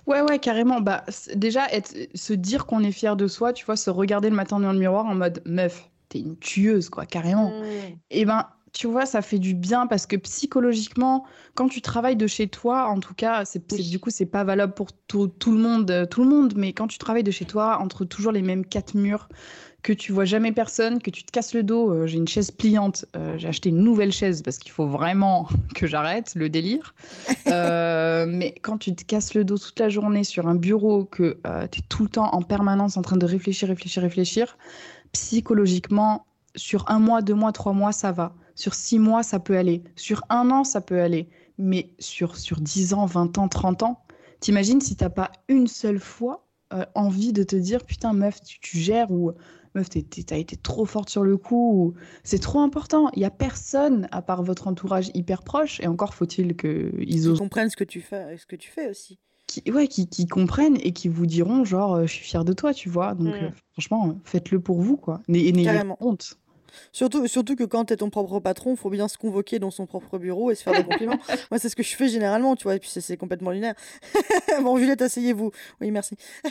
Ouais, 0.06 0.22
ouais, 0.22 0.40
carrément. 0.40 0.82
Bah, 0.82 1.06
déjà, 1.36 1.68
être, 1.72 1.94
se 2.16 2.34
dire 2.34 2.66
qu'on 2.66 2.84
est 2.84 2.92
fier 2.92 3.16
de 3.16 3.28
soi, 3.28 3.54
tu 3.54 3.66
vois, 3.66 3.76
se 3.78 3.90
regarder 3.90 4.30
le 4.30 4.36
matin 4.36 4.60
dans 4.60 4.74
le 4.74 4.80
miroir 4.80 5.06
en 5.06 5.16
mode 5.16 5.42
meuf, 5.46 5.90
t'es 6.10 6.20
une 6.20 6.38
tueuse, 6.38 6.90
quoi, 6.90 7.06
carrément. 7.06 7.56
Et 8.10 8.26
ben, 8.26 8.48
tu 8.74 8.88
vois, 8.88 9.06
ça 9.06 9.22
fait 9.22 9.40
du 9.40 9.54
bien 9.56 9.88
parce 9.88 10.06
que 10.08 10.16
psychologiquement, 10.16 11.26
quand 11.56 11.70
tu 11.70 11.82
travailles 11.82 12.16
de 12.18 12.28
chez 12.28 12.48
toi, 12.48 12.88
en 12.90 13.00
tout 13.00 13.14
cas, 13.16 13.46
c'est, 13.46 13.72
c'est- 13.72 13.84
du 13.90 14.00
coup, 14.00 14.10
c'est 14.12 14.26
pas 14.28 14.44
valable 14.44 14.74
pour 14.74 14.92
tout, 14.94 15.28
tout 15.28 15.52
le 15.52 15.60
monde, 15.60 15.90
euh, 15.92 16.06
tout 16.06 16.24
le 16.24 16.30
monde, 16.30 16.54
mais 16.58 16.74
quand 16.74 16.88
tu 16.88 16.98
travailles 17.00 17.24
de 17.24 17.32
chez 17.32 17.46
toi, 17.46 17.80
entre 17.82 18.06
toujours 18.06 18.32
les 18.32 18.42
mêmes 18.44 18.66
quatre 18.66 18.96
murs, 18.96 19.30
que 19.82 19.94
tu 19.94 20.12
vois 20.12 20.26
jamais 20.26 20.52
personne, 20.52 21.02
que 21.02 21.10
tu 21.10 21.24
te 21.24 21.32
casses 21.32 21.54
le 21.54 21.64
dos, 21.64 21.92
euh, 21.92 22.08
j'ai 22.08 22.18
une 22.18 22.28
chaise 22.28 22.52
pliante, 22.52 23.06
euh, 23.16 23.38
j'ai 23.38 23.48
acheté 23.48 23.70
une 23.70 23.80
nouvelle 23.80 24.12
chaise 24.12 24.42
parce 24.42 24.58
qu'il 24.58 24.72
faut 24.72 24.88
vraiment 24.88 25.48
que 25.76 25.88
j'arrête 25.88 26.36
le 26.36 26.50
délire. 26.50 26.94
Euh, 27.48 28.26
mais 28.28 28.54
quand 28.62 28.78
tu 28.78 28.94
te 28.94 29.04
casses 29.04 29.34
le 29.34 29.44
dos 29.44 29.58
toute 29.58 29.80
la 29.80 29.90
journée 29.90 30.24
sur 30.24 30.48
un 30.48 30.54
bureau, 30.54 31.06
que 31.06 31.40
tu 31.72 31.80
es 31.80 31.84
tout 31.90 32.04
le 32.04 32.10
temps 32.10 32.32
en 32.32 32.44
permanence 32.44 32.96
en 32.96 33.02
train 33.02 33.18
de 33.18 33.26
réfléchir, 33.26 33.70
réfléchir, 33.70 34.04
réfléchir, 34.04 34.58
psychologiquement, 35.14 36.28
sur 36.56 36.90
un 36.90 37.00
mois, 37.00 37.24
deux 37.24 37.34
mois, 37.34 37.52
trois 37.52 37.74
mois, 37.74 37.92
ça 37.92 38.12
va. 38.12 38.36
Sur 38.54 38.76
six 38.76 39.00
mois, 39.00 39.24
ça 39.24 39.40
peut 39.40 39.58
aller. 39.58 39.84
Sur 39.96 40.22
un 40.30 40.52
an, 40.52 40.64
ça 40.64 40.82
peut 40.82 41.02
aller. 41.02 41.28
Mais 41.58 41.90
sur, 41.98 42.38
sur 42.38 42.62
10 42.62 42.94
ans, 42.94 43.06
20 43.06 43.38
ans, 43.40 43.48
30 43.48 43.84
ans, 43.84 44.04
t'imagines 44.40 44.82
si 44.82 44.96
t'as 44.96 45.10
pas 45.10 45.32
une 45.48 45.68
seule 45.68 46.00
fois 46.00 46.46
euh, 46.72 46.86
envie 46.94 47.34
de 47.34 47.42
te 47.42 47.56
dire 47.56 47.84
putain, 47.84 48.14
meuf, 48.14 48.42
tu, 48.42 48.60
tu 48.60 48.78
gères 48.78 49.10
ou 49.12 49.34
meuf, 49.76 49.90
t'as 49.90 50.38
été 50.38 50.56
trop 50.58 50.86
forte 50.86 51.10
sur 51.10 51.24
le 51.24 51.38
coup. 51.38 51.72
ou 51.74 51.94
C'est 52.24 52.40
trop 52.40 52.60
important. 52.60 53.10
Il 53.16 53.22
y 53.22 53.26
a 53.26 53.30
personne 53.32 54.08
à 54.12 54.22
part 54.22 54.44
votre 54.44 54.68
entourage 54.68 55.12
hyper 55.14 55.44
proche. 55.44 55.80
Et 55.82 55.88
encore 55.88 56.14
faut-il 56.14 56.56
qu'ils 56.56 56.92
Ils 57.00 57.28
osent 57.30 57.40
comprennent 57.40 57.70
ce 57.70 57.78
que 57.78 57.84
tu 57.84 58.02
fais, 58.02 58.38
ce 58.38 58.46
que 58.46 58.56
tu 58.56 58.70
fais 58.70 58.90
aussi. 58.90 59.18
qui, 59.48 59.64
ouais, 59.72 59.88
qui, 59.88 60.08
qui 60.08 60.28
comprennent 60.28 60.78
et 60.84 60.92
qui 60.92 61.08
vous 61.10 61.26
diront 61.26 61.66
genre 61.66 61.96
euh, 61.96 62.06
je 62.06 62.14
suis 62.14 62.24
fière 62.26 62.46
de 62.46 62.54
toi, 62.54 62.74
tu 62.74 62.88
vois. 62.90 63.14
Donc 63.16 63.36
Mm. 63.36 63.46
euh, 63.46 63.50
franchement, 63.74 64.20
faites-le 64.24 64.60
pour 64.60 64.80
vous 64.82 64.96
quoi. 64.98 65.22
Et 65.28 65.52
n'ayez 65.52 65.82
honte. 66.00 66.38
Surtout, 66.92 67.28
surtout 67.28 67.56
que 67.56 67.64
quand 67.64 67.86
tu 67.86 67.94
es 67.94 67.98
ton 67.98 68.10
propre 68.10 68.40
patron, 68.40 68.76
faut 68.76 68.90
bien 68.90 69.08
se 69.08 69.18
convoquer 69.18 69.60
dans 69.60 69.72
son 69.72 69.86
propre 69.86 70.18
bureau 70.18 70.52
et 70.52 70.56
se 70.56 70.64
faire 70.64 70.74
des 70.74 70.84
compliments. 70.84 71.20
Moi, 71.52 71.60
c'est 71.60 71.70
ce 71.70 71.76
que 71.76 71.84
je 71.84 71.96
fais 71.96 72.08
généralement, 72.10 72.56
tu 72.56 72.64
vois, 72.64 72.76
et 72.76 72.80
puis 72.80 72.90
c'est- 72.90 73.18
complètement 73.18 73.52
lunaire. 73.52 73.74
bon, 74.62 74.78
Juliette, 74.78 75.02
asseyez-vous. 75.02 75.52
Oui, 75.82 75.92
merci. 75.92 76.16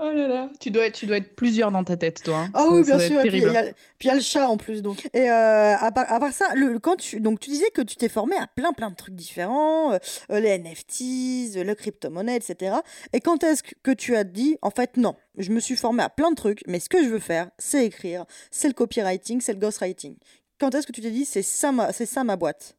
Oh 0.00 0.10
là 0.10 0.26
là, 0.28 0.50
tu 0.60 0.70
dois 0.70 0.86
être, 0.86 0.94
tu 0.96 1.06
dois 1.06 1.16
être 1.16 1.34
plusieurs 1.34 1.70
dans 1.70 1.82
ta 1.84 1.96
tête, 1.96 2.22
toi. 2.22 2.36
hein. 2.40 2.50
Ah 2.52 2.64
Ça- 2.64 2.68
oui, 2.72 2.82
bien 2.84 2.98
sûr. 2.98 3.24
Et 3.24 3.28
puis 3.28 3.38
il 3.38 3.44
y, 3.52 3.56
a- 3.56 3.64
y 3.68 4.14
le 4.14 4.20
chat 4.20 4.48
en 4.48 4.56
plus. 4.58 4.82
Donc. 4.82 5.08
Et 5.14 5.30
euh, 5.30 5.76
à, 5.78 5.92
part, 5.92 6.12
à 6.12 6.20
part 6.20 6.32
ça, 6.32 6.46
le, 6.54 6.78
quand 6.78 6.96
tu, 6.96 7.20
donc, 7.20 7.40
tu 7.40 7.48
disais 7.50 7.70
que 7.70 7.80
tu 7.80 7.96
t'es 7.96 8.08
formé 8.10 8.36
à 8.36 8.46
plein 8.46 8.72
plein 8.72 8.90
de 8.90 8.96
trucs 8.96 9.14
différents, 9.14 9.92
euh, 9.94 9.98
les 10.40 10.58
NFTs, 10.58 11.56
euh, 11.56 11.64
le 11.64 11.74
crypto-monnaie, 11.74 12.36
etc. 12.36 12.76
Et 13.14 13.20
quand 13.20 13.42
est-ce 13.44 13.62
que 13.82 13.92
tu 13.92 14.14
as 14.16 14.24
dit, 14.24 14.58
en 14.60 14.70
fait, 14.70 14.96
non, 14.98 15.14
je 15.38 15.50
me 15.50 15.60
suis 15.60 15.76
formé 15.76 16.02
à 16.02 16.08
plein 16.08 16.30
de 16.30 16.36
trucs, 16.36 16.62
mais 16.66 16.80
ce 16.80 16.88
que 16.88 17.02
je 17.02 17.08
veux 17.08 17.18
faire, 17.18 17.50
c'est 17.58 17.86
écrire, 17.86 18.24
c'est 18.50 18.68
le 18.68 18.74
copywriting, 18.74 19.40
c'est 19.40 19.52
le 19.52 19.58
ghostwriting. 19.58 20.16
Quand 20.60 20.74
est-ce 20.74 20.86
que 20.86 20.92
tu 20.92 21.00
t'es 21.00 21.10
dit, 21.10 21.24
c'est 21.24 21.42
ça 21.42 21.72
ma, 21.72 21.92
c'est 21.92 22.06
ça 22.06 22.24
ma 22.24 22.36
boîte? 22.36 22.76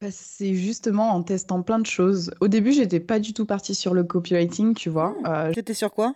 Bah, 0.00 0.08
c'est 0.10 0.54
justement 0.54 1.10
en 1.10 1.22
testant 1.22 1.62
plein 1.62 1.78
de 1.78 1.86
choses. 1.86 2.32
Au 2.40 2.48
début, 2.48 2.72
j'étais 2.72 3.00
pas 3.00 3.18
du 3.18 3.32
tout 3.32 3.46
partie 3.46 3.74
sur 3.74 3.94
le 3.94 4.04
copywriting, 4.04 4.74
tu 4.74 4.90
vois. 4.90 5.10
Hmm. 5.10 5.26
Euh, 5.26 5.52
T'étais 5.52 5.74
sur 5.74 5.92
quoi? 5.92 6.14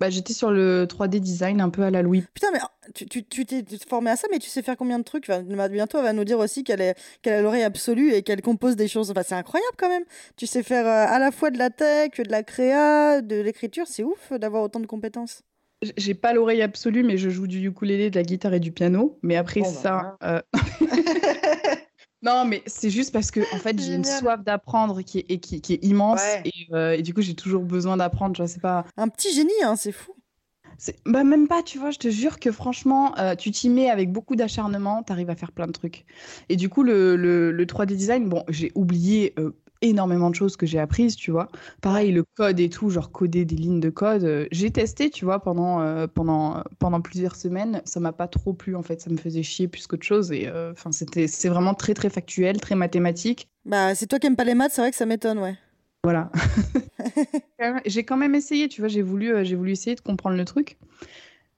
Bah, 0.00 0.10
j'étais 0.10 0.32
sur 0.32 0.50
le 0.50 0.86
3D 0.86 1.20
design 1.20 1.60
un 1.60 1.68
peu 1.68 1.82
à 1.82 1.90
la 1.90 2.02
Louis. 2.02 2.24
Putain, 2.34 2.48
mais 2.52 2.58
ah, 2.62 2.70
tu 2.94 3.06
tu- 3.06 3.24
tu 3.24 3.44
t'es 3.44 3.62
formé 3.88 4.10
à 4.10 4.16
ça, 4.16 4.26
mais 4.30 4.38
tu 4.38 4.48
sais 4.48 4.62
faire 4.62 4.76
combien 4.76 4.98
de 4.98 5.04
trucs? 5.04 5.28
Enfin, 5.28 5.42
Bientôt, 5.68 5.98
elle 5.98 6.04
va 6.04 6.12
nous 6.12 6.24
dire 6.24 6.38
aussi 6.38 6.64
qu'elle 6.64 6.80
est, 6.80 6.94
qu'elle 7.22 7.34
a 7.34 7.42
l'oreille 7.42 7.62
absolue 7.62 8.12
et 8.14 8.22
qu'elle 8.22 8.40
compose 8.42 8.76
des 8.76 8.88
choses. 8.88 9.10
Enfin, 9.10 9.22
c'est 9.24 9.34
incroyable 9.34 9.74
quand 9.76 9.88
même. 9.90 10.04
Tu 10.36 10.46
sais 10.46 10.62
faire 10.62 10.86
euh, 10.86 11.06
à 11.14 11.18
la 11.18 11.30
fois 11.30 11.50
de 11.50 11.58
la 11.58 11.70
tech, 11.70 12.12
de 12.18 12.30
la 12.30 12.42
créa, 12.42 13.20
de 13.20 13.36
l'écriture. 13.40 13.86
C'est 13.86 14.02
ouf 14.02 14.32
d'avoir 14.32 14.62
autant 14.62 14.80
de 14.80 14.86
compétences. 14.86 15.42
J'ai 15.96 16.14
pas 16.14 16.32
l'oreille 16.34 16.62
absolue, 16.62 17.02
mais 17.02 17.16
je 17.16 17.30
joue 17.30 17.46
du 17.46 17.66
ukulélé, 17.66 18.10
de 18.10 18.16
la 18.16 18.22
guitare 18.22 18.54
et 18.54 18.60
du 18.60 18.70
piano. 18.72 19.18
Mais 19.22 19.36
après 19.36 19.60
Bon, 19.60 19.70
bah, 19.70 19.78
ça. 19.80 20.16
euh, 20.24 20.40
Non, 22.22 22.44
mais 22.44 22.62
c'est 22.66 22.90
juste 22.90 23.12
parce 23.12 23.30
que 23.30 23.40
en 23.54 23.58
fait, 23.58 23.80
j'ai 23.80 23.94
une 23.94 24.04
soif 24.04 24.42
d'apprendre 24.44 25.00
qui 25.02 25.20
est, 25.20 25.26
et 25.30 25.40
qui, 25.40 25.60
qui 25.60 25.74
est 25.74 25.84
immense. 25.84 26.20
Ouais. 26.20 26.42
Et, 26.44 26.68
euh, 26.72 26.92
et 26.92 27.02
du 27.02 27.14
coup, 27.14 27.22
j'ai 27.22 27.34
toujours 27.34 27.62
besoin 27.62 27.96
d'apprendre. 27.96 28.36
Je 28.36 28.46
sais 28.46 28.60
pas. 28.60 28.84
Un 28.96 29.08
petit 29.08 29.34
génie, 29.34 29.50
hein, 29.62 29.76
c'est 29.76 29.92
fou. 29.92 30.12
Bah, 31.04 31.24
même 31.24 31.46
pas, 31.46 31.62
tu 31.62 31.78
vois, 31.78 31.90
je 31.90 31.98
te 31.98 32.08
jure 32.08 32.38
que 32.38 32.50
franchement, 32.52 33.16
euh, 33.18 33.34
tu 33.34 33.50
t'y 33.50 33.68
mets 33.68 33.90
avec 33.90 34.10
beaucoup 34.10 34.34
d'acharnement, 34.34 35.02
t'arrives 35.02 35.28
à 35.30 35.36
faire 35.36 35.52
plein 35.52 35.66
de 35.66 35.72
trucs. 35.72 36.06
Et 36.48 36.56
du 36.56 36.68
coup, 36.68 36.82
le, 36.82 37.16
le, 37.16 37.52
le 37.52 37.66
3D 37.66 37.96
design, 37.96 38.28
bon, 38.28 38.44
j'ai 38.48 38.72
oublié 38.74 39.34
euh, 39.38 39.54
énormément 39.82 40.30
de 40.30 40.34
choses 40.34 40.56
que 40.56 40.66
j'ai 40.66 40.78
apprises, 40.78 41.16
tu 41.16 41.30
vois. 41.30 41.48
Pareil, 41.80 42.12
le 42.12 42.24
code 42.36 42.60
et 42.60 42.68
tout, 42.68 42.90
genre 42.90 43.10
coder 43.10 43.44
des 43.44 43.56
lignes 43.56 43.80
de 43.80 43.90
code, 43.90 44.24
euh, 44.24 44.46
j'ai 44.52 44.70
testé, 44.70 45.10
tu 45.10 45.24
vois, 45.24 45.40
pendant, 45.40 45.80
euh, 45.80 46.06
pendant, 46.06 46.62
pendant 46.78 47.00
plusieurs 47.00 47.36
semaines. 47.36 47.82
Ça 47.84 48.00
m'a 48.00 48.12
pas 48.12 48.28
trop 48.28 48.52
plu, 48.52 48.76
en 48.76 48.82
fait, 48.82 49.00
ça 49.00 49.10
me 49.10 49.16
faisait 49.16 49.42
chier 49.42 49.68
plus 49.68 49.86
qu'autre 49.86 50.04
chose. 50.04 50.32
Et 50.32 50.48
euh, 50.48 50.72
enfin, 50.72 50.92
c'était, 50.92 51.26
c'est 51.26 51.48
vraiment 51.48 51.74
très, 51.74 51.94
très 51.94 52.10
factuel, 52.10 52.60
très 52.60 52.74
mathématique. 52.74 53.48
Bah, 53.64 53.94
c'est 53.94 54.06
toi 54.06 54.18
qui 54.18 54.26
aimes 54.26 54.36
pas 54.36 54.44
les 54.44 54.54
maths, 54.54 54.72
c'est 54.72 54.82
vrai 54.82 54.90
que 54.90 54.96
ça 54.96 55.06
m'étonne, 55.06 55.38
ouais. 55.38 55.56
Voilà. 56.02 56.30
j'ai 57.86 58.04
quand 58.04 58.16
même 58.16 58.34
essayé, 58.34 58.68
tu 58.68 58.80
vois, 58.80 58.88
j'ai 58.88 59.02
voulu, 59.02 59.44
j'ai 59.44 59.54
voulu 59.54 59.72
essayer 59.72 59.94
de 59.94 60.00
comprendre 60.00 60.36
le 60.36 60.44
truc. 60.44 60.78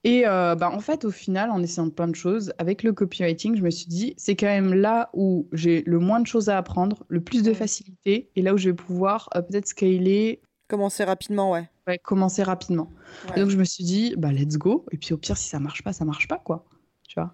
Et 0.03 0.27
euh, 0.27 0.55
bah, 0.55 0.69
en 0.69 0.79
fait, 0.79 1.05
au 1.05 1.11
final, 1.11 1.49
en 1.49 1.63
essayant 1.63 1.89
plein 1.89 2.07
de 2.07 2.15
choses, 2.15 2.53
avec 2.57 2.83
le 2.83 2.91
copywriting, 2.91 3.55
je 3.55 3.61
me 3.61 3.69
suis 3.69 3.87
dit, 3.87 4.13
c'est 4.17 4.35
quand 4.35 4.47
même 4.47 4.73
là 4.73 5.09
où 5.13 5.47
j'ai 5.53 5.81
le 5.85 5.99
moins 5.99 6.19
de 6.19 6.27
choses 6.27 6.49
à 6.49 6.57
apprendre, 6.57 7.05
le 7.07 7.21
plus 7.21 7.41
de 7.41 7.53
facilité, 7.53 8.29
et 8.35 8.41
là 8.41 8.53
où 8.53 8.57
je 8.57 8.69
vais 8.69 8.75
pouvoir 8.75 9.29
euh, 9.35 9.41
peut-être 9.41 9.67
scaler. 9.67 10.41
Commencer 10.67 11.05
rapidement, 11.05 11.51
ouais. 11.51 11.69
Ouais, 11.87 11.99
commencer 11.99 12.43
rapidement. 12.43 12.89
donc 13.35 13.49
je 13.49 13.57
me 13.57 13.63
suis 13.63 13.83
dit, 13.83 14.15
bah 14.17 14.31
let's 14.31 14.57
go. 14.57 14.85
Et 14.91 14.97
puis 14.97 15.13
au 15.13 15.17
pire, 15.17 15.37
si 15.37 15.47
ça 15.49 15.59
marche 15.59 15.83
pas, 15.83 15.93
ça 15.93 16.05
marche 16.05 16.27
pas, 16.27 16.37
quoi. 16.37 16.65
Tu 17.07 17.19
vois? 17.19 17.33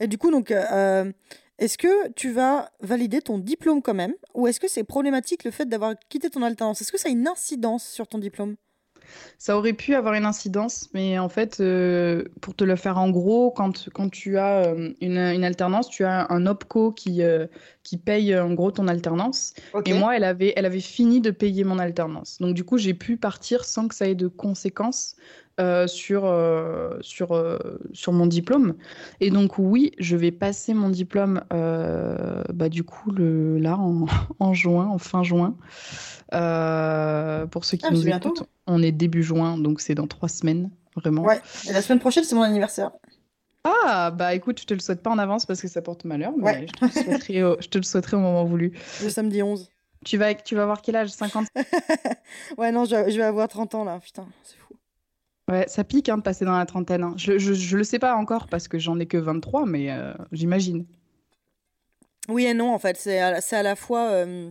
Et 0.00 0.06
du 0.06 0.18
coup, 0.18 0.30
donc, 0.30 0.50
euh, 0.50 1.10
est-ce 1.58 1.78
que 1.78 2.10
tu 2.12 2.32
vas 2.32 2.70
valider 2.80 3.20
ton 3.20 3.38
diplôme 3.38 3.82
quand 3.82 3.94
même, 3.94 4.14
ou 4.34 4.46
est-ce 4.46 4.60
que 4.60 4.68
c'est 4.68 4.84
problématique 4.84 5.44
le 5.44 5.50
fait 5.50 5.66
d'avoir 5.66 5.94
quitté 6.08 6.30
ton 6.30 6.42
alternance? 6.42 6.80
Est-ce 6.80 6.92
que 6.92 6.98
ça 6.98 7.08
a 7.08 7.12
une 7.12 7.28
incidence 7.28 7.86
sur 7.86 8.06
ton 8.06 8.18
diplôme? 8.18 8.56
Ça 9.38 9.56
aurait 9.56 9.72
pu 9.72 9.94
avoir 9.94 10.14
une 10.14 10.24
incidence, 10.24 10.88
mais 10.94 11.18
en 11.18 11.28
fait, 11.28 11.60
euh, 11.60 12.24
pour 12.40 12.54
te 12.54 12.64
le 12.64 12.76
faire 12.76 12.98
en 12.98 13.10
gros, 13.10 13.50
quand, 13.50 13.88
quand 13.92 14.08
tu 14.08 14.38
as 14.38 14.66
euh, 14.66 14.92
une, 15.00 15.18
une, 15.18 15.44
alternance, 15.44 15.88
tu 15.88 16.04
as 16.04 16.26
un 16.30 16.46
OPCO 16.46 16.92
qui, 16.92 17.22
euh, 17.22 17.46
qui 17.82 17.98
paye 17.98 18.36
en 18.38 18.52
gros 18.54 18.70
ton 18.70 18.88
alternance. 18.88 19.54
Et 19.84 19.92
moi, 19.92 20.16
elle 20.16 20.24
avait, 20.24 20.52
elle 20.56 20.66
avait 20.66 20.80
fini 20.80 21.20
de 21.20 21.30
payer 21.30 21.64
mon 21.64 21.78
alternance. 21.78 22.38
Donc 22.40 22.54
du 22.54 22.64
coup, 22.64 22.78
j'ai 22.78 22.94
pu 22.94 23.16
partir 23.16 23.64
sans 23.64 23.88
que 23.88 23.94
ça 23.94 24.08
ait 24.08 24.14
de 24.14 24.28
conséquences. 24.28 25.16
Sur, 25.86 26.32
sur, 27.00 27.58
sur 27.92 28.12
mon 28.12 28.26
diplôme. 28.26 28.74
Et 29.20 29.30
donc 29.30 29.58
oui, 29.58 29.92
je 29.98 30.16
vais 30.16 30.32
passer 30.32 30.74
mon 30.74 30.90
diplôme 30.90 31.42
bah, 31.50 32.68
du 32.68 32.84
coup 32.84 33.10
le, 33.10 33.58
là 33.58 33.76
en, 33.76 34.06
en 34.38 34.54
juin, 34.54 34.86
en 34.86 34.98
fin 34.98 35.22
juin. 35.22 35.56
pour 36.30 37.64
ceux 37.64 37.76
qui 37.76 37.86
ah, 37.86 37.90
nous 37.90 38.08
écoutent, 38.08 38.44
on 38.66 38.82
est 38.82 38.92
début 38.92 39.22
juin, 39.22 39.58
donc 39.58 39.80
c'est 39.80 39.94
dans 39.94 40.06
trois 40.06 40.28
semaines, 40.28 40.70
vraiment. 40.94 41.22
Ouais, 41.22 41.40
et 41.68 41.72
la 41.72 41.82
semaine 41.82 42.00
prochaine, 42.00 42.24
c'est 42.24 42.34
mon 42.34 42.42
anniversaire. 42.42 42.90
Ah, 43.64 44.12
bah 44.12 44.34
écoute, 44.34 44.60
je 44.60 44.66
te 44.66 44.74
le 44.74 44.80
souhaite 44.80 45.02
pas 45.02 45.10
en 45.10 45.18
avance 45.18 45.44
parce 45.44 45.60
que 45.60 45.66
ça 45.66 45.82
porte 45.82 46.04
malheur, 46.04 46.32
mais 46.36 46.68
je, 46.68 46.72
te 46.72 46.84
le 46.84 46.90
souhaiterai 46.90 47.42
au, 47.42 47.56
je 47.60 47.66
te 47.66 47.78
le 47.78 47.82
souhaiterai 47.82 48.16
au 48.16 48.20
moment 48.20 48.44
voulu. 48.44 48.72
Le 49.02 49.10
samedi 49.10 49.42
11. 49.42 49.68
Tu 50.04 50.18
vas, 50.18 50.34
tu 50.34 50.54
vas 50.54 50.62
avoir 50.62 50.82
quel 50.82 50.94
âge? 50.94 51.08
50 51.08 51.48
Ouais, 52.58 52.70
non, 52.70 52.84
je, 52.84 52.94
vais 52.94 53.22
avoir 53.22 53.48
30 53.48 53.74
ans 53.74 53.84
là, 53.84 53.98
putain, 53.98 54.26
c'est 54.44 54.56
fou. 54.56 54.65
Ouais, 55.48 55.64
ça 55.68 55.84
pique 55.84 56.08
hein, 56.08 56.18
de 56.18 56.22
passer 56.22 56.44
dans 56.44 56.56
la 56.56 56.66
trentaine. 56.66 57.04
Hein. 57.04 57.14
Je, 57.16 57.38
je, 57.38 57.52
je, 57.52 57.76
le 57.76 57.84
sais 57.84 58.00
pas 58.00 58.16
encore 58.16 58.48
parce 58.48 58.66
que 58.66 58.78
j'en 58.78 58.98
ai 58.98 59.06
que 59.06 59.16
23, 59.16 59.64
mais 59.66 59.92
euh, 59.92 60.12
j'imagine. 60.32 60.86
Oui 62.28 62.46
et 62.46 62.54
non, 62.54 62.74
en 62.74 62.78
fait, 62.80 62.96
c'est 62.96 63.20
à, 63.20 63.38
à, 63.38 63.62
la 63.62 63.76
fois. 63.76 64.10
Euh, 64.10 64.50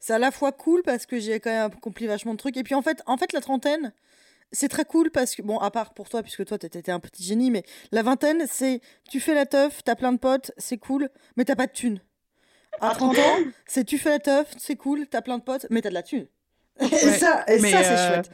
c'est 0.00 0.14
à 0.14 0.18
la 0.18 0.30
fois 0.30 0.52
cool 0.52 0.82
parce 0.82 1.04
que 1.04 1.18
j'ai 1.18 1.38
quand 1.38 1.50
même 1.50 1.70
accompli 1.70 2.06
vachement 2.06 2.32
de 2.32 2.38
trucs. 2.38 2.56
Et 2.56 2.62
puis 2.62 2.74
en 2.74 2.80
fait, 2.80 3.02
en 3.06 3.18
fait 3.18 3.32
la 3.34 3.42
trentaine, 3.42 3.92
c'est 4.52 4.68
très 4.68 4.84
cool 4.86 5.10
parce 5.10 5.34
que, 5.34 5.42
bon, 5.42 5.58
à 5.58 5.70
part 5.70 5.92
pour 5.92 6.08
toi, 6.08 6.22
puisque 6.22 6.46
toi, 6.46 6.58
t'étais 6.58 6.90
un 6.90 7.00
petit 7.00 7.22
génie, 7.22 7.50
mais 7.50 7.64
la 7.92 8.02
vingtaine, 8.02 8.44
c'est 8.46 8.80
tu 9.10 9.20
fais 9.20 9.34
la 9.34 9.44
teuf, 9.46 9.82
t'as 9.84 9.96
plein 9.96 10.12
de 10.12 10.18
potes, 10.18 10.52
c'est 10.56 10.78
cool, 10.78 11.10
mais 11.36 11.44
t'as 11.44 11.56
pas 11.56 11.66
de 11.66 11.72
thunes. 11.72 12.00
À 12.80 12.94
30 12.94 13.18
ans, 13.18 13.38
c'est 13.66 13.84
tu 13.84 13.98
fais 13.98 14.10
la 14.10 14.18
teuf, 14.18 14.52
c'est 14.56 14.76
cool, 14.76 15.06
t'as 15.08 15.22
plein 15.22 15.38
de 15.38 15.42
potes, 15.42 15.66
mais 15.70 15.82
t'as 15.82 15.90
de 15.90 15.94
la 15.94 16.02
thune. 16.02 16.26
Et 16.80 16.86
ça, 16.86 17.44
et 17.46 17.58
ça 17.58 17.82
c'est 17.82 17.98
euh, 17.98 18.08
chouette. 18.08 18.30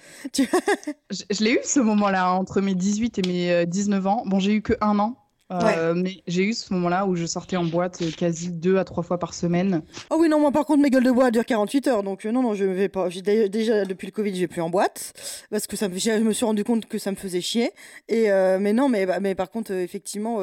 je, 1.10 1.44
l'ai 1.44 1.52
eu 1.52 1.60
ce 1.62 1.80
moment-là, 1.80 2.32
entre 2.32 2.60
mes 2.60 2.74
18 2.74 3.18
et 3.18 3.22
mes 3.28 3.66
19 3.66 4.06
ans. 4.06 4.22
Bon, 4.24 4.38
j'ai 4.38 4.54
eu 4.54 4.62
que 4.62 4.72
un 4.80 4.98
an, 4.98 5.16
euh, 5.50 5.94
mais 5.94 6.22
j'ai 6.26 6.44
eu 6.44 6.52
ce 6.52 6.72
moment-là 6.74 7.06
où 7.06 7.16
je 7.16 7.26
sortais 7.26 7.56
en 7.56 7.64
boîte 7.64 8.02
quasi 8.16 8.50
deux 8.50 8.76
à 8.76 8.84
trois 8.84 9.02
fois 9.02 9.18
par 9.18 9.34
semaine. 9.34 9.82
Oh 10.10 10.16
oui, 10.18 10.28
non, 10.28 10.38
moi 10.38 10.52
par 10.52 10.64
contre, 10.64 10.82
mes 10.82 10.90
gueules 10.90 11.04
de 11.04 11.10
bois 11.10 11.30
durent 11.30 11.44
48 11.44 11.88
heures. 11.88 12.02
Donc 12.02 12.24
euh, 12.24 12.30
non, 12.30 12.42
non, 12.42 12.54
je 12.54 12.64
vais 12.64 12.88
pas. 12.88 13.08
Déjà, 13.08 13.84
depuis 13.84 14.06
le 14.06 14.12
Covid, 14.12 14.34
je 14.34 14.40
vais 14.40 14.48
plus 14.48 14.60
en 14.60 14.70
boîte. 14.70 15.12
Parce 15.50 15.66
que 15.66 15.76
ça, 15.76 15.88
je 15.92 16.22
me 16.22 16.32
suis 16.32 16.44
rendu 16.44 16.62
compte 16.62 16.86
que 16.86 16.98
ça 16.98 17.10
me 17.10 17.16
faisait 17.16 17.40
chier. 17.40 17.72
Et, 18.08 18.30
euh, 18.30 18.58
mais 18.60 18.72
non, 18.72 18.88
mais, 18.88 19.06
bah, 19.06 19.18
mais 19.20 19.34
par 19.34 19.50
contre, 19.50 19.72
effectivement, 19.72 20.38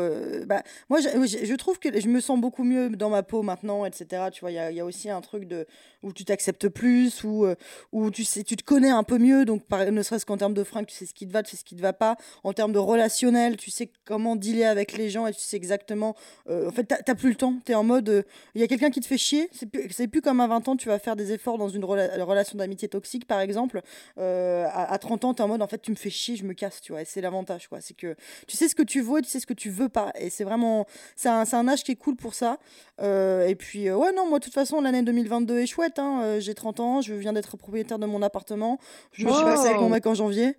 bah, 0.45 0.61
moi, 0.89 0.99
je, 0.99 1.07
je, 1.45 1.55
trouve 1.55 1.79
que 1.79 1.99
je 1.99 2.07
me 2.07 2.19
sens 2.19 2.39
beaucoup 2.39 2.63
mieux 2.63 2.89
dans 2.89 3.09
ma 3.09 3.23
peau 3.23 3.43
maintenant, 3.43 3.85
etc. 3.85 4.23
Tu 4.33 4.41
vois, 4.41 4.51
il 4.51 4.55
y 4.55 4.59
a, 4.59 4.71
y 4.71 4.79
a, 4.79 4.85
aussi 4.85 5.09
un 5.09 5.21
truc 5.21 5.45
de, 5.45 5.65
où 6.03 6.11
tu 6.11 6.25
t'acceptes 6.25 6.67
plus, 6.67 7.23
où, 7.23 7.47
où 7.93 8.11
tu, 8.11 8.23
sais, 8.23 8.43
tu 8.43 8.57
te 8.57 8.63
connais 8.63 8.89
un 8.89 9.03
peu 9.03 9.17
mieux. 9.17 9.45
Donc, 9.45 9.63
par, 9.65 9.89
ne 9.89 10.01
serait-ce 10.03 10.25
qu'en 10.25 10.37
termes 10.37 10.53
de 10.53 10.63
fringues, 10.63 10.87
tu 10.87 10.95
sais 10.95 11.05
ce 11.05 11.13
qui 11.13 11.27
te 11.27 11.33
va, 11.33 11.43
tu 11.43 11.51
sais 11.51 11.57
ce 11.57 11.63
qui 11.63 11.75
te 11.75 11.81
va 11.81 11.93
pas. 11.93 12.17
En 12.43 12.51
termes 12.51 12.73
de 12.73 12.79
relationnel, 12.79 13.55
tu 13.55 13.71
sais 13.71 13.89
comment 14.05 14.35
dealer 14.35 14.65
avec 14.65 14.96
les 14.97 15.09
gens 15.09 15.27
et 15.27 15.33
tu 15.33 15.39
sais 15.39 15.57
exactement. 15.57 16.15
Euh, 16.49 16.67
en 16.67 16.71
fait, 16.71 16.83
t'as 16.83 17.15
plus 17.15 17.29
le 17.29 17.35
temps. 17.35 17.55
T'es 17.65 17.75
en 17.75 17.83
mode. 17.83 18.09
Euh, 18.09 18.23
il 18.55 18.61
y 18.61 18.63
a 18.63 18.67
quelqu'un 18.67 18.89
qui 18.89 18.99
te 18.99 19.05
fait 19.05 19.17
chier. 19.17 19.49
C'est 19.51 19.65
plus, 19.65 20.07
plus 20.07 20.21
comme 20.21 20.39
à 20.39 20.47
20 20.47 20.67
ans, 20.67 20.75
tu 20.75 20.87
vas 20.87 20.99
faire 20.99 21.15
des 21.15 21.31
efforts 21.31 21.57
dans 21.57 21.69
une 21.69 21.85
relation 21.85 22.57
d'amitié 22.57 22.87
toxique, 22.87 23.25
par 23.25 23.39
exemple. 23.39 23.81
Euh, 24.17 24.65
à, 24.73 24.97
30 24.97 25.25
ans, 25.25 25.33
t'es 25.33 25.43
en 25.43 25.47
mode, 25.47 25.61
en 25.61 25.67
fait, 25.67 25.81
tu 25.81 25.91
me 25.91 25.95
fais 25.95 26.09
chier, 26.09 26.35
je 26.35 26.43
me 26.43 26.53
casse, 26.53 26.81
tu 26.81 26.91
vois. 26.91 27.01
Et 27.01 27.05
c'est 27.05 27.21
l'avantage, 27.21 27.67
quoi. 27.67 27.81
C'est 27.81 27.95
que 27.95 28.15
tu 28.47 28.57
sais 28.57 28.67
ce 28.67 28.75
que 28.75 28.83
tu 28.83 29.01
veux 29.01 29.19
et 29.19 29.21
tu 29.21 29.29
sais 29.29 29.39
ce 29.39 29.47
que 29.47 29.53
tu 29.53 29.69
veux 29.69 29.89
pas. 29.89 30.11
Et 30.19 30.29
c'est 30.29 30.43
vraiment. 30.43 30.85
C'est 31.15 31.29
un, 31.29 31.43
un, 31.51 31.67
âge 31.67 31.83
qui 31.83 31.91
est 31.91 31.95
cool 31.95 32.15
pour 32.15 32.33
ça. 32.33 32.57
et 33.01 33.55
puis, 33.57 33.91
ouais, 33.91 34.11
non, 34.13 34.27
moi, 34.27 34.39
de 34.39 34.43
toute 34.43 34.53
façon, 34.53 34.81
l'année 34.81 35.01
2022 35.01 35.59
est 35.59 35.65
chouette. 35.65 35.99
Hein. 35.99 36.39
J'ai 36.39 36.53
30 36.53 36.79
ans, 36.79 37.01
je 37.01 37.13
viens 37.13 37.33
d'être 37.33 37.57
propriétaire 37.57 37.99
de 37.99 38.05
mon 38.05 38.21
appartement. 38.21 38.79
Je 39.11 39.25
me 39.25 39.31
suis 39.31 39.43
passé 39.43 39.67
avec 39.67 39.79
mon 39.79 39.89
mec 39.89 40.05
en 40.05 40.13
janvier. 40.13 40.55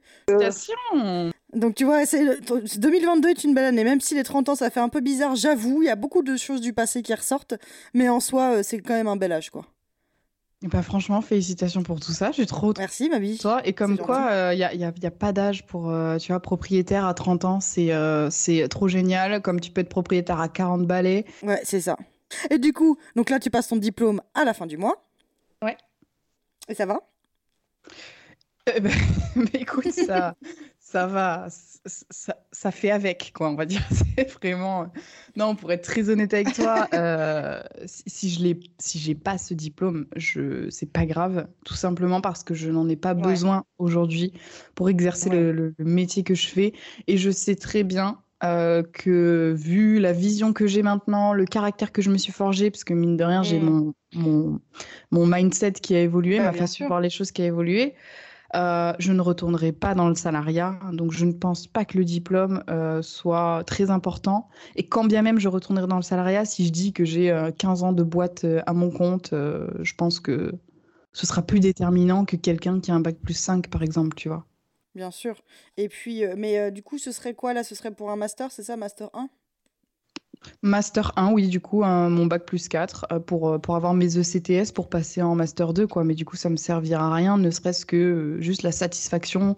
Donc 1.55 1.75
tu 1.75 1.85
vois, 1.85 2.05
2022 2.05 3.31
est 3.31 3.45
une 3.45 3.55
belle 3.55 3.65
année, 3.65 3.85
même 3.85 4.01
si 4.01 4.15
les 4.15 4.23
30 4.23 4.51
ans 4.51 4.55
ça 4.55 4.69
fait 4.69 4.81
un 4.81 4.91
peu 4.91 5.01
bizarre, 5.01 5.35
j'avoue, 5.35 5.83
il 5.83 5.87
y 5.87 5.91
a 5.91 5.97
beaucoup 5.97 6.23
de 6.23 6.37
choses 6.37 6.61
du 6.61 6.75
passé 6.75 7.03
qui 7.03 7.15
ressortent, 7.15 7.55
mais 7.95 8.09
en 8.11 8.21
soi 8.21 8.57
euh, 8.57 8.63
c'est 8.63 8.79
quand 8.81 8.93
même 8.93 9.09
un 9.09 9.17
bel 9.17 9.33
âge 9.33 9.51
quoi. 9.51 9.65
Et 10.63 10.67
bah 10.67 10.83
franchement, 10.83 11.23
félicitations 11.23 11.85
pour 11.85 12.01
tout 12.01 12.11
ça, 12.11 12.33
j'ai 12.33 12.45
trop... 12.45 12.75
Merci 12.77 13.09
ma 13.09 13.21
vie. 13.21 13.39
Toi, 13.39 13.61
et 13.65 13.75
comme 13.75 13.97
quoi, 13.97 14.27
il 14.31 14.35
euh, 14.35 14.55
n'y 14.57 14.65
a, 14.65 14.75
y 14.75 14.85
a, 14.85 14.93
y 15.01 15.07
a, 15.07 15.11
pas 15.13 15.33
d'âge 15.33 15.65
pour, 15.65 15.89
euh, 15.89 16.19
tu 16.19 16.33
vois, 16.33 16.41
propriétaire 16.41 17.07
à 17.07 17.15
30 17.15 17.45
ans, 17.45 17.61
c'est 17.61 17.93
c'est 18.31 18.69
trop 18.69 18.89
génial, 18.89 19.41
comme 19.41 19.61
tu 19.61 19.71
peux 19.71 19.81
être 19.81 19.89
propriétaire 19.89 20.41
à 20.41 20.49
40 20.49 20.85
balais. 20.87 21.25
Ouais, 21.45 21.61
c'est 21.63 21.81
ça. 21.81 21.97
Et 22.51 22.59
du 22.59 22.73
coup, 22.73 22.99
donc 23.17 23.31
là 23.31 23.39
tu 23.39 23.51
passes 23.51 23.69
ton 23.69 23.77
diplôme 23.77 24.21
à 24.35 24.45
la 24.45 24.53
fin 24.53 24.67
du 24.67 24.77
mois. 24.77 25.07
Ouais. 25.63 25.77
Et 26.69 26.75
ça 26.75 26.87
va? 26.87 27.01
Eh 28.75 28.81
ben, 28.81 28.93
mais 29.37 29.61
écoute, 29.61 29.91
ça, 29.91 30.35
ça 30.91 31.07
va, 31.07 31.49
ça, 31.51 32.35
ça, 32.51 32.71
fait 32.71 32.91
avec, 32.91 33.33
quoi, 33.35 33.51
on 33.51 33.55
va 33.55 33.67
dire. 33.67 33.87
C'est 34.17 34.31
vraiment. 34.33 34.91
Non, 35.37 35.55
pour 35.55 35.71
être 35.71 35.83
très 35.83 36.09
honnête 36.09 36.33
avec 36.33 36.55
toi, 36.55 36.87
euh, 36.95 37.61
si, 37.85 38.31
je 38.31 38.43
l'ai, 38.43 38.59
si 38.79 38.99
j'ai 38.99 39.15
pas 39.15 39.37
ce 39.37 39.53
diplôme, 39.53 40.07
je, 40.17 40.71
c'est 40.71 40.91
pas 40.91 41.05
grave, 41.05 41.47
tout 41.67 41.75
simplement 41.75 42.23
parce 42.23 42.43
que 42.43 42.55
je 42.55 42.71
n'en 42.71 42.89
ai 42.89 42.97
pas 42.97 43.13
besoin 43.13 43.65
aujourd'hui 43.77 44.33
pour 44.75 44.89
exercer 44.89 45.29
le, 45.29 45.75
métier 45.79 46.23
que 46.23 46.35
je 46.35 46.49
fais, 46.49 46.73
et 47.07 47.19
je 47.19 47.31
sais 47.31 47.57
très 47.57 47.83
bien. 47.83 48.19
Euh, 48.45 48.85
que 48.93 49.53
vu 49.59 49.99
la 49.99 50.13
vision 50.13 50.53
que 50.53 50.69
j'ai 50.69 50.85
maintenant, 50.85 51.33
le 51.33 51.45
caractère 51.45 51.91
que 51.91 52.01
je 52.01 52.09
me 52.09 52.17
suis 52.17 52.31
forgé, 52.31 52.71
parce 52.71 52.85
que 52.85 52.95
mine 52.95 53.17
de 53.17 53.25
rien, 53.25 53.43
j'ai 53.43 53.59
mmh. 53.59 53.93
mon, 54.15 54.61
mon, 55.11 55.27
mindset 55.27 55.73
qui 55.73 55.97
a 55.97 56.01
évolué, 56.01 56.39
ma 56.39 56.53
façon 56.53 56.85
de 56.85 56.89
voir 56.89 57.01
les 57.01 57.11
choses 57.11 57.33
qui 57.33 57.43
a 57.43 57.47
évolué. 57.47 57.97
Euh, 58.55 58.95
je 58.99 59.13
ne 59.13 59.21
retournerai 59.21 59.73
pas 59.73 59.95
dans 59.95 60.09
le 60.09 60.15
salariat, 60.15 60.79
donc 60.93 61.13
je 61.13 61.27
ne 61.27 61.33
pense 61.33 61.67
pas 61.67 61.85
que 61.85 61.99
le 61.99 62.05
diplôme 62.05 62.65
euh, 62.71 63.03
soit 63.03 63.63
très 63.67 63.91
important. 63.91 64.49
Et 64.75 64.89
quand 64.89 65.05
bien 65.05 65.23
même 65.23 65.39
je 65.39 65.49
retournerai 65.49 65.87
dans 65.87 65.97
le 65.97 66.03
salariat, 66.03 66.45
si 66.45 66.67
je 66.67 66.73
dis 66.73 66.93
que 66.93 67.05
j'ai 67.05 67.29
15 67.59 67.83
euh, 67.83 67.87
ans 67.87 67.93
de 67.93 68.03
boîte 68.03 68.47
à 68.67 68.73
mon 68.73 68.91
compte, 68.91 69.31
je 69.33 69.95
pense 69.95 70.21
que 70.21 70.55
ce 71.13 71.27
sera 71.27 71.43
plus 71.43 71.61
déterminant 71.61 72.25
que 72.25 72.37
quelqu'un 72.37 72.81
qui 72.81 72.91
a 72.91 72.95
un 72.95 73.01
bac 73.01 73.17
plus 73.17 73.35
5, 73.35 73.69
par 73.69 73.83
exemple, 73.83 74.17
tu 74.17 74.29
vois. 74.29 74.47
Bien 74.95 75.11
sûr. 75.11 75.43
Et 75.77 75.89
puis, 75.89 76.23
mais 76.37 76.73
du 76.73 76.83
coup, 76.83 76.99
ce 76.99 77.13
serait 77.13 77.35
quoi 77.35 77.53
là? 77.53 77.65
Ce 77.65 77.75
serait 77.75 77.91
pour 77.91 78.11
un 78.11 78.17
master, 78.17 78.51
c'est 78.51 78.63
ça, 78.63 78.77
master 78.77 79.11
1 79.13 79.29
Master 80.63 81.13
1, 81.17 81.33
oui, 81.33 81.49
du 81.49 81.61
coup, 81.61 81.83
mon 81.83 82.27
bac 82.27 82.45
plus 82.45 82.69
4 82.69 83.07
euh, 83.13 83.19
pour, 83.21 83.49
euh, 83.49 83.59
pour 83.59 83.77
avoir 83.77 83.95
mes 83.95 84.19
ECTS 84.19 84.73
pour 84.73 84.89
passer 84.89 85.23
en 85.23 85.35
Master 85.35 85.73
2, 85.73 85.87
quoi. 85.87 86.05
Mais 86.05 86.15
du 86.15 86.25
coup, 86.25 86.37
ça 86.37 86.49
me 86.49 86.57
servira 86.57 87.07
à 87.07 87.15
rien, 87.15 87.39
ne 87.39 87.51
serait-ce 87.51 87.87
que 87.87 87.97
euh, 87.97 88.41
juste 88.41 88.63
la 88.63 88.73
satisfaction 88.73 89.57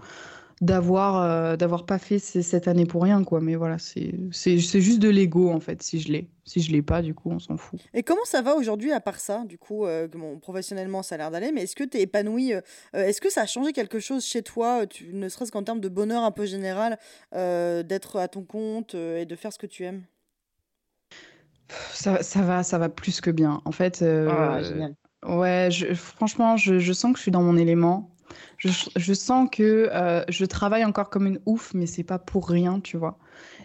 d'avoir 0.60 1.56
d'avoir 1.56 1.86
pas 1.86 1.98
fait 1.98 2.18
cette 2.18 2.68
année 2.68 2.84
pour 2.84 3.02
rien, 3.02 3.24
quoi. 3.24 3.40
Mais 3.40 3.54
voilà, 3.54 3.78
c'est 3.78 4.58
juste 4.58 4.98
de 4.98 5.08
l'ego, 5.08 5.50
en 5.50 5.58
fait, 5.58 5.82
si 5.82 6.00
je 6.00 6.12
l'ai. 6.12 6.28
Si 6.44 6.60
je 6.60 6.70
l'ai 6.70 6.82
pas, 6.82 7.00
du 7.00 7.14
coup, 7.14 7.30
on 7.30 7.38
s'en 7.38 7.56
fout. 7.56 7.80
Et 7.94 8.02
comment 8.02 8.26
ça 8.26 8.42
va 8.42 8.54
aujourd'hui, 8.56 8.92
à 8.92 9.00
part 9.00 9.20
ça 9.20 9.44
Du 9.46 9.56
coup, 9.56 9.86
professionnellement, 10.42 11.02
ça 11.02 11.14
a 11.14 11.18
l'air 11.18 11.30
d'aller, 11.30 11.50
mais 11.50 11.62
est-ce 11.62 11.74
que 11.74 11.84
tu 11.84 11.96
es 11.96 12.02
épanoui 12.02 12.52
Est-ce 12.92 13.22
que 13.22 13.30
ça 13.30 13.40
a 13.40 13.46
changé 13.46 13.72
quelque 13.72 14.00
chose 14.00 14.22
chez 14.22 14.42
toi, 14.42 14.86
tu, 14.86 15.14
ne 15.14 15.30
serait-ce 15.30 15.50
qu'en 15.50 15.62
termes 15.62 15.80
de 15.80 15.88
bonheur 15.88 16.24
un 16.24 16.30
peu 16.30 16.44
général, 16.44 16.98
d'être 17.32 18.16
à 18.18 18.28
ton 18.28 18.42
compte 18.42 18.94
et 18.94 19.24
de 19.24 19.36
faire 19.36 19.54
ce 19.54 19.58
que 19.58 19.66
tu 19.66 19.84
aimes? 19.84 20.02
Ça, 21.92 22.22
ça, 22.22 22.42
va, 22.42 22.62
ça 22.62 22.78
va 22.78 22.88
plus 22.88 23.20
que 23.20 23.30
bien. 23.30 23.60
En 23.64 23.72
fait, 23.72 24.02
euh, 24.02 24.28
ah, 24.30 24.60
Ouais, 25.26 25.68
je, 25.70 25.92
franchement, 25.94 26.56
je, 26.56 26.78
je 26.78 26.92
sens 26.92 27.12
que 27.12 27.18
je 27.18 27.22
suis 27.22 27.30
dans 27.30 27.42
mon 27.42 27.56
élément. 27.56 28.14
Je, 28.58 28.68
je 28.96 29.12
sens 29.12 29.48
que 29.50 29.88
euh, 29.92 30.22
je 30.28 30.44
travaille 30.44 30.84
encore 30.84 31.10
comme 31.10 31.26
une 31.26 31.40
ouf, 31.46 31.72
mais 31.74 31.86
c'est 31.86 32.04
pas 32.04 32.18
pour 32.18 32.48
rien, 32.48 32.80
tu 32.80 32.96
vois. 32.96 33.18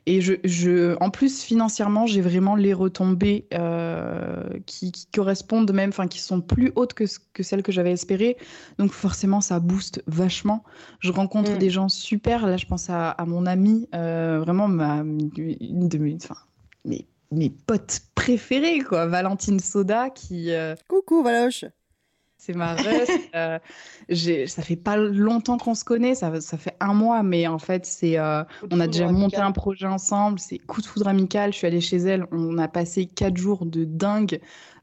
Et 0.06 0.22
je, 0.22 0.34
je, 0.44 0.96
en 1.02 1.10
plus, 1.10 1.44
financièrement, 1.44 2.06
j'ai 2.06 2.22
vraiment 2.22 2.56
les 2.56 2.74
retombées 2.74 3.48
euh, 3.54 4.44
qui, 4.66 4.92
qui, 4.92 5.08
correspondent 5.08 5.72
même, 5.72 5.90
enfin, 5.90 6.08
qui 6.08 6.20
sont 6.20 6.42
plus 6.42 6.72
hautes 6.76 6.94
que, 6.94 7.06
que 7.34 7.44
celles 7.44 7.64
que 7.64 7.72
j'avais 7.72 7.92
espérées. 7.92 8.38
Donc, 8.78 8.92
forcément, 8.92 9.42
ça 9.42 9.60
booste 9.60 10.04
vachement. 10.08 10.64
Je 11.00 11.12
rencontre 11.12 11.52
mm. 11.52 11.58
des 11.58 11.70
gens 11.70 11.90
super. 11.90 12.46
Là, 12.48 12.58
je 12.58 12.66
pense 12.66 12.90
à, 12.90 13.12
à 13.12 13.26
mon 13.26 13.46
ami, 13.46 13.88
euh, 13.96 14.40
vraiment, 14.40 14.68
ma, 14.68 14.98
une 14.98 15.90
de 15.90 15.98
mes, 15.98 16.16
enfin, 16.16 16.38
mes, 16.86 17.08
mes 17.32 17.50
potes 17.50 18.02
préférés, 18.16 18.80
quoi. 18.80 19.08
Valentine 19.08 19.60
Soda, 19.60 20.10
qui. 20.10 20.52
Euh... 20.52 20.76
Coucou, 20.88 21.24
Valoche! 21.24 21.66
c'est 22.46 22.54
ma 22.54 22.76
ref. 22.76 23.10
euh, 23.36 24.46
ça 24.48 24.62
fait 24.62 24.76
pas 24.76 24.98
longtemps 24.98 25.58
qu'on 25.58 25.74
se 25.74 25.84
connaît, 25.84 26.16
ça, 26.16 26.40
ça, 26.42 26.58
fait 26.58 26.76
un 26.80 26.94
mois, 26.94 27.24
mais 27.24 27.48
en 27.48 27.60
fait, 27.60 27.86
c'est, 27.86 28.20
euh, 28.20 28.44
on 28.72 28.80
a 28.80 28.88
déjà 28.88 29.06
amical. 29.06 29.22
monté 29.22 29.38
un 29.38 29.52
projet 29.52 29.88
ensemble. 29.88 30.40
C'est 30.40 30.60
coup 30.60 30.82
de 30.82 30.86
foudre 30.86 31.08
amical. 31.08 31.52
Je 31.54 31.58
suis 31.58 31.68
allée 31.68 31.82
chez 31.82 31.98
elle, 31.98 32.26
on 32.32 32.58
a 32.58 32.68
passé 32.68 33.06
quatre 33.08 33.38
jours 33.38 33.66
de 33.66 33.84
dingue. 33.84 34.40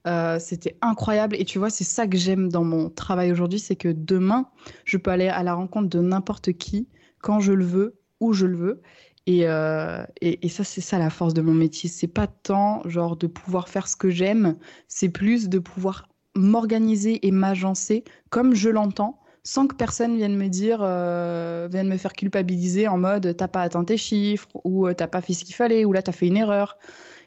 Euh, 0.07 0.38
c'était 0.40 0.76
incroyable. 0.82 1.36
Et 1.38 1.45
tu 1.45 1.59
vois, 1.59 1.70
c'est 1.70 1.84
ça 1.84 2.07
que 2.07 2.16
j'aime 2.16 2.51
dans 2.51 2.64
mon 2.64 2.90
travail 2.90 3.30
aujourd'hui, 3.30 3.61
c'est 3.61 3.76
que 3.76 3.88
demain, 3.88 4.49
je 4.84 4.97
peux 4.97 5.11
aller 5.11 5.28
à 5.28 5.43
la 5.43 5.55
rencontre 5.55 5.88
de 5.88 6.01
n'importe 6.01 6.53
qui, 6.53 6.88
quand 7.20 7.38
je 7.38 7.53
le 7.53 7.64
veux, 7.64 8.01
où 8.20 8.32
je 8.32 8.47
le 8.47 8.57
veux. 8.57 8.82
Et, 9.27 9.47
euh, 9.47 10.05
et, 10.20 10.45
et, 10.45 10.49
ça, 10.49 10.64
c'est 10.64 10.81
ça 10.81 10.99
la 10.99 11.11
force 11.11 11.35
de 11.35 11.43
mon 11.43 11.55
métier. 11.55 11.89
C'est 11.89 12.09
pas 12.09 12.27
tant 12.27 12.83
genre 12.89 13.16
de 13.16 13.27
pouvoir 13.27 13.68
faire 13.68 13.87
ce 13.87 13.97
que 13.97 14.11
j'aime, 14.11 14.57
c'est 14.89 15.09
plus 15.09 15.49
de 15.49 15.59
pouvoir 15.59 16.09
m'organiser 16.35 17.25
et 17.27 17.31
m'agencer 17.31 18.05
comme 18.31 18.55
je 18.55 18.68
l'entends, 18.68 19.20
sans 19.45 19.66
que 19.66 19.75
personne 19.75 20.16
vienne 20.16 20.37
me 20.37 20.49
dire, 20.49 20.79
euh, 20.83 21.68
vienne 21.70 21.89
me 21.89 21.97
faire 21.97 22.12
culpabiliser 22.12 22.89
en 22.89 22.99
mode 22.99 23.37
t'as 23.37 23.49
pas 23.49 23.62
atteint 23.62 23.85
tes 23.85 23.97
chiffres 23.97 24.49
ou 24.64 24.87
euh, 24.87 24.95
t'as 24.95 25.09
pas 25.09 25.20
fait 25.20 25.35
ce 25.35 25.45
qu'il 25.45 25.55
fallait 25.55 25.85
ou 25.85 25.93
là 25.93 26.03
t'as 26.03 26.12
fait 26.12 26.27
une 26.27 26.37
erreur. 26.37 26.79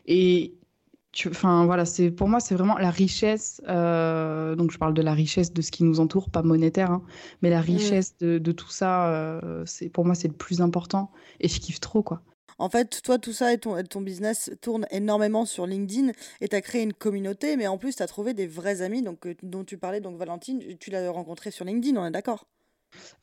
Et 0.06 0.56
enfin 1.28 1.66
voilà, 1.66 1.86
c'est 1.86 2.12
pour 2.12 2.28
moi 2.28 2.40
c'est 2.40 2.56
vraiment 2.56 2.78
la 2.78 2.92
richesse. 2.92 3.62
Euh, 3.68 4.56
donc 4.56 4.72
je 4.72 4.78
parle 4.78 4.94
de 4.94 5.02
la 5.02 5.14
richesse 5.14 5.54
de 5.54 5.62
ce 5.62 5.72
qui 5.72 5.84
nous 5.84 6.00
entoure, 6.00 6.30
pas 6.30 6.44
monétaire, 6.44 6.92
hein, 6.92 7.04
mais 7.42 7.50
la 7.50 7.62
richesse 7.62 8.16
mmh. 8.22 8.26
de, 8.26 8.38
de, 8.38 8.52
tout 8.52 8.70
ça, 8.70 9.08
euh, 9.10 9.64
c'est 9.66 9.90
pour 9.90 10.06
moi 10.06 10.16
c'est 10.16 10.28
le 10.28 10.34
plus 10.34 10.62
important 10.62 11.12
et 11.40 11.48
je 11.48 11.60
kiffe 11.60 11.80
trop 11.80 12.04
quoi. 12.04 12.22
En 12.58 12.70
fait, 12.70 13.02
toi, 13.04 13.20
tout 13.20 13.34
ça 13.34 13.52
et 13.52 13.58
ton, 13.58 13.82
ton 13.84 14.02
business 14.02 14.50
tourne 14.62 14.88
énormément 14.90 15.46
sur 15.46 15.68
LinkedIn 15.68 16.12
et 16.40 16.48
tu 16.48 16.56
as 16.56 16.62
créé 16.62 16.84
une 16.84 16.94
communauté, 16.94 17.58
mais 17.58 17.68
en 17.68 17.78
plus, 17.78 17.98
tu 17.98 18.04
as 18.04 18.08
trouvé 18.08 18.34
des 18.34 18.48
vrais 18.48 18.82
amis 18.82 19.02
donc, 19.02 19.28
dont 19.44 19.66
tu 19.66 19.78
parlais, 19.78 20.00
donc 20.00 20.18
Valentine, 20.18 20.62
tu 20.80 20.90
l'as 20.90 21.12
rencontré 21.12 21.52
sur 21.52 21.66
LinkedIn, 21.66 22.00
on 22.00 22.06
est 22.06 22.12
d'accord? 22.12 22.48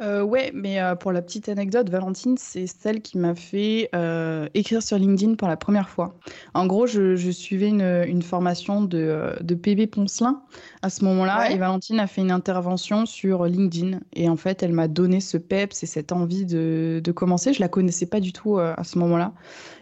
Euh, 0.00 0.22
ouais, 0.22 0.50
mais 0.54 0.80
euh, 0.80 0.94
pour 0.94 1.12
la 1.12 1.22
petite 1.22 1.48
anecdote, 1.48 1.88
Valentine, 1.90 2.36
c'est 2.38 2.66
celle 2.66 3.02
qui 3.02 3.18
m'a 3.18 3.34
fait 3.34 3.88
euh, 3.94 4.48
écrire 4.54 4.82
sur 4.82 4.98
LinkedIn 4.98 5.34
pour 5.34 5.48
la 5.48 5.56
première 5.56 5.88
fois. 5.88 6.18
En 6.54 6.66
gros, 6.66 6.86
je, 6.86 7.16
je 7.16 7.30
suivais 7.30 7.68
une, 7.68 8.04
une, 8.06 8.22
formation 8.22 8.82
de, 8.82 9.32
de 9.40 9.54
PB 9.54 9.86
Poncelin 9.86 10.42
à 10.82 10.90
ce 10.90 11.04
moment-là, 11.04 11.40
ouais. 11.40 11.54
et 11.54 11.58
Valentine 11.58 12.00
a 12.00 12.06
fait 12.06 12.20
une 12.20 12.30
intervention 12.30 13.06
sur 13.06 13.44
LinkedIn. 13.44 14.00
Et 14.14 14.28
en 14.28 14.36
fait, 14.36 14.62
elle 14.62 14.72
m'a 14.72 14.88
donné 14.88 15.20
ce 15.20 15.36
peps 15.36 15.82
et 15.82 15.86
cette 15.86 16.12
envie 16.12 16.46
de, 16.46 17.00
de 17.02 17.12
commencer. 17.12 17.52
Je 17.52 17.60
la 17.60 17.68
connaissais 17.68 18.06
pas 18.06 18.20
du 18.20 18.32
tout 18.32 18.58
euh, 18.58 18.74
à 18.76 18.84
ce 18.84 18.98
moment-là. 18.98 19.32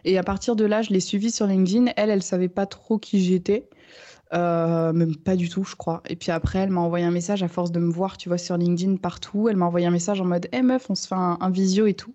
Et 0.05 0.19
à 0.19 0.23
partir 0.23 0.57
de 0.57 0.65
là, 0.65 0.83
je 0.83 0.91
l'ai 0.91 1.01
suivie 1.01 1.31
sur 1.31 1.47
LinkedIn. 1.47 1.93
Elle, 1.97 2.11
elle 2.11 2.23
savait 2.23 2.49
pas 2.49 2.67
trop 2.67 2.99
qui 2.99 3.21
j'étais. 3.21 3.69
Euh, 4.33 4.93
même 4.93 5.17
pas 5.17 5.35
du 5.35 5.49
tout, 5.49 5.65
je 5.65 5.75
crois. 5.75 6.03
Et 6.09 6.15
puis 6.15 6.31
après, 6.31 6.61
elle 6.61 6.71
m'a 6.71 6.81
envoyé 6.81 7.05
un 7.05 7.11
message 7.11 7.43
à 7.43 7.49
force 7.49 7.73
de 7.73 7.81
me 7.81 7.91
voir, 7.91 8.17
tu 8.17 8.29
vois, 8.29 8.39
sur 8.39 8.57
LinkedIn 8.57 8.97
partout. 8.97 9.49
Elle 9.49 9.57
m'a 9.57 9.67
envoyé 9.67 9.87
un 9.87 9.91
message 9.91 10.21
en 10.21 10.25
mode 10.25 10.49
hey, 10.53 10.63
meuf, 10.63 10.89
on 10.89 10.95
se 10.95 11.09
fait 11.09 11.17
un, 11.17 11.37
un, 11.41 11.51
visio 11.51 11.87
et 11.87 11.95
tout. 11.95 12.15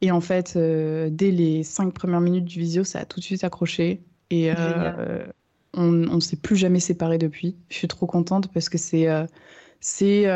Et 0.00 0.12
en 0.12 0.20
fait, 0.20 0.54
euh, 0.54 1.08
dès 1.10 1.32
les 1.32 1.64
cinq 1.64 1.92
premières 1.92 2.20
minutes 2.20 2.44
du 2.44 2.60
visio, 2.60 2.84
ça 2.84 3.00
a 3.00 3.04
tout 3.04 3.18
de 3.18 3.24
suite 3.24 3.42
accroché. 3.42 4.02
Et 4.30 4.52
euh, 4.56 5.26
on 5.74 5.90
ne 5.90 6.20
s'est 6.20 6.36
plus 6.36 6.56
jamais 6.56 6.80
séparés 6.80 7.18
depuis. 7.18 7.56
Je 7.70 7.76
suis 7.76 7.88
trop 7.88 8.06
contente 8.06 8.52
parce 8.52 8.68
que 8.68 8.78
c'est. 8.78 9.08
c'est 9.80 10.26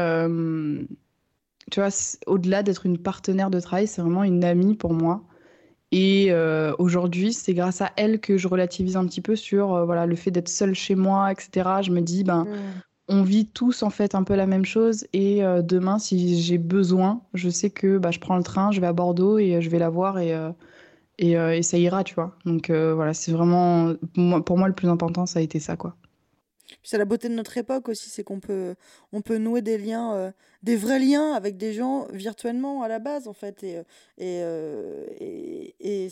tu 1.70 1.80
vois, 1.80 1.88
au-delà 2.26 2.62
d'être 2.62 2.84
une 2.84 2.98
partenaire 2.98 3.48
de 3.48 3.60
travail, 3.60 3.86
c'est 3.86 4.02
vraiment 4.02 4.24
une 4.24 4.44
amie 4.44 4.74
pour 4.74 4.92
moi. 4.92 5.22
Et 5.92 6.28
euh, 6.30 6.72
aujourd'hui, 6.78 7.34
c'est 7.34 7.52
grâce 7.52 7.82
à 7.82 7.92
elle 7.96 8.18
que 8.18 8.38
je 8.38 8.48
relativise 8.48 8.96
un 8.96 9.06
petit 9.06 9.20
peu 9.20 9.36
sur 9.36 9.74
euh, 9.74 9.84
voilà, 9.84 10.06
le 10.06 10.16
fait 10.16 10.30
d'être 10.30 10.48
seule 10.48 10.74
chez 10.74 10.94
moi, 10.94 11.30
etc. 11.30 11.82
Je 11.82 11.90
me 11.90 12.00
dis, 12.00 12.24
ben, 12.24 12.44
mmh. 12.44 12.48
on 13.08 13.22
vit 13.22 13.46
tous 13.46 13.82
en 13.82 13.90
fait 13.90 14.14
un 14.14 14.24
peu 14.24 14.34
la 14.34 14.46
même 14.46 14.64
chose. 14.64 15.06
Et 15.12 15.44
euh, 15.44 15.60
demain, 15.60 15.98
si 15.98 16.40
j'ai 16.40 16.56
besoin, 16.56 17.20
je 17.34 17.50
sais 17.50 17.68
que 17.68 17.98
bah, 17.98 18.10
je 18.10 18.20
prends 18.20 18.38
le 18.38 18.42
train, 18.42 18.72
je 18.72 18.80
vais 18.80 18.86
à 18.86 18.94
Bordeaux 18.94 19.38
et 19.38 19.60
je 19.60 19.68
vais 19.68 19.78
la 19.78 19.90
voir 19.90 20.18
et, 20.18 20.34
et, 21.18 21.32
et, 21.32 21.62
ça 21.62 21.76
ira, 21.76 22.04
tu 22.04 22.14
vois. 22.14 22.38
Donc 22.46 22.70
voilà, 22.70 23.12
c'est 23.12 23.32
vraiment, 23.32 23.92
pour 24.14 24.22
moi, 24.22 24.44
pour 24.44 24.58
moi, 24.58 24.68
le 24.68 24.74
plus 24.74 24.88
important, 24.88 25.26
ça 25.26 25.40
a 25.40 25.42
été 25.42 25.60
ça, 25.60 25.76
quoi. 25.76 25.94
C'est 26.82 26.98
la 26.98 27.04
beauté 27.04 27.28
de 27.28 27.34
notre 27.34 27.56
époque 27.58 27.88
aussi, 27.88 28.10
c'est 28.10 28.24
qu'on 28.24 28.40
peut, 28.40 28.74
on 29.12 29.20
peut 29.20 29.38
nouer 29.38 29.62
des 29.62 29.78
liens, 29.78 30.14
euh, 30.14 30.30
des 30.62 30.76
vrais 30.76 30.98
liens 30.98 31.32
avec 31.32 31.56
des 31.56 31.72
gens 31.72 32.06
virtuellement 32.12 32.82
à 32.82 32.88
la 32.88 32.98
base 32.98 33.28
en 33.28 33.32
fait. 33.32 33.62
Et, 33.62 33.74
et, 34.18 34.40
euh, 34.42 35.04
et, 35.20 35.74
et, 35.80 36.08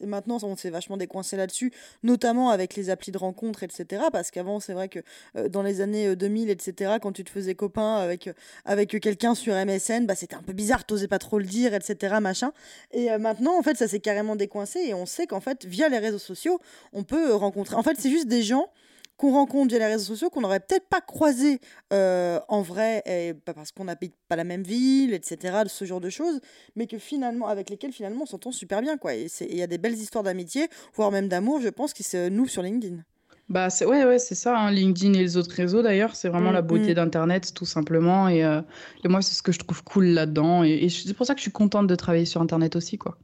et 0.00 0.06
maintenant, 0.06 0.38
on 0.42 0.56
s'est 0.56 0.70
vachement 0.70 0.96
décoincé 0.96 1.36
là-dessus, 1.36 1.72
notamment 2.02 2.50
avec 2.50 2.76
les 2.76 2.90
applis 2.90 3.12
de 3.12 3.18
rencontres, 3.18 3.62
etc. 3.62 4.04
Parce 4.12 4.30
qu'avant, 4.30 4.60
c'est 4.60 4.72
vrai 4.72 4.88
que 4.88 5.00
euh, 5.36 5.48
dans 5.48 5.62
les 5.62 5.80
années 5.80 6.14
2000, 6.14 6.50
etc., 6.50 6.96
quand 7.00 7.12
tu 7.12 7.24
te 7.24 7.30
faisais 7.30 7.54
copain 7.54 7.96
avec, 7.96 8.30
avec 8.64 9.00
quelqu'un 9.00 9.34
sur 9.34 9.54
MSN, 9.54 10.06
bah, 10.06 10.14
c'était 10.14 10.36
un 10.36 10.42
peu 10.42 10.52
bizarre, 10.52 10.84
t'osais 10.84 11.08
pas 11.08 11.18
trop 11.18 11.38
le 11.38 11.46
dire, 11.46 11.74
etc. 11.74 12.16
Machin. 12.20 12.52
Et 12.92 13.08
maintenant, 13.18 13.58
en 13.58 13.62
fait, 13.62 13.76
ça 13.76 13.88
s'est 13.88 14.00
carrément 14.00 14.36
décoincé 14.36 14.80
et 14.80 14.94
on 14.94 15.06
sait 15.06 15.26
qu'en 15.26 15.40
fait, 15.40 15.64
via 15.64 15.88
les 15.88 15.98
réseaux 15.98 16.18
sociaux, 16.18 16.60
on 16.92 17.02
peut 17.02 17.34
rencontrer. 17.34 17.76
En 17.76 17.82
fait, 17.82 17.96
c'est 17.98 18.10
juste 18.10 18.28
des 18.28 18.42
gens 18.42 18.70
qu'on 19.18 19.32
rencontre 19.32 19.68
via 19.70 19.80
les 19.80 19.86
réseaux 19.86 20.14
sociaux, 20.14 20.30
qu'on 20.30 20.40
n'aurait 20.40 20.60
peut-être 20.60 20.88
pas 20.88 21.02
croisé 21.02 21.60
euh, 21.92 22.40
en 22.48 22.62
vrai, 22.62 23.02
et, 23.04 23.34
bah, 23.34 23.52
parce 23.52 23.72
qu'on 23.72 23.84
n'habite 23.84 24.14
pas 24.28 24.36
la 24.36 24.44
même 24.44 24.62
ville, 24.62 25.12
etc., 25.12 25.58
ce 25.66 25.84
genre 25.84 26.00
de 26.00 26.08
choses, 26.08 26.40
mais 26.76 26.86
que 26.86 26.98
finalement, 26.98 27.48
avec 27.48 27.68
lesquels 27.68 27.92
finalement 27.92 28.22
on 28.22 28.26
s'entend 28.26 28.52
super 28.52 28.80
bien, 28.80 28.96
quoi. 28.96 29.14
Et 29.14 29.26
il 29.40 29.56
y 29.56 29.62
a 29.62 29.66
des 29.66 29.76
belles 29.76 29.98
histoires 29.98 30.24
d'amitié, 30.24 30.68
voire 30.94 31.10
même 31.10 31.28
d'amour, 31.28 31.60
je 31.60 31.68
pense, 31.68 31.92
qui 31.92 32.04
se 32.04 32.28
nouent 32.28 32.46
sur 32.46 32.62
LinkedIn. 32.62 33.02
Bah 33.48 33.70
c'est 33.70 33.86
ouais 33.86 34.04
ouais 34.04 34.18
c'est 34.18 34.34
ça 34.34 34.58
hein. 34.58 34.70
LinkedIn 34.70 35.14
et 35.14 35.20
les 35.20 35.38
autres 35.38 35.54
réseaux 35.54 35.80
d'ailleurs 35.80 36.14
c'est 36.14 36.28
vraiment 36.28 36.50
mmh, 36.50 36.52
la 36.52 36.60
beauté 36.60 36.90
mmh. 36.90 36.94
d'internet 36.94 37.54
tout 37.54 37.64
simplement 37.64 38.28
et, 38.28 38.44
euh, 38.44 38.60
et 39.02 39.08
moi 39.08 39.22
c'est 39.22 39.34
ce 39.34 39.42
que 39.42 39.52
je 39.52 39.58
trouve 39.58 39.82
cool 39.84 40.04
là-dedans 40.04 40.64
et, 40.64 40.72
et 40.72 40.90
c'est 40.90 41.14
pour 41.14 41.24
ça 41.24 41.32
que 41.32 41.38
je 41.38 41.44
suis 41.44 41.50
contente 41.50 41.86
de 41.86 41.94
travailler 41.94 42.26
sur 42.26 42.42
internet 42.42 42.76
aussi 42.76 42.98
quoi. 42.98 43.16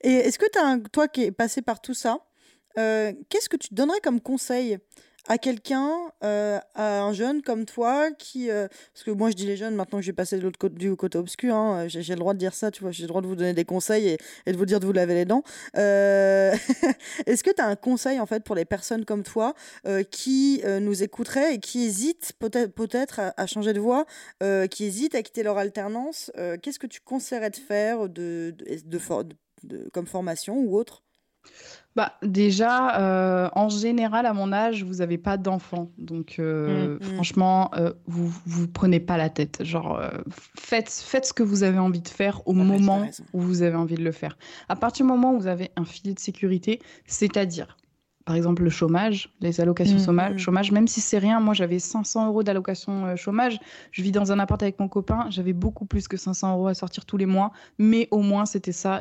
Et 0.00 0.12
est-ce 0.12 0.38
que 0.38 0.46
tu 0.52 0.58
as 0.58 0.78
toi 0.90 1.06
qui 1.06 1.22
es 1.22 1.30
passé 1.30 1.62
par 1.62 1.80
tout 1.80 1.94
ça 1.94 2.18
euh, 2.76 3.12
qu'est-ce 3.28 3.48
que 3.48 3.56
tu 3.56 3.74
donnerais 3.74 4.00
comme 4.00 4.20
conseil 4.20 4.78
à 5.30 5.36
quelqu'un, 5.36 5.92
euh, 6.24 6.58
à 6.74 7.02
un 7.02 7.12
jeune 7.12 7.42
comme 7.42 7.66
toi, 7.66 8.10
qui. 8.12 8.50
Euh, 8.50 8.66
parce 8.94 9.04
que 9.04 9.10
moi, 9.10 9.28
je 9.28 9.34
dis 9.34 9.44
les 9.44 9.58
jeunes, 9.58 9.74
maintenant 9.74 9.98
que 9.98 10.04
j'ai 10.04 10.14
passé 10.14 10.38
de 10.38 10.42
l'autre 10.42 10.58
côté, 10.58 10.76
du 10.76 10.96
côté 10.96 11.18
obscur, 11.18 11.54
hein, 11.54 11.86
j'ai 11.86 12.14
le 12.14 12.18
droit 12.18 12.32
de 12.32 12.38
dire 12.38 12.54
ça, 12.54 12.70
tu 12.70 12.80
vois, 12.80 12.92
j'ai 12.92 13.02
le 13.02 13.08
droit 13.08 13.20
de 13.20 13.26
vous 13.26 13.36
donner 13.36 13.52
des 13.52 13.66
conseils 13.66 14.16
et, 14.46 14.52
de 14.52 14.56
vous 14.56 14.64
dire 14.64 14.80
de 14.80 14.86
vous 14.86 14.92
laver 14.92 15.12
les 15.12 15.26
dents. 15.26 15.42
Est-ce 15.74 17.44
que 17.44 17.50
tu 17.50 17.60
as 17.60 17.66
un 17.66 17.76
conseil, 17.76 18.18
en 18.20 18.26
fait, 18.26 18.42
pour 18.42 18.54
les 18.54 18.64
personnes 18.64 19.04
comme 19.04 19.22
toi 19.22 19.52
qui 20.10 20.62
nous 20.80 21.02
écouteraient 21.02 21.56
et 21.56 21.58
qui 21.58 21.84
hésitent 21.84 22.32
peut-être 22.38 22.72
peut 22.72 22.88
à, 23.18 23.46
changer 23.46 23.74
de 23.74 23.80
voie, 23.80 24.06
qui 24.70 24.84
hésitent 24.84 25.14
à 25.14 25.22
quitter 25.22 25.42
leur 25.42 25.58
alternance 25.58 26.32
Qu'est-ce 26.62 26.78
que 26.78 26.86
tu 26.86 27.00
conseillerais 27.02 27.50
de 27.50 27.56
faire 27.56 28.08
de 28.08 28.54
comme 29.92 30.06
formation 30.06 30.58
ou 30.58 30.74
autre? 30.78 31.02
Bah, 31.98 32.12
déjà, 32.22 33.00
euh, 33.00 33.48
en 33.56 33.68
général, 33.68 34.24
à 34.24 34.32
mon 34.32 34.52
âge, 34.52 34.84
vous 34.84 34.98
n'avez 34.98 35.18
pas 35.18 35.36
d'enfants. 35.36 35.90
Donc, 35.98 36.36
euh, 36.38 36.94
mmh, 36.94 37.00
franchement, 37.14 37.72
euh, 37.74 37.92
vous 38.06 38.32
vous 38.46 38.68
prenez 38.68 39.00
pas 39.00 39.16
la 39.16 39.28
tête. 39.30 39.64
Genre, 39.64 40.00
faites, 40.56 40.90
faites 40.90 41.26
ce 41.26 41.32
que 41.32 41.42
vous 41.42 41.64
avez 41.64 41.80
envie 41.80 42.00
de 42.00 42.06
faire 42.06 42.40
au 42.46 42.52
ah, 42.52 42.62
moment 42.62 43.04
où 43.32 43.40
vous 43.40 43.62
avez 43.62 43.74
envie 43.74 43.96
de 43.96 44.04
le 44.04 44.12
faire. 44.12 44.38
À 44.68 44.76
partir 44.76 45.06
du 45.06 45.10
moment 45.10 45.34
où 45.34 45.40
vous 45.40 45.48
avez 45.48 45.72
un 45.74 45.84
filet 45.84 46.14
de 46.14 46.20
sécurité, 46.20 46.78
c'est-à-dire, 47.04 47.76
par 48.26 48.36
exemple, 48.36 48.62
le 48.62 48.70
chômage, 48.70 49.34
les 49.40 49.60
allocations 49.60 49.98
chômage, 49.98 50.34
mmh. 50.34 50.38
chômage, 50.38 50.70
même 50.70 50.86
si 50.86 51.00
c'est 51.00 51.18
rien, 51.18 51.40
moi 51.40 51.52
j'avais 51.52 51.80
500 51.80 52.28
euros 52.28 52.44
d'allocation 52.44 53.16
chômage. 53.16 53.58
Je 53.90 54.02
vis 54.02 54.12
dans 54.12 54.30
un 54.30 54.38
appart 54.38 54.62
avec 54.62 54.78
mon 54.78 54.86
copain, 54.86 55.26
j'avais 55.30 55.52
beaucoup 55.52 55.84
plus 55.84 56.06
que 56.06 56.16
500 56.16 56.52
euros 56.52 56.68
à 56.68 56.74
sortir 56.74 57.06
tous 57.06 57.16
les 57.16 57.26
mois, 57.26 57.50
mais 57.76 58.06
au 58.12 58.20
moins 58.20 58.46
c'était 58.46 58.70
ça. 58.70 59.00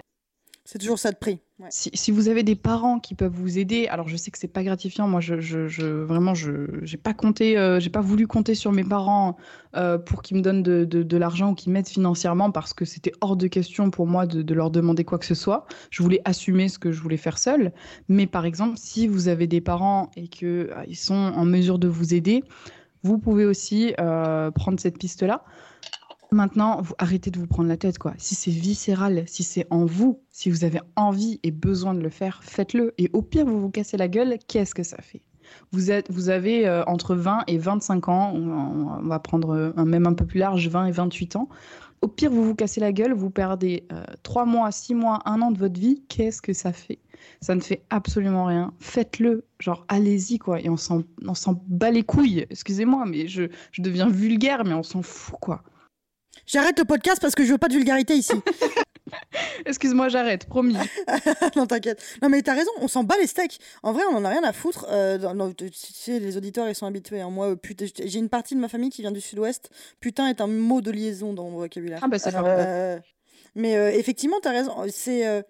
C'est 0.70 0.80
toujours 0.80 1.00
ça 1.00 1.14
de 1.14 1.16
prix. 1.16 1.40
Si, 1.70 2.12
vous 2.12 2.28
avez 2.28 2.44
des 2.44 2.58
parents 2.58 3.00
qui 3.00 3.16
peuvent 3.16 3.32
vous 3.34 3.58
aider, 3.58 3.88
alors 3.88 4.10
je 4.10 4.18
sais 4.18 4.32
que 4.32 4.38
c'est 4.38 4.50
pas 4.50 4.64
gratifiant. 4.64 5.08
Moi, 5.08 5.22
je, 5.22 6.04
vraiment, 6.04 6.34
je 6.34 6.82
j'ai 6.82 6.98
pas 6.98 7.14
compté, 7.14 7.58
euh, 7.58 7.80
j'ai 7.80 7.90
pas 7.90 8.02
voulu 8.02 8.28
compter 8.28 8.54
sur 8.54 8.74
mes 8.74 8.84
parents 8.84 9.38
euh, 9.78 9.98
pour 9.98 10.22
qu'ils 10.22 10.36
me 10.36 10.42
donnent 10.42 10.64
de, 10.64 11.18
l'argent 11.18 11.52
ou 11.52 11.56
qu'ils 11.56 11.72
m'aident 11.72 11.88
financièrement 11.88 12.52
parce 12.52 12.74
que 12.74 12.84
c'était 12.84 13.14
hors 13.22 13.38
de 13.38 13.48
question 13.48 13.92
pour 13.92 14.08
moi 14.08 14.28
de, 14.28 14.54
leur 14.54 14.70
demander 14.70 15.06
quoi 15.06 15.20
que 15.20 15.26
ce 15.26 15.36
soit. 15.36 15.68
Je 15.90 16.04
voulais 16.04 16.22
assumer 16.26 16.68
ce 16.68 16.80
que 16.80 16.92
je 16.92 17.02
voulais 17.02 17.16
faire 17.16 17.38
seule. 17.38 17.72
Mais 18.10 18.28
par 18.28 18.44
exemple, 18.44 18.76
si 18.76 19.08
vous 19.08 19.30
avez 19.30 19.48
des 19.48 19.62
parents 19.62 20.12
et 20.18 20.28
que 20.28 20.70
euh, 20.70 20.84
ils 20.86 20.98
sont 20.98 21.14
en 21.14 21.46
mesure 21.46 21.80
de 21.80 21.88
vous 21.88 22.14
aider, 22.14 22.44
vous 23.04 23.20
pouvez 23.20 23.46
aussi 23.46 23.94
prendre 23.96 24.80
cette 24.82 24.98
piste-là. 24.98 25.46
Maintenant, 26.32 26.82
vous 26.82 26.94
arrêtez 26.98 27.32
de 27.32 27.40
vous 27.40 27.48
prendre 27.48 27.70
la 27.70 27.78
tête, 27.78 28.00
quoi. 28.00 28.14
Si 28.18 28.36
c'est 28.36 28.52
viscéral, 28.52 29.24
si 29.28 29.44
c'est 29.44 29.66
en 29.70 29.86
vous, 29.86 30.22
si 30.30 30.50
vous 30.50 30.66
avez 30.66 30.82
envie 30.98 31.40
et 31.44 31.52
besoin 31.52 31.94
de 31.94 32.02
le 32.02 32.10
faire, 32.10 32.42
faites-le. 32.44 32.94
Et 32.98 33.10
au 33.14 33.22
pire, 33.22 33.46
vous 33.46 33.62
vous 33.62 33.70
cassez 33.70 33.96
la 33.96 34.10
gueule, 34.10 34.38
qu'est-ce 34.48 34.76
que 34.76 34.84
ça 34.84 34.98
fait? 34.98 35.22
Vous, 35.72 35.90
êtes, 35.90 36.12
vous 36.12 36.28
avez 36.28 36.68
euh, 36.68 36.84
entre 36.86 37.16
20 37.16 37.44
et 37.48 37.58
25 37.58 38.10
ans, 38.10 38.34
on, 38.34 39.08
va 39.08 39.20
prendre 39.20 39.74
un 39.78 39.86
même 39.86 40.06
un 40.06 40.14
peu 40.14 40.26
plus 40.26 40.40
large, 40.40 40.68
20 40.68 40.88
et 40.88 40.92
28 40.92 41.38
ans. 41.38 41.48
Au 42.02 42.10
pire, 42.10 42.30
vous 42.30 42.44
vous 42.44 42.56
cassez 42.56 42.82
la 42.82 42.92
gueule, 42.92 43.14
vous 43.14 43.30
perdez 43.30 43.88
euh, 43.94 44.04
3 44.24 44.46
mois, 44.46 44.70
6 44.72 44.96
mois, 44.96 45.22
1 45.26 45.42
an 45.42 45.52
de 45.52 45.58
votre 45.58 45.80
vie, 45.80 46.04
qu'est-ce 46.10 46.42
que 46.42 46.52
ça 46.52 46.74
fait? 46.74 47.00
Ça 47.40 47.56
ne 47.56 47.62
fait 47.62 47.84
absolument 47.90 48.46
rien. 48.46 48.74
Faites-le, 48.80 49.46
genre 49.60 49.86
allez-y, 49.88 50.40
quoi. 50.40 50.60
Et 50.60 50.70
on 50.70 50.76
s'en 50.78 51.04
bat 51.68 51.92
les 51.92 52.04
couilles, 52.04 52.46
excusez-moi, 52.50 53.06
mais 53.08 53.28
je, 53.28 53.44
je 53.72 53.82
deviens 53.82 54.10
vulgaire, 54.10 54.66
mais 54.66 54.74
on 54.74 54.84
s'en 54.84 55.02
fout, 55.02 55.40
quoi. 55.40 55.64
J'arrête 56.48 56.80
le 56.80 56.86
podcast 56.86 57.22
parce 57.22 57.36
que 57.36 57.44
je 57.44 57.52
veux 57.52 57.58
pas 57.58 57.68
de 57.68 57.74
vulgarité 57.74 58.16
ici. 58.16 58.34
Excuse-moi, 59.66 60.08
j'arrête, 60.08 60.46
promis. 60.46 60.76
non, 61.56 61.66
t'inquiète. 61.66 62.02
Non, 62.22 62.30
mais 62.30 62.42
t'as 62.42 62.56
raison, 62.56 62.72
on 62.80 62.88
s'en 62.88 63.04
bat 63.04 63.16
les 63.20 63.28
steaks. 63.28 63.60
En 63.84 63.92
vrai, 63.92 64.04
on 64.12 64.16
en 64.16 64.26
a 64.26 64.30
rien 64.30 64.44
à 64.44 64.54
foutre. 64.54 64.86
Euh, 64.90 65.18
tu 65.54 65.70
sais, 65.74 66.20
les 66.20 66.38
auditeurs, 66.38 66.70
ils 66.70 66.76
sont 66.76 66.86
habitués. 66.86 67.22
Hein. 67.22 67.30
Moi, 67.30 67.56
putain, 67.58 67.86
j'ai 68.04 68.20
une 68.20 68.30
partie 68.30 68.56
de 68.56 68.62
ma 68.62 68.70
famille 68.70 68.90
qui 68.90 69.02
vient 69.02 69.12
du 69.12 69.22
sud-ouest. 69.22 69.70
Putain 70.00 70.28
est 70.28 70.40
un 70.40 70.48
mot 70.48 70.82
de 70.82 70.92
liaison 70.92 71.34
dans 71.34 71.44
mon 71.50 71.58
vocabulaire. 71.58 72.00
Ah, 72.02 72.08
bah, 72.08 72.18
c'est 72.18 72.34
euh, 72.34 72.98
Mais 73.56 73.76
euh, 73.76 73.92
effectivement, 73.92 74.38
t'as 74.42 74.52
raison. 74.52 74.74
C'est 74.90 75.44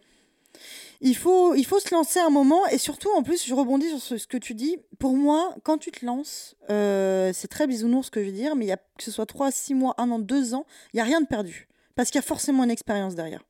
il 1.02 1.16
faut, 1.16 1.56
il 1.56 1.66
faut 1.66 1.80
se 1.80 1.94
lancer 1.94 2.20
un 2.20 2.30
moment 2.30 2.66
et 2.68 2.78
surtout, 2.78 3.10
en 3.16 3.24
plus, 3.24 3.46
je 3.46 3.54
rebondis 3.54 3.90
sur 3.90 4.20
ce, 4.20 4.28
que 4.28 4.38
tu 4.38 4.54
dis. 4.54 4.78
Pour 5.00 5.16
moi, 5.16 5.56
quand 5.64 5.78
tu 5.78 5.92
te 5.92 6.06
lances, 6.06 6.56
euh, 6.70 7.32
c'est 7.34 7.48
très 7.48 7.68
bisounours 7.68 8.08
ce 8.08 8.12
que 8.12 8.22
je 8.22 8.28
veux 8.28 8.32
dire, 8.36 8.56
mais 8.56 8.66
y 8.66 8.72
a, 8.72 8.78
que 8.78 9.04
ce 9.04 9.12
soit 9.12 9.26
3, 9.26 9.52
6 9.52 9.74
mois, 9.74 9.94
1 9.98 10.10
an, 10.12 10.20
2 10.20 10.54
ans, 10.54 10.66
il 10.94 10.98
n'y 10.98 11.02
a 11.02 11.06
rien 11.06 11.22
de 11.22 11.28
perdu. 11.28 11.68
Parce 11.96 12.10
qu'il 12.10 12.20
y 12.20 12.24
a 12.24 12.28
forcément 12.28 12.64
une 12.64 12.72
expérience 12.72 13.16
derrière 13.16 13.44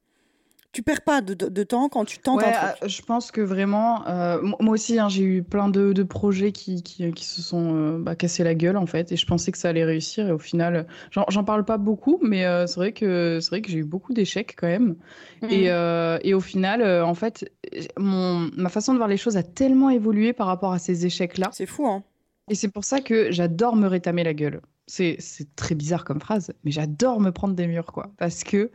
tu 0.77 0.83
perds 0.83 1.01
pas 1.01 1.21
de, 1.21 1.33
de, 1.33 1.63
temps 1.63 1.89
quand 1.89 2.05
tu 2.05 2.19
tentes 2.19 2.43
un 2.43 2.51
truc. 2.51 2.83
Euh, 2.83 2.87
je 2.87 3.01
pense 3.01 3.31
que 3.31 3.41
vraiment, 3.41 4.07
euh, 4.07 4.39
moi 4.59 4.75
aussi, 4.75 4.99
hein, 4.99 5.09
j'ai 5.09 5.23
eu 5.23 5.41
plein 5.41 5.69
de, 5.69 5.91
de 5.91 6.03
projets 6.03 6.51
qui, 6.51 6.83
qui, 6.83 7.11
qui, 7.13 7.25
se 7.25 7.41
sont 7.41 7.73
euh, 7.73 7.97
bah, 7.97 8.15
cassés 8.15 8.43
la 8.43 8.53
gueule 8.53 8.77
en 8.77 8.85
fait, 8.85 9.11
et 9.11 9.15
je 9.15 9.25
pensais 9.25 9.51
que 9.51 9.57
ça 9.57 9.69
allait 9.69 9.85
réussir, 9.85 10.27
et 10.27 10.31
au 10.31 10.37
final, 10.37 10.85
j'en 11.09 11.43
parle 11.43 11.65
pas 11.65 11.79
beaucoup, 11.79 12.19
mais 12.21 12.43
c'est 12.67 12.75
vrai 12.75 12.91
que 12.91 13.39
c'est 13.41 13.49
vrai 13.49 13.63
que 13.63 13.71
j'ai 13.71 13.79
eu 13.79 13.85
beaucoup 13.85 14.13
d'échecs 14.13 14.55
quand 14.55 14.67
même, 14.67 14.97
mmh. 15.41 15.47
et, 15.49 16.29
et, 16.29 16.33
au 16.35 16.41
final, 16.41 16.83
en 17.01 17.15
fait, 17.15 17.51
mon, 17.97 18.51
ma 18.55 18.69
façon 18.69 18.93
de 18.93 18.97
voir 18.97 19.09
les 19.09 19.17
choses 19.17 19.35
a 19.35 19.41
tellement 19.41 19.89
évolué 19.89 20.31
par 20.31 20.45
rapport 20.45 20.73
à 20.73 20.77
ces 20.77 21.07
échecs-là. 21.07 21.49
C'est 21.53 21.65
fou, 21.65 21.87
hein. 21.87 22.03
Et 22.51 22.55
c'est 22.55 22.69
pour 22.69 22.83
ça 22.83 23.01
que 23.01 23.31
j'adore 23.31 23.75
me 23.75 23.87
rétamer 23.87 24.23
la 24.23 24.35
gueule. 24.35 24.61
C'est 24.85 25.17
très 25.55 25.73
bizarre 25.73 26.05
comme 26.05 26.21
phrase, 26.21 26.53
mais 26.63 26.69
j'adore 26.69 27.19
me 27.19 27.31
prendre 27.31 27.55
des 27.55 27.65
murs, 27.65 27.91
quoi, 27.91 28.11
parce 28.19 28.43
que 28.43 28.69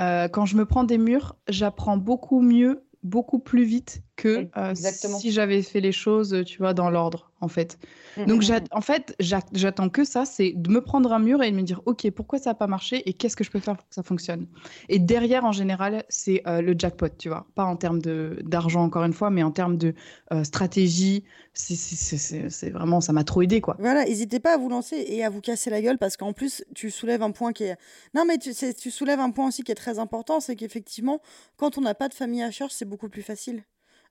euh, 0.00 0.28
quand 0.28 0.46
je 0.46 0.56
me 0.56 0.64
prends 0.64 0.84
des 0.84 0.98
murs, 0.98 1.36
j'apprends 1.48 1.96
beaucoup 1.96 2.40
mieux, 2.40 2.84
beaucoup 3.02 3.38
plus 3.38 3.64
vite 3.64 4.02
que 4.20 4.48
euh, 4.56 4.74
si 4.74 5.32
j'avais 5.32 5.62
fait 5.62 5.80
les 5.80 5.92
choses, 5.92 6.42
tu 6.44 6.58
vois, 6.58 6.74
dans 6.74 6.90
l'ordre, 6.90 7.30
en 7.40 7.48
fait. 7.48 7.78
Mm, 8.16 8.26
Donc, 8.26 8.48
mm, 8.48 8.52
mm. 8.52 8.64
en 8.72 8.80
fait, 8.82 9.16
j'attends 9.18 9.88
que 9.88 10.04
ça, 10.04 10.24
c'est 10.26 10.52
de 10.54 10.70
me 10.70 10.82
prendre 10.82 11.12
un 11.12 11.18
mur 11.18 11.42
et 11.42 11.50
de 11.50 11.56
me 11.56 11.62
dire, 11.62 11.80
OK, 11.86 12.08
pourquoi 12.10 12.38
ça 12.38 12.50
n'a 12.50 12.54
pas 12.54 12.66
marché 12.66 13.02
et 13.08 13.14
qu'est-ce 13.14 13.34
que 13.34 13.44
je 13.44 13.50
peux 13.50 13.60
faire 13.60 13.76
pour 13.76 13.88
que 13.88 13.94
ça 13.94 14.02
fonctionne? 14.02 14.46
Et 14.90 14.98
derrière, 14.98 15.44
en 15.44 15.52
général, 15.52 16.04
c'est 16.10 16.42
euh, 16.46 16.60
le 16.60 16.74
jackpot, 16.76 17.08
tu 17.16 17.30
vois. 17.30 17.46
Pas 17.54 17.64
en 17.64 17.76
termes 17.76 18.00
d'argent, 18.00 18.82
encore 18.82 19.04
une 19.04 19.14
fois, 19.14 19.30
mais 19.30 19.42
en 19.42 19.50
termes 19.50 19.78
de 19.78 19.94
euh, 20.32 20.44
stratégie. 20.44 21.24
C'est 21.52 22.70
vraiment, 22.70 23.00
ça 23.00 23.12
m'a 23.12 23.24
trop 23.24 23.42
aidé, 23.42 23.60
quoi. 23.60 23.76
Voilà, 23.78 24.04
n'hésitez 24.04 24.38
pas 24.38 24.54
à 24.54 24.56
vous 24.56 24.68
lancer 24.68 25.04
et 25.08 25.24
à 25.24 25.30
vous 25.30 25.40
casser 25.40 25.68
la 25.70 25.82
gueule 25.82 25.98
parce 25.98 26.16
qu'en 26.16 26.32
plus, 26.32 26.64
tu 26.74 26.90
soulèves 26.90 27.22
un 27.22 27.32
point 27.32 27.52
qui 27.52 27.64
est. 27.64 27.76
Non, 28.14 28.24
mais 28.24 28.38
tu, 28.38 28.52
tu 28.54 28.90
soulèves 28.90 29.18
un 29.18 29.30
point 29.30 29.48
aussi 29.48 29.62
qui 29.62 29.72
est 29.72 29.76
très 29.76 29.98
important, 29.98 30.40
c'est 30.40 30.56
qu'effectivement, 30.56 31.20
quand 31.56 31.76
on 31.76 31.80
n'a 31.80 31.94
pas 31.94 32.08
de 32.08 32.14
famille 32.14 32.42
à 32.42 32.50
charge, 32.50 32.72
c'est 32.72 32.88
beaucoup 32.88 33.08
plus 33.08 33.22
facile. 33.22 33.64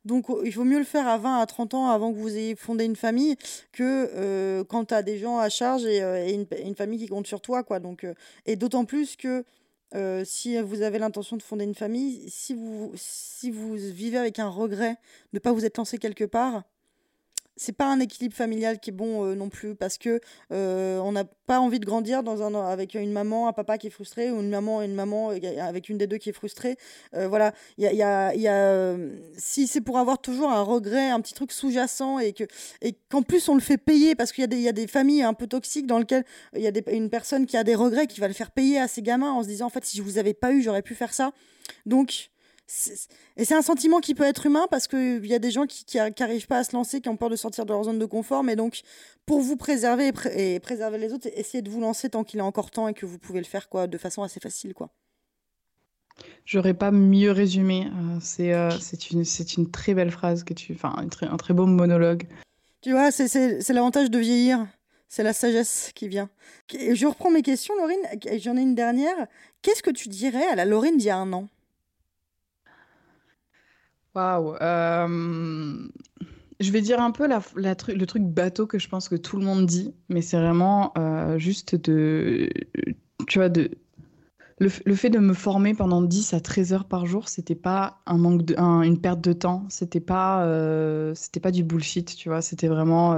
Donc 0.10 0.26
il 0.44 0.52
vaut 0.52 0.64
mieux 0.64 0.80
le 0.80 0.86
faire 0.86 1.08
à 1.08 1.20
20, 1.20 1.40
à 1.40 1.46
30 1.46 1.76
ans 1.76 1.88
avant 1.92 2.12
que 2.12 2.18
vous 2.18 2.36
ayez 2.36 2.56
fondé 2.56 2.84
une 2.84 2.96
famille 2.96 3.36
que 3.72 4.10
euh, 4.16 4.64
quand 4.64 4.86
tu 4.86 4.94
as 4.96 5.04
des 5.04 5.20
gens 5.20 5.38
à 5.38 5.50
charge 5.50 5.86
et, 5.86 6.02
euh, 6.02 6.28
une, 6.28 6.76
famille 6.76 6.98
qui 6.98 7.08
compte 7.08 7.28
sur 7.28 7.42
toi. 7.42 7.64
Quoi. 7.64 7.80
Donc, 7.80 8.04
euh, 8.04 8.16
et 8.48 8.56
d'autant 8.56 8.86
plus 8.86 9.16
que 9.16 9.46
si 10.26 10.60
vous 10.60 10.82
avez 10.82 10.98
l'intention 10.98 11.38
de 11.38 11.44
fonder 11.44 11.64
une 11.64 11.76
famille, 11.76 12.28
si 12.30 12.56
vous, 12.56 12.92
si 12.96 13.52
vous 13.52 13.76
vivez 13.76 14.18
avec 14.18 14.40
un 14.40 14.50
regret 14.50 14.94
de 14.94 14.96
ne 15.34 15.40
pas 15.40 15.52
vous 15.52 15.64
être 15.64 15.78
lancé 15.78 16.00
quelque 16.00 16.26
part, 16.26 16.64
c'est 17.60 17.74
pas 17.74 17.88
un 17.88 18.00
équilibre 18.00 18.36
familial 18.36 18.80
qui 18.80 18.90
est 18.90 18.94
bon 18.94 19.26
euh, 19.26 19.36
non 19.36 19.50
plus 19.50 19.76
parce 19.76 19.98
que 19.98 20.22
euh, 20.54 20.98
on 21.00 21.12
n'a 21.12 21.26
pas 21.26 21.60
envie 21.60 21.80
de 21.82 21.86
grandir 21.86 22.24
dans 22.24 22.42
un 22.42 22.56
avec 22.56 22.94
une 22.94 23.12
maman 23.12 23.50
un 23.50 23.54
papa 23.54 23.78
qui 23.78 23.88
est 23.88 23.90
frustré 23.90 24.32
ou 24.32 24.40
une 24.40 24.50
maman 24.50 24.82
une 24.82 24.96
maman 24.96 25.32
euh, 25.32 25.38
avec 25.60 25.90
une 25.90 25.98
des 25.98 26.08
deux 26.08 26.18
qui 26.18 26.30
est 26.30 26.34
frustrée. 26.34 26.78
Voilà. 27.14 27.54
Il 27.78 27.84
y 27.84 28.04
a, 28.04 28.34
y 28.34 28.48
a, 28.48 28.96
si 29.38 29.68
c'est 29.68 29.82
pour 29.82 29.98
avoir 29.98 30.20
toujours 30.20 30.50
un 30.50 30.62
regret 30.62 31.10
un 31.10 31.20
petit 31.20 31.34
truc 31.34 31.52
sous-jacent 31.52 32.20
et 32.20 32.32
que 32.32 32.46
et 32.82 32.96
qu'en 33.10 33.24
plus 33.24 33.50
on 33.50 33.56
le 33.56 33.62
fait 33.62 33.78
payer 33.78 34.16
parce 34.16 34.32
qu'il 34.32 34.42
y 34.42 34.46
a 34.46 34.48
des 34.48 34.60
y 34.60 34.70
a 34.70 34.72
des 34.72 34.88
familles 34.88 35.24
un 35.24 35.34
peu 35.34 35.48
toxiques 35.48 35.88
dans 35.88 36.00
lesquelles 36.00 36.26
il 36.56 36.62
y 36.62 36.68
a 36.68 36.72
une 36.92 37.10
personne 37.10 37.46
qui 37.46 37.58
a 37.58 37.66
des 37.66 37.76
regrets 37.76 38.08
qui 38.08 38.22
va 38.22 38.28
le 38.30 38.34
faire 38.34 38.52
payer 38.52 38.80
à 38.80 38.88
ses 38.88 39.02
gamins 39.02 39.34
en 39.34 39.44
se 39.44 39.48
disant 39.48 39.66
en 39.66 39.70
fait 39.70 39.84
si 39.84 39.98
je 39.98 40.04
vous 40.04 40.18
avais 40.18 40.34
pas 40.34 40.54
eu 40.54 40.62
j'aurais 40.62 40.82
pu 40.82 40.96
faire 40.96 41.14
ça. 41.14 41.34
Donc 41.86 42.32
et 43.36 43.46
c'est 43.46 43.56
un 43.56 43.64
sentiment 43.64 44.00
qui 44.00 44.14
peut 44.14 44.24
être 44.24 44.46
humain 44.46 44.68
parce 44.70 44.88
qu'il 44.88 45.26
y 45.26 45.34
a 45.34 45.40
des 45.40 45.50
gens 45.50 45.66
qui 45.66 45.98
n'arrivent 45.98 46.48
pas 46.48 46.60
à 46.60 46.64
se 46.64 46.76
lancer, 46.76 47.02
qui 47.02 47.10
ont 47.10 47.18
peur 47.18 47.30
de 47.30 47.36
sortir 47.36 47.66
de 47.66 47.74
leur 47.74 47.84
zone 47.84 47.98
de 47.98 48.06
confort. 48.06 48.44
Mais 48.44 48.56
donc, 48.56 48.82
pour 49.26 49.42
vous 49.42 49.56
préserver 49.58 50.12
et, 50.36 50.60
préserver 50.60 51.00
les 51.00 51.12
autres, 51.12 51.28
essayez 51.34 51.64
de 51.64 51.70
vous 51.70 51.82
lancer 51.82 52.10
tant 52.10 52.24
qu'il 52.24 52.40
est 52.40 52.44
encore 52.44 52.70
temps 52.70 52.88
et 52.88 52.94
que 52.94 53.06
vous 53.06 53.18
pouvez 53.18 53.40
le 53.40 53.46
faire 53.46 53.70
quoi, 53.70 53.88
de 53.88 53.98
façon 53.98 54.22
assez 54.22 54.40
facile. 54.40 54.74
quoi. 54.74 54.92
J'aurais 56.46 56.76
pas 56.76 56.92
mieux 56.92 57.32
résumé. 57.32 57.88
Euh, 57.88 58.20
c'est 58.22 58.54
euh, 58.54 58.70
c'est 58.80 59.12
une, 59.12 59.24
une, 59.58 59.72
très 59.72 59.96
belle 59.96 60.12
phrase 60.12 60.44
que 60.44 60.54
tu. 60.54 60.74
Enfin, 60.74 60.94
un 60.96 61.38
très, 61.38 61.54
beau 61.54 61.66
monologue. 61.66 62.28
Tu 62.82 62.92
vois, 62.92 63.12
c'est 63.12 63.70
l'avantage 63.70 64.12
de 64.12 64.20
vieillir. 64.20 64.68
C'est 65.08 65.24
la 65.24 65.34
sagesse 65.34 65.92
qui 65.96 66.08
vient. 66.08 66.30
Je 66.72 67.08
reprends 67.08 67.32
mes 67.32 67.42
questions, 67.42 67.76
Laurine. 67.76 67.98
J'en 68.40 68.56
ai 68.58 68.62
une 68.62 68.76
dernière. 68.76 69.16
Qu'est-ce 69.64 69.82
que 69.82 69.90
tu 69.90 70.08
dirais 70.08 70.46
à 70.46 70.56
la 70.56 70.66
Laurine 70.66 70.98
d'il 70.98 71.08
y 71.08 71.10
a 71.10 71.18
un 71.18 71.34
an? 71.34 71.50
Waouh. 74.16 74.56
Euh, 74.62 75.88
je 76.60 76.72
vais 76.72 76.82
dire 76.82 77.00
un 77.00 77.12
peu 77.12 77.28
le 77.28 78.06
truc 78.06 78.24
bateau 78.24 78.68
que 78.68 78.80
je 78.80 78.90
pense 78.90 79.08
que 79.08 79.16
tout 79.16 79.38
le 79.38 79.46
monde 79.46 79.66
dit, 79.66 79.94
mais 80.10 80.22
c'est 80.22 80.38
vraiment 80.38 80.94
euh, 80.98 81.38
juste 81.38 81.76
de. 81.76 82.50
Tu 83.28 83.40
vois, 83.40 83.50
de. 83.50 83.72
Le, 84.62 84.68
fait 84.70 85.10
de 85.10 85.20
me 85.20 85.34
former 85.34 85.74
pendant 85.74 86.02
10 86.02 86.34
à 86.34 86.42
13 86.42 86.74
heures 86.74 86.86
par 86.86 87.06
jour, 87.06 87.30
c'était 87.30 87.56
pas 87.56 88.02
un 88.06 88.18
manque 88.18 88.42
une 88.58 89.00
perte 89.00 89.22
de 89.22 89.32
temps, 89.32 89.66
c'était 89.70 90.02
pas, 90.02 90.44
euh, 90.44 91.14
c'était 91.16 91.40
pas 91.40 91.52
du 91.52 91.64
bullshit, 91.64 92.14
tu 92.14 92.28
vois, 92.28 92.42
c'était 92.42 92.68
vraiment. 92.68 93.16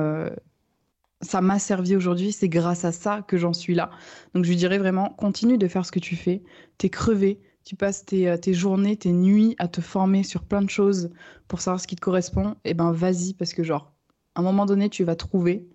ça 1.21 1.41
m'a 1.41 1.57
servi 1.57 1.95
aujourd'hui, 1.95 2.31
c'est 2.31 2.49
grâce 2.49 2.85
à 2.85 2.91
ça 2.91 3.23
que 3.27 3.37
j'en 3.37 3.53
suis 3.53 3.73
là. 3.73 3.89
Donc 4.35 4.45
je 4.45 4.49
lui 4.49 4.55
dirais 4.55 4.77
vraiment, 4.77 5.09
continue 5.09 5.57
de 5.57 5.67
faire 5.67 5.83
ce 5.83 5.91
que 5.91 5.99
tu 5.99 6.15
fais, 6.15 6.43
t'es 6.77 6.89
crevé, 6.89 7.39
tu 7.64 7.76
passes 7.76 8.05
euh, 8.14 8.38
tes, 8.38 8.53
journées, 8.53 8.97
tes 8.97 9.12
nuits 9.12 9.55
à 9.59 9.68
te 9.68 9.82
former 9.82 10.24
sur 10.24 10.43
plein 10.43 10.62
de 10.62 10.70
choses 10.70 11.12
pour 11.47 11.62
savoir 11.62 11.80
ce 11.80 11.88
qui 11.88 11.95
te 11.95 12.01
correspond, 12.01 12.51
et 12.64 12.72
eh 12.72 12.74
ben 12.74 12.91
vas-y, 12.91 13.34
parce 13.34 13.53
que 13.53 13.64
genre, 13.64 13.93
à 14.36 14.41
un 14.41 14.43
moment 14.43 14.66
donné, 14.66 14.89
tu 14.89 15.03
vas 15.03 15.16
trouver. 15.16 15.68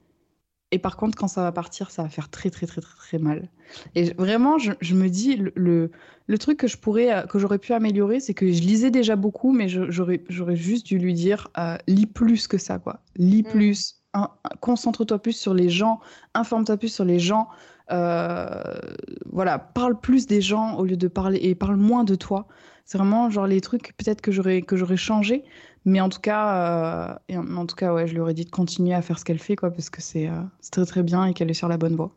Et 0.72 0.78
par 0.78 0.96
contre, 0.96 1.16
quand 1.16 1.28
ça 1.28 1.42
va 1.42 1.52
partir, 1.52 1.90
ça 1.90 2.02
va 2.02 2.08
faire 2.08 2.28
très, 2.28 2.50
très, 2.50 2.66
très, 2.66 2.80
très, 2.80 2.96
très 2.96 3.18
mal. 3.18 3.50
Et 3.94 4.12
vraiment, 4.14 4.58
je, 4.58 4.94
me 4.94 5.08
dis, 5.08 5.36
le, 5.36 5.90
le, 6.26 6.38
truc 6.38 6.58
que 6.58 6.66
je 6.66 6.76
pourrais, 6.76 7.12
euh, 7.12 7.22
que 7.22 7.38
j'aurais 7.38 7.58
pu 7.58 7.72
améliorer, 7.72 8.18
c'est 8.18 8.34
que 8.34 8.50
je 8.50 8.62
lisais 8.62 8.90
déjà 8.90 9.14
beaucoup, 9.14 9.52
mais 9.52 9.68
j'aurais 9.68 10.56
juste 10.56 10.86
dû 10.86 10.98
lui 10.98 11.14
dire, 11.14 11.48
euh, 11.56 11.76
lis 11.86 12.06
plus 12.06 12.48
que 12.48 12.58
ça, 12.58 12.78
quoi. 12.78 13.00
Lis 13.16 13.42
mm. 13.42 13.50
plus, 13.50 14.02
concentre-toi 14.60 15.18
plus 15.18 15.36
sur 15.36 15.54
les 15.54 15.68
gens, 15.68 16.00
informe-toi 16.34 16.76
plus 16.76 16.92
sur 16.92 17.04
les 17.04 17.18
gens, 17.18 17.48
voilà, 17.90 19.58
parle 19.58 20.00
plus 20.00 20.26
des 20.26 20.40
gens 20.40 20.76
au 20.76 20.84
lieu 20.84 20.96
de 20.96 21.08
parler 21.08 21.38
et 21.42 21.54
parle 21.54 21.76
moins 21.76 22.04
de 22.04 22.14
toi. 22.14 22.46
C'est 22.84 22.98
vraiment 22.98 23.30
genre 23.30 23.46
les 23.46 23.60
trucs 23.60 23.96
peut-être 23.96 24.20
que 24.20 24.30
j'aurais 24.30 24.62
que 24.62 24.76
j'aurais 24.76 24.96
changé, 24.96 25.44
mais 25.86 26.00
en 26.00 26.08
tout 26.08 26.20
cas, 26.20 27.12
euh, 27.12 27.18
et 27.28 27.38
en, 27.38 27.64
tout 27.64 27.76
cas, 27.76 27.94
ouais, 27.94 28.08
je 28.08 28.12
lui 28.12 28.20
aurais 28.20 28.34
dit 28.34 28.44
de 28.44 28.50
continuer 28.50 28.92
à 28.92 29.02
faire 29.02 29.18
ce 29.20 29.24
qu'elle 29.24 29.38
fait, 29.38 29.54
quoi, 29.54 29.70
parce 29.70 29.88
que 29.88 30.02
c'est 30.02 30.28
euh, 30.28 30.42
très 30.72 30.84
très 30.84 31.04
bien 31.04 31.26
et 31.26 31.32
qu'elle 31.32 31.48
est 31.48 31.54
sur 31.54 31.68
la 31.68 31.78
bonne 31.78 31.94
voie. 31.94 32.10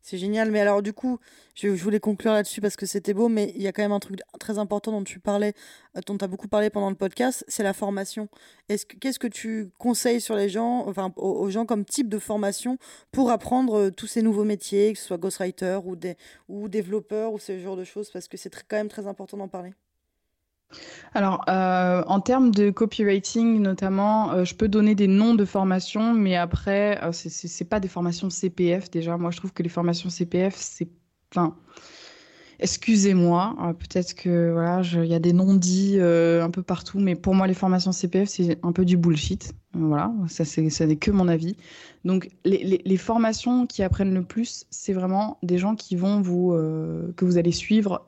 C'est 0.00 0.18
génial. 0.18 0.50
Mais 0.50 0.60
alors, 0.60 0.82
du 0.82 0.92
coup, 0.92 1.18
je, 1.54 1.68
voulais 1.68 2.00
conclure 2.00 2.32
là-dessus 2.32 2.60
parce 2.60 2.76
que 2.76 2.86
c'était 2.86 3.14
beau, 3.14 3.28
mais 3.28 3.52
il 3.56 3.62
y 3.62 3.66
a 3.66 3.72
quand 3.72 3.82
même 3.82 3.92
un 3.92 4.00
truc 4.00 4.20
très 4.40 4.58
important 4.58 4.92
dont 4.92 5.04
tu 5.04 5.20
parlais, 5.20 5.54
euh, 5.96 6.00
dont 6.06 6.16
tu 6.16 6.24
as 6.24 6.28
beaucoup 6.28 6.48
parlé 6.48 6.70
pendant 6.70 6.90
le 6.90 6.96
podcast, 6.96 7.44
c'est 7.48 7.62
la 7.62 7.72
formation. 7.72 8.28
Qu'est-ce 8.68 9.18
que 9.18 9.26
tu 9.26 9.70
conseilles 9.78 10.20
sur 10.20 10.36
les 10.36 10.48
gens, 10.48 10.86
enfin, 10.88 11.12
aux, 11.16 11.50
gens 11.50 11.66
comme 11.66 11.84
type 11.84 12.08
de 12.08 12.18
formation 12.18 12.78
pour 13.10 13.30
apprendre 13.30 13.74
euh, 13.74 13.90
tous 13.90 14.06
ces 14.06 14.22
nouveaux 14.22 14.44
métiers, 14.44 14.92
que 14.92 14.98
ce 14.98 15.06
soit 15.06 15.18
ghostwriter 15.18 15.80
ou, 15.84 15.96
des, 15.96 16.16
ou 16.48 16.68
développeur 16.68 17.32
ou 17.32 17.38
ce 17.38 17.58
genre 17.58 17.76
de 17.76 17.84
choses, 17.84 18.10
parce 18.10 18.28
que 18.28 18.36
c'est 18.36 18.50
quand 18.68 18.76
même 18.76 18.88
très 18.88 19.06
important 19.06 19.36
d'en 19.36 19.48
parler. 19.48 19.72
Alors, 21.14 21.44
euh, 21.48 22.02
en 22.06 22.20
termes 22.20 22.50
de 22.50 22.70
copywriting 22.70 23.60
notamment, 23.60 24.32
euh, 24.32 24.44
je 24.44 24.54
peux 24.54 24.68
donner 24.68 24.94
des 24.94 25.08
noms 25.08 25.34
de 25.34 25.44
formations, 25.44 26.14
mais 26.14 26.36
après, 26.36 27.02
euh, 27.02 27.12
ce 27.12 27.28
c'est 27.28 27.64
pas 27.64 27.80
des 27.80 27.88
formations 27.88 28.30
CPF 28.30 28.90
déjà. 28.90 29.18
Moi, 29.18 29.30
je 29.30 29.36
trouve 29.36 29.52
que 29.52 29.62
les 29.62 29.68
formations 29.68 30.08
CPF, 30.08 30.54
c'est. 30.56 30.88
Enfin, 31.30 31.54
excusez-moi, 32.60 33.56
peut-être 33.78 34.14
que 34.14 34.52
voilà, 34.52 34.82
il 34.82 35.06
y 35.06 35.14
a 35.14 35.18
des 35.18 35.32
non-dits 35.32 35.98
un 35.98 36.50
peu 36.50 36.62
partout, 36.62 36.98
mais 36.98 37.14
pour 37.14 37.34
moi, 37.34 37.46
les 37.46 37.54
formations 37.54 37.90
CPF, 37.90 38.28
c'est 38.28 38.58
un 38.62 38.72
peu 38.72 38.84
du 38.84 38.98
bullshit. 38.98 39.54
Voilà, 39.72 40.12
ça, 40.28 40.44
ça 40.44 40.86
n'est 40.86 40.96
que 40.96 41.10
mon 41.10 41.28
avis. 41.28 41.56
Donc, 42.04 42.28
les, 42.44 42.82
les, 42.84 42.96
formations 42.98 43.66
qui 43.66 43.82
apprennent 43.82 44.12
le 44.12 44.22
plus, 44.22 44.66
c'est 44.68 44.92
vraiment 44.92 45.38
des 45.42 45.56
gens 45.56 45.74
qui 45.74 45.96
vont 45.96 46.20
vous, 46.20 46.52
que 47.16 47.24
vous 47.24 47.38
allez 47.38 47.52
suivre 47.52 48.06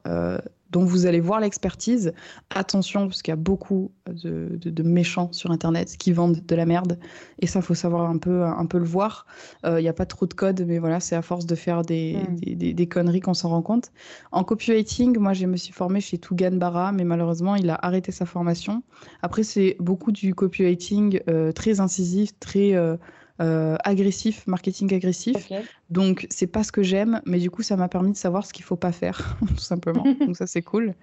dont 0.74 0.84
vous 0.84 1.06
allez 1.06 1.20
voir 1.20 1.38
l'expertise. 1.38 2.12
Attention, 2.50 3.06
parce 3.06 3.22
qu'il 3.22 3.30
y 3.30 3.32
a 3.32 3.36
beaucoup 3.36 3.92
de, 4.08 4.82
méchants 4.82 5.28
sur 5.30 5.52
Internet 5.52 5.96
qui 5.96 6.12
vendent 6.12 6.44
de 6.44 6.56
la 6.56 6.66
merde. 6.66 6.98
Et 7.38 7.46
ça, 7.46 7.62
faut 7.62 7.74
savoir 7.74 8.10
un 8.10 8.18
peu, 8.18 8.42
un 8.42 8.66
peu 8.66 8.78
le 8.78 8.84
voir. 8.84 9.24
Euh, 9.64 9.78
il 9.78 9.84
n'y 9.84 9.88
a 9.88 9.92
pas 9.92 10.04
trop 10.04 10.26
de 10.26 10.34
code, 10.34 10.64
mais 10.66 10.80
voilà, 10.80 10.98
c'est 10.98 11.14
à 11.14 11.22
force 11.22 11.46
de 11.46 11.54
faire 11.54 11.82
des, 11.82 12.16
hmm. 12.16 12.72
des, 12.74 12.88
conneries 12.88 13.20
qu'on 13.20 13.34
s'en 13.34 13.50
rend 13.50 13.62
compte. 13.62 13.92
En 14.32 14.42
copywriting, 14.42 15.16
moi, 15.16 15.32
je 15.32 15.46
me 15.46 15.56
suis 15.56 15.72
formée 15.72 16.00
chez 16.00 16.18
Tougan 16.18 16.56
Barra, 16.56 16.90
mais 16.90 17.04
malheureusement, 17.04 17.54
il 17.54 17.70
a 17.70 17.78
arrêté 17.80 18.10
sa 18.10 18.26
formation. 18.26 18.82
Après, 19.22 19.44
c'est 19.44 19.76
beaucoup 19.78 20.10
du 20.10 20.34
copywriting 20.34 21.20
euh, 21.28 21.52
très 21.52 21.78
incisif, 21.78 22.36
très... 22.40 22.74
Euh, 22.74 22.96
euh, 23.40 23.76
agressif, 23.82 24.46
marketing 24.46 24.94
agressif. 24.94 25.50
Donc 25.90 26.26
c'est 26.30 26.46
pas 26.46 26.62
ce 26.62 26.70
que 26.70 26.82
j'aime, 26.84 27.20
mais 27.26 27.38
du 27.38 27.50
coup 27.50 27.62
ça 27.62 27.76
m'a 27.76 27.88
permis 27.88 28.12
de 28.12 28.16
savoir 28.16 28.46
ce 28.46 28.52
qu'il 28.52 28.64
faut 28.64 28.76
pas 28.76 28.92
faire, 28.92 29.36
tout 29.48 29.56
simplement. 29.56 30.04
Donc 30.20 30.36
ça 30.36 30.46
c'est 30.46 30.62
cool. 30.62 30.94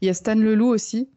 Il 0.00 0.06
y 0.06 0.08
a 0.08 0.14
Stan 0.14 0.34
Leloup 0.34 0.68
aussi. 0.68 1.08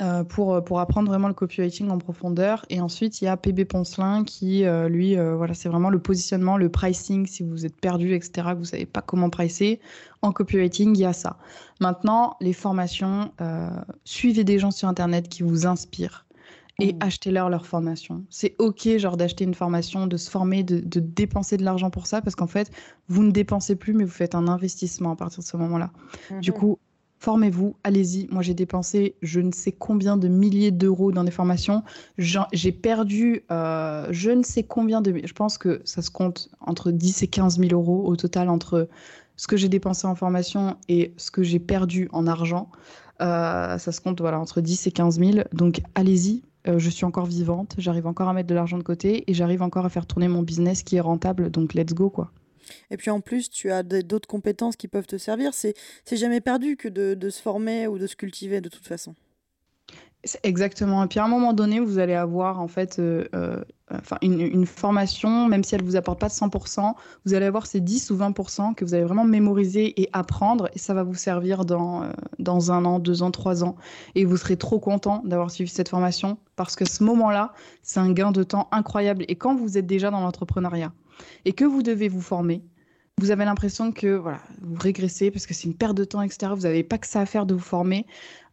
Euh, 0.00 0.22
pour, 0.22 0.62
pour 0.62 0.78
apprendre 0.78 1.08
vraiment 1.08 1.26
le 1.26 1.34
copywriting 1.34 1.90
en 1.90 1.98
profondeur. 1.98 2.64
Et 2.70 2.80
ensuite, 2.80 3.20
il 3.20 3.24
y 3.24 3.26
a 3.26 3.36
PB 3.36 3.64
Poncelin 3.64 4.22
qui, 4.22 4.64
euh, 4.64 4.88
lui, 4.88 5.16
voilà, 5.16 5.54
c'est 5.54 5.68
vraiment 5.68 5.90
le 5.90 5.98
positionnement, 5.98 6.56
le 6.56 6.68
pricing, 6.68 7.26
si 7.26 7.42
vous 7.42 7.66
êtes 7.66 7.74
perdu, 7.80 8.14
etc., 8.14 8.50
que 8.52 8.58
vous 8.58 8.64
savez 8.64 8.86
pas 8.86 9.02
comment 9.02 9.28
pricer. 9.28 9.80
En 10.22 10.30
copywriting, 10.30 10.94
il 10.94 11.00
y 11.00 11.04
a 11.04 11.12
ça. 11.12 11.36
Maintenant, 11.80 12.36
les 12.40 12.52
formations, 12.52 13.32
suivez 14.04 14.44
des 14.44 14.60
gens 14.60 14.70
sur 14.70 14.86
Internet 14.86 15.28
qui 15.28 15.42
vous 15.42 15.66
inspirent 15.66 16.27
et 16.80 16.92
mmh. 16.92 16.96
achetez-leur 17.00 17.50
leur 17.50 17.66
formation. 17.66 18.24
C'est 18.30 18.54
OK, 18.58 18.88
genre, 18.98 19.16
d'acheter 19.16 19.44
une 19.44 19.54
formation, 19.54 20.06
de 20.06 20.16
se 20.16 20.30
former, 20.30 20.62
de, 20.62 21.00
dépenser 21.00 21.56
de 21.56 21.64
l'argent 21.64 21.90
pour 21.90 22.06
ça, 22.06 22.22
parce 22.22 22.36
qu'en 22.36 22.46
fait, 22.46 22.70
vous 23.08 23.24
ne 23.24 23.30
dépensez 23.30 23.74
plus, 23.74 23.94
mais 23.94 24.04
vous 24.04 24.10
faites 24.10 24.34
un 24.34 24.46
investissement 24.46 25.12
à 25.12 25.16
partir 25.16 25.40
de 25.40 25.44
ce 25.44 25.56
moment-là. 25.56 25.90
Du 26.40 26.50
mmh. 26.50 26.54
coup, 26.54 26.78
formez-vous, 27.18 27.76
allez-y. 27.82 28.28
Moi, 28.30 28.42
j'ai 28.42 28.54
dépensé 28.54 29.16
je 29.22 29.40
ne 29.40 29.50
sais 29.50 29.72
combien 29.72 30.16
de 30.16 30.28
milliers 30.28 30.70
d'euros 30.70 31.10
dans 31.10 31.24
des 31.24 31.32
formations. 31.32 31.82
J'ai 32.16 32.72
perdu 32.72 33.42
euh, 33.50 34.06
je 34.10 34.30
ne 34.30 34.44
sais 34.44 34.62
combien 34.62 35.00
de... 35.00 35.20
Je 35.24 35.32
pense 35.32 35.58
que 35.58 35.80
ça 35.84 36.00
se 36.00 36.10
compte 36.10 36.48
entre 36.60 36.92
10 36.92 37.24
et 37.24 37.26
15 37.26 37.58
000 37.58 37.72
euros 37.72 38.04
au 38.06 38.14
total 38.14 38.48
entre 38.48 38.88
ce 39.36 39.46
que 39.46 39.56
j'ai 39.56 39.68
dépensé 39.68 40.06
en 40.06 40.14
formation 40.14 40.76
et 40.88 41.12
ce 41.16 41.30
que 41.30 41.42
j'ai 41.42 41.58
perdu 41.58 42.08
en 42.12 42.26
argent. 42.28 42.70
Euh, 43.20 43.78
ça 43.78 43.90
se 43.90 44.00
compte 44.00 44.20
voilà, 44.20 44.38
entre 44.38 44.60
10 44.60 44.86
et 44.86 44.92
15 44.92 45.18
000. 45.18 45.32
Donc 45.52 45.80
allez-y, 45.96 46.42
euh, 46.68 46.78
je 46.78 46.90
suis 46.90 47.04
encore 47.04 47.26
vivante, 47.26 47.74
j'arrive 47.78 48.06
encore 48.06 48.28
à 48.28 48.32
mettre 48.32 48.48
de 48.48 48.54
l'argent 48.54 48.78
de 48.78 48.82
côté 48.82 49.24
et 49.26 49.34
j'arrive 49.34 49.62
encore 49.62 49.86
à 49.86 49.88
faire 49.88 50.06
tourner 50.06 50.28
mon 50.28 50.42
business 50.42 50.82
qui 50.82 50.96
est 50.96 51.00
rentable. 51.00 51.50
Donc 51.50 51.74
let's 51.74 51.94
go 51.94 52.10
quoi. 52.10 52.30
Et 52.90 52.96
puis 52.96 53.10
en 53.10 53.20
plus, 53.20 53.48
tu 53.48 53.70
as 53.70 53.82
d'autres 53.82 54.28
compétences 54.28 54.76
qui 54.76 54.88
peuvent 54.88 55.06
te 55.06 55.16
servir. 55.16 55.52
C'est 55.54 55.74
jamais 56.12 56.40
perdu 56.40 56.76
que 56.76 56.88
de, 56.88 57.30
se 57.30 57.40
former 57.40 57.86
ou 57.86 57.98
de 57.98 58.06
se 58.06 58.16
cultiver 58.16 58.60
de 58.60 58.68
toute 58.68 58.86
façon. 58.86 59.14
Exactement. 60.42 61.04
Et 61.04 61.06
puis 61.06 61.20
à 61.20 61.24
un 61.24 61.28
moment 61.28 61.52
donné, 61.52 61.78
vous 61.78 61.98
allez 61.98 62.14
avoir 62.14 62.60
en 62.60 62.66
fait 62.66 62.98
euh, 62.98 63.24
euh, 63.34 63.60
une, 64.20 64.66
formation, 64.66 65.46
même 65.46 65.62
si 65.62 65.76
elle 65.76 65.82
ne 65.82 65.86
vous 65.86 65.94
apporte 65.94 66.18
pas 66.18 66.26
de 66.26 66.32
100%, 66.32 66.92
vous 67.24 67.34
allez 67.34 67.46
avoir 67.46 67.66
ces 67.66 67.80
10 67.80 68.10
ou 68.10 68.16
20% 68.16 68.74
que 68.74 68.84
vous 68.84 68.94
allez 68.94 69.04
vraiment 69.04 69.24
mémoriser 69.24 70.00
et 70.00 70.08
apprendre 70.12 70.68
et 70.74 70.78
ça 70.80 70.92
va 70.92 71.04
vous 71.04 71.14
servir 71.14 71.64
dans, 71.64 72.02
euh, 72.02 72.10
dans 72.40 72.72
un 72.72 72.84
an, 72.84 72.98
deux 72.98 73.22
ans, 73.22 73.30
trois 73.30 73.62
ans. 73.62 73.76
Et 74.16 74.24
vous 74.24 74.36
serez 74.36 74.56
trop 74.56 74.80
content 74.80 75.22
d'avoir 75.24 75.52
suivi 75.52 75.70
cette 75.70 75.88
formation 75.88 76.36
parce 76.56 76.74
que 76.74 76.84
ce 76.84 77.04
moment-là, 77.04 77.52
c'est 77.82 78.00
un 78.00 78.10
gain 78.10 78.32
de 78.32 78.42
temps 78.42 78.66
incroyable. 78.72 79.24
Et 79.28 79.36
quand 79.36 79.54
vous 79.54 79.78
êtes 79.78 79.86
déjà 79.86 80.10
dans 80.10 80.20
l'entrepreneuriat 80.20 80.92
et 81.44 81.52
que 81.52 81.64
vous 81.64 81.84
devez 81.84 82.08
vous 82.08 82.22
former, 82.22 82.64
vous 83.18 83.30
avez 83.30 83.44
l'impression 83.44 83.92
que 83.92 84.16
voilà, 84.16 84.38
vous 84.60 84.76
régressez 84.78 85.30
parce 85.30 85.46
que 85.46 85.54
c'est 85.54 85.64
une 85.64 85.74
perte 85.74 85.96
de 85.96 86.04
temps, 86.04 86.22
etc. 86.22 86.52
Vous 86.54 86.62
n'avez 86.62 86.84
pas 86.84 86.98
que 86.98 87.06
ça 87.06 87.20
à 87.20 87.26
faire 87.26 87.46
de 87.46 87.54
vous 87.54 87.60
former. 87.60 88.06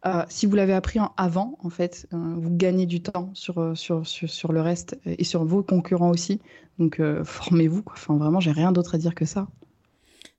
Euh, 0.06 0.24
si 0.28 0.46
vous 0.46 0.56
l'avez 0.56 0.72
appris 0.72 1.00
en 1.00 1.12
avant, 1.16 1.58
en 1.62 1.70
fait, 1.70 2.06
euh, 2.12 2.34
vous 2.36 2.50
gagnez 2.50 2.86
du 2.86 3.00
temps 3.00 3.30
sur, 3.34 3.58
euh, 3.58 3.74
sur, 3.74 4.06
sur, 4.06 4.28
sur, 4.28 4.52
le 4.52 4.60
reste 4.60 4.98
et 5.04 5.24
sur 5.24 5.44
vos 5.44 5.62
concurrents 5.62 6.10
aussi. 6.10 6.40
Donc, 6.78 7.00
formez-vous. 7.24 7.82
Enfin, 7.86 8.16
vraiment, 8.16 8.40
j'ai 8.40 8.52
rien 8.52 8.72
d'autre 8.72 8.94
à 8.94 8.98
dire 8.98 9.14
que 9.14 9.24
ça. 9.24 9.48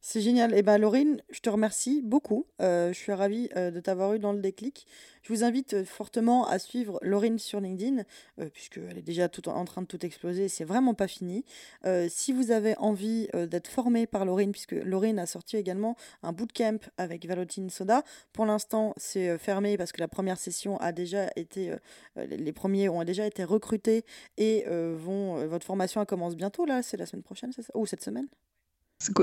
C'est 0.10 0.22
génial. 0.22 0.54
Eh 0.56 0.62
ben, 0.62 0.78
Laurine, 0.78 1.22
je 1.30 1.42
te 1.42 1.50
remercie 1.50 2.02
beaucoup. 2.02 2.46
je 2.62 2.94
suis 2.94 3.12
ravie 3.12 3.50
de 3.50 3.78
t'avoir 3.82 4.14
eu 4.14 4.20
dans 4.20 4.32
le 4.32 4.40
déclic. 4.40 4.88
Je 5.28 5.34
vous 5.34 5.44
invite 5.44 5.74
euh, 5.74 5.84
fortement 5.84 6.48
à 6.48 6.58
suivre 6.58 7.00
Laurine 7.02 7.38
sur 7.38 7.60
LinkedIn, 7.60 8.04
euh, 8.40 8.48
puisqu'elle 8.50 8.98
est 8.98 9.02
déjà 9.02 9.28
tout 9.28 9.50
en, 9.50 9.66
train 9.66 9.82
de 9.82 9.88
tout 9.88 10.06
exploser, 10.06 10.48
c'est 10.48 10.64
vraiment 10.64 10.94
pas 10.94 11.10
fini. 11.10 11.44
Euh, 11.84 12.08
si 12.10 12.32
vous 12.32 12.52
avez 12.52 12.78
envie 12.78 13.28
d'être 13.34 13.68
formé 13.68 14.08
par 14.08 14.24
Laurine, 14.24 14.54
puisque 14.54 14.72
Laurine 14.72 15.20
a 15.20 15.26
sorti 15.26 15.58
également 15.58 15.98
un 16.24 16.32
bootcamp 16.32 16.80
avec 16.98 17.26
Valotine 17.26 17.70
Soda, 17.70 18.04
pour 18.32 18.46
l'instant 18.46 18.94
c'est 18.96 19.38
fermé 19.38 19.76
parce 19.76 19.92
que 19.92 20.00
la 20.00 20.08
première 20.08 20.38
session 20.38 20.78
a 20.78 20.94
déjà 20.94 21.30
été, 21.36 21.76
les 22.16 22.54
premiers 22.54 22.88
ont 22.88 23.04
déjà 23.04 23.26
été 23.26 23.44
recrutés 23.44 24.06
et 24.38 24.64
vont, 24.68 25.46
votre 25.48 25.66
formation 25.66 26.06
commence 26.06 26.38
bientôt 26.38 26.66
là, 26.66 26.82
c'est 26.84 26.96
la 26.98 27.06
semaine 27.06 27.24
prochaine, 27.24 27.52
c'est 27.54 27.64
ça? 27.64 27.74
Ou 27.76 27.86
cette 27.86 28.04
semaine? 28.04 28.28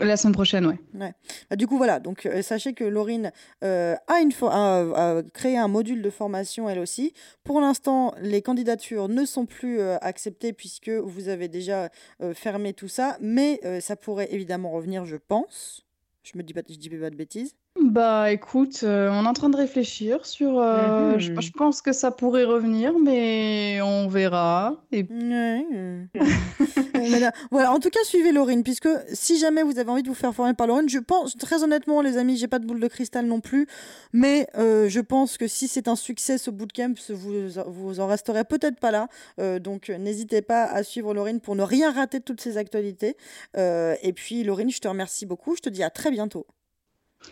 La 0.03 0.17
semaine 0.17 0.35
prochaine, 0.35 0.67
ouais. 0.67 0.79
ouais. 0.95 1.13
Bah, 1.51 1.57
du 1.57 1.67
coup, 1.67 1.77
voilà. 1.77 1.99
Donc, 2.01 2.27
euh, 2.27 2.43
sachez 2.43 2.75
que 2.75 2.85
Laurine 2.85 3.33
euh, 3.63 3.97
a, 4.07 5.23
créé 5.33 5.59
un 5.59 5.69
module 5.69 6.03
de 6.03 6.11
formation, 6.11 6.69
elle 6.69 6.79
aussi. 6.79 7.13
Pour 7.43 7.61
l'instant, 7.61 8.15
les 8.21 8.43
candidatures 8.43 9.09
ne 9.09 9.25
sont 9.25 9.47
plus 9.47 9.81
euh, 9.81 9.97
acceptées 10.01 10.53
puisque 10.53 10.91
vous 10.91 11.29
avez 11.29 11.49
déjà 11.49 11.91
fermé 12.35 12.73
tout 12.73 12.89
ça. 12.89 13.17
Mais 13.21 13.61
ça 13.81 13.97
pourrait 13.97 14.33
évidemment 14.33 14.71
revenir, 14.71 15.05
je 15.05 15.17
pense. 15.17 15.85
Je 16.23 16.39
me 16.39 16.43
dis 16.43 16.55
pas, 16.55 16.63
dis 16.63 16.89
pas 16.89 17.11
de 17.11 17.17
bêtises. 17.17 17.55
Bah 17.83 18.33
écoute, 18.33 18.81
on 18.83 19.25
est 19.25 19.29
en 19.29 19.33
train 19.33 19.51
de 19.51 19.57
réfléchir 19.57 20.27
sur. 20.27 20.61
Mhm. 20.61 21.19
je, 21.19 21.51
pense 21.51 21.83
que 21.83 21.93
ça 21.93 22.11
pourrait 22.11 22.45
revenir, 22.45 22.99
mais 22.99 23.81
on 23.83 24.09
verra. 24.09 24.77
Et... 24.93 25.05
voilà, 27.51 27.73
en 27.73 27.81
tout 27.81 27.91
cas, 27.91 28.01
suivez 28.05 28.33
Laurine, 28.33 28.63
puisque 28.63 28.89
si 29.13 29.39
jamais 29.39 29.63
vous 29.63 29.79
avez 29.79 29.91
envie 29.91 30.03
de 30.03 30.09
vous 30.09 30.15
faire 30.15 30.35
former 30.35 30.55
par 30.55 30.67
Laurine, 30.67 30.89
je 30.89 30.99
pense, 30.99 31.37
très 31.37 31.63
honnêtement, 31.63 32.01
les 32.01 32.17
amis, 32.17 32.37
j'ai 32.37 32.49
pas 32.49 32.59
de 32.59 32.67
boule 32.67 32.81
de 32.81 32.89
cristal 32.89 33.27
non 33.27 33.41
plus, 33.41 33.67
mais 34.13 34.47
euh, 34.57 34.89
je 34.89 35.01
pense 35.01 35.39
que 35.39 35.47
si 35.47 35.69
c'est 35.69 35.89
un 35.89 35.97
succès 35.97 36.39
ce 36.39 36.51
bootcamp, 36.51 36.95
vous, 37.11 37.49
vous 37.67 38.01
en 38.01 38.07
resterez 38.07 38.45
peut-être 38.45 38.79
pas 38.79 38.91
là. 38.91 39.09
Euh, 39.41 39.59
donc, 39.59 39.89
n'hésitez 39.89 40.43
pas 40.43 40.65
à 40.65 40.83
suivre 40.83 41.15
Laurine 41.15 41.41
pour 41.41 41.57
ne 41.57 41.63
rien 41.63 41.93
rater 41.93 42.19
de 42.19 42.25
toutes 42.25 42.41
ces 42.41 42.57
actualités. 42.57 43.17
Euh, 43.57 43.95
et 44.03 44.13
puis, 44.13 44.45
Laurine, 44.45 44.71
je 44.71 44.79
te 44.79 44.89
remercie 44.89 45.27
beaucoup. 45.27 45.57
Je 45.57 45.63
te 45.63 45.69
dis 45.69 45.83
à 45.83 45.91
très 45.91 46.11
bientôt. 46.11 46.47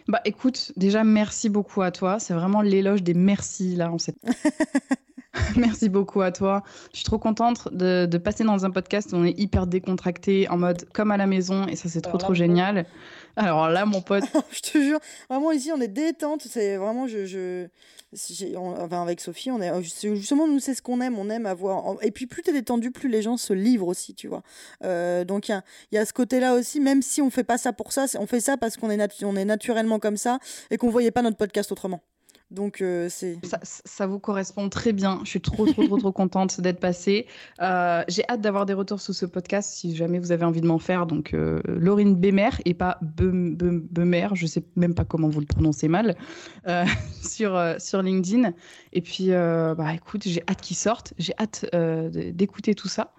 Bah 0.08 0.20
écoute, 0.24 0.72
déjà 0.76 1.04
merci 1.04 1.48
beaucoup 1.48 1.82
à 1.82 1.90
toi. 1.90 2.18
C'est 2.18 2.34
vraiment 2.34 2.62
l'éloge 2.62 3.02
des 3.02 3.14
merci 3.14 3.76
là 3.76 3.90
en 3.90 3.98
cette. 3.98 4.16
Merci 5.56 5.88
beaucoup 5.88 6.20
à 6.20 6.30
toi. 6.30 6.62
Je 6.92 6.98
suis 6.98 7.04
trop 7.04 7.18
contente 7.18 7.72
de, 7.72 8.18
passer 8.18 8.44
dans 8.44 8.66
un 8.66 8.70
podcast 8.70 9.12
où 9.12 9.16
on 9.16 9.24
est 9.24 9.38
hyper 9.38 9.66
décontracté, 9.66 10.48
en 10.50 10.58
mode 10.58 10.84
comme 10.92 11.10
à 11.10 11.16
la 11.16 11.26
maison, 11.26 11.66
et 11.66 11.76
ça 11.76 11.88
c'est 11.88 12.02
trop 12.02 12.18
trop 12.18 12.34
génial. 12.34 12.86
Alors 13.36 13.70
là, 13.70 13.86
mon 13.86 14.02
pote. 14.02 14.24
je 14.50 14.60
te 14.60 14.78
jure, 14.78 14.98
vraiment 15.30 15.52
ici 15.52 15.72
on 15.74 15.80
est 15.80 15.88
détente. 15.88 16.42
C'est 16.42 16.76
vraiment, 16.76 17.06
je, 17.06 17.24
je... 17.24 17.66
enfin, 18.56 19.02
avec 19.02 19.20
Sophie, 19.20 19.50
on 19.50 19.62
est 19.62 19.72
justement 19.82 20.46
nous 20.46 20.58
c'est 20.58 20.74
ce 20.74 20.82
qu'on 20.82 21.00
aime, 21.00 21.18
on 21.18 21.30
aime 21.30 21.46
avoir. 21.46 21.96
Et 22.02 22.10
puis 22.10 22.26
plus 22.26 22.42
t'es 22.42 22.52
détendu, 22.52 22.90
plus 22.90 23.08
les 23.08 23.22
gens 23.22 23.38
se 23.38 23.54
livrent 23.54 23.88
aussi, 23.88 24.14
tu 24.14 24.28
vois. 24.28 24.42
Euh, 24.84 25.24
donc 25.24 25.48
il 25.48 25.62
y, 25.92 25.98
a, 25.98 26.04
ce 26.04 26.12
côté-là 26.12 26.52
aussi, 26.52 26.78
même 26.78 27.00
si 27.00 27.22
on 27.22 27.30
fait 27.30 27.44
pas 27.44 27.56
ça 27.56 27.72
pour 27.72 27.92
ça, 27.92 28.04
on 28.18 28.26
fait 28.26 28.40
ça 28.40 28.58
parce 28.58 28.76
qu'on 28.76 28.90
est, 28.90 29.24
on 29.24 29.36
est 29.36 29.46
naturellement 29.46 29.98
comme 29.98 30.18
ça 30.18 30.38
et 30.70 30.76
qu'on 30.76 30.90
voyait 30.90 31.10
pas 31.10 31.22
notre 31.22 31.38
podcast 31.38 31.72
autrement. 31.72 32.02
Donc 32.52 32.82
euh, 32.82 33.08
c'est 33.10 33.38
ça, 33.62 34.06
vous 34.06 34.18
correspond 34.18 34.68
très 34.68 34.92
bien. 34.92 35.20
Je 35.24 35.30
suis 35.30 35.40
trop 35.40 35.66
trop 35.66 35.84
trop 35.84 35.96
trop 35.96 36.12
contente 36.12 36.60
d'être 36.60 36.80
passée. 36.80 37.26
Euh, 37.60 38.04
j'ai 38.08 38.22
hâte 38.28 38.42
d'avoir 38.42 38.66
des 38.66 38.74
retours 38.74 39.00
sur 39.00 39.14
ce 39.14 39.24
podcast 39.24 39.72
si 39.72 39.96
jamais 39.96 40.18
vous 40.18 40.32
avez 40.32 40.44
envie 40.44 40.60
de 40.60 40.66
m'en 40.66 40.78
faire. 40.78 41.06
Donc 41.06 41.32
euh, 41.32 41.60
Laurine 41.66 42.14
Bemer 42.14 42.50
et 42.66 42.74
pas 42.74 42.98
Bemer, 43.00 44.28
je 44.34 44.46
sais 44.46 44.62
même 44.76 44.94
pas 44.94 45.04
comment 45.04 45.28
vous 45.28 45.40
le 45.40 45.46
prononcez 45.46 45.88
mal 45.88 46.14
sur 47.22 47.58
sur 47.78 48.02
LinkedIn. 48.02 48.52
Et 48.92 49.00
puis 49.00 49.30
bah 49.30 49.94
écoute, 49.94 50.22
j'ai 50.26 50.42
hâte 50.48 50.60
qu'il 50.60 50.76
sorte. 50.76 51.14
J'ai 51.18 51.32
hâte 51.40 51.66
d'écouter 52.34 52.74
tout 52.74 52.88
ça. 52.88 53.12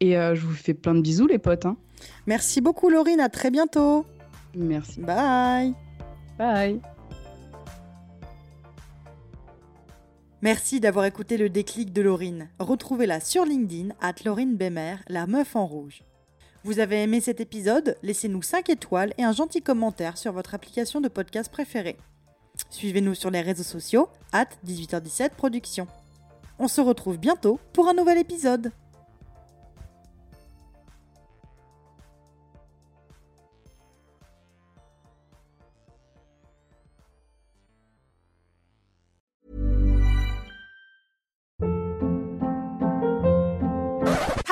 Et 0.00 0.12
je 0.12 0.40
vous 0.40 0.52
fais 0.52 0.74
plein 0.74 0.94
de 0.94 1.00
bisous 1.00 1.26
les 1.26 1.38
potes. 1.38 1.64
Hein. 1.64 1.76
Merci 2.26 2.60
beaucoup 2.60 2.90
Laurine. 2.90 3.20
À 3.20 3.30
très 3.30 3.50
bientôt. 3.50 4.04
Merci. 4.54 5.00
Bye. 5.00 5.72
Bye. 6.38 6.80
Merci 10.44 10.78
d'avoir 10.78 11.06
écouté 11.06 11.38
le 11.38 11.48
déclic 11.48 11.90
de 11.90 12.02
Laurine. 12.02 12.50
Retrouvez-la 12.58 13.20
sur 13.20 13.46
LinkedIn, 13.46 13.94
at 14.02 14.16
Laurine 14.26 14.56
Bémer, 14.56 14.96
la 15.08 15.26
meuf 15.26 15.56
en 15.56 15.66
rouge. 15.66 16.02
Vous 16.64 16.80
avez 16.80 17.02
aimé 17.02 17.22
cet 17.22 17.40
épisode? 17.40 17.96
Laissez-nous 18.02 18.42
5 18.42 18.68
étoiles 18.68 19.14
et 19.16 19.24
un 19.24 19.32
gentil 19.32 19.62
commentaire 19.62 20.18
sur 20.18 20.34
votre 20.34 20.52
application 20.52 21.00
de 21.00 21.08
podcast 21.08 21.50
préférée. 21.50 21.96
Suivez-nous 22.68 23.14
sur 23.14 23.30
les 23.30 23.40
réseaux 23.40 23.62
sociaux, 23.62 24.10
at 24.32 24.50
18h17 24.66 25.30
Productions. 25.30 25.88
On 26.58 26.68
se 26.68 26.82
retrouve 26.82 27.16
bientôt 27.16 27.58
pour 27.72 27.88
un 27.88 27.94
nouvel 27.94 28.18
épisode. 28.18 28.70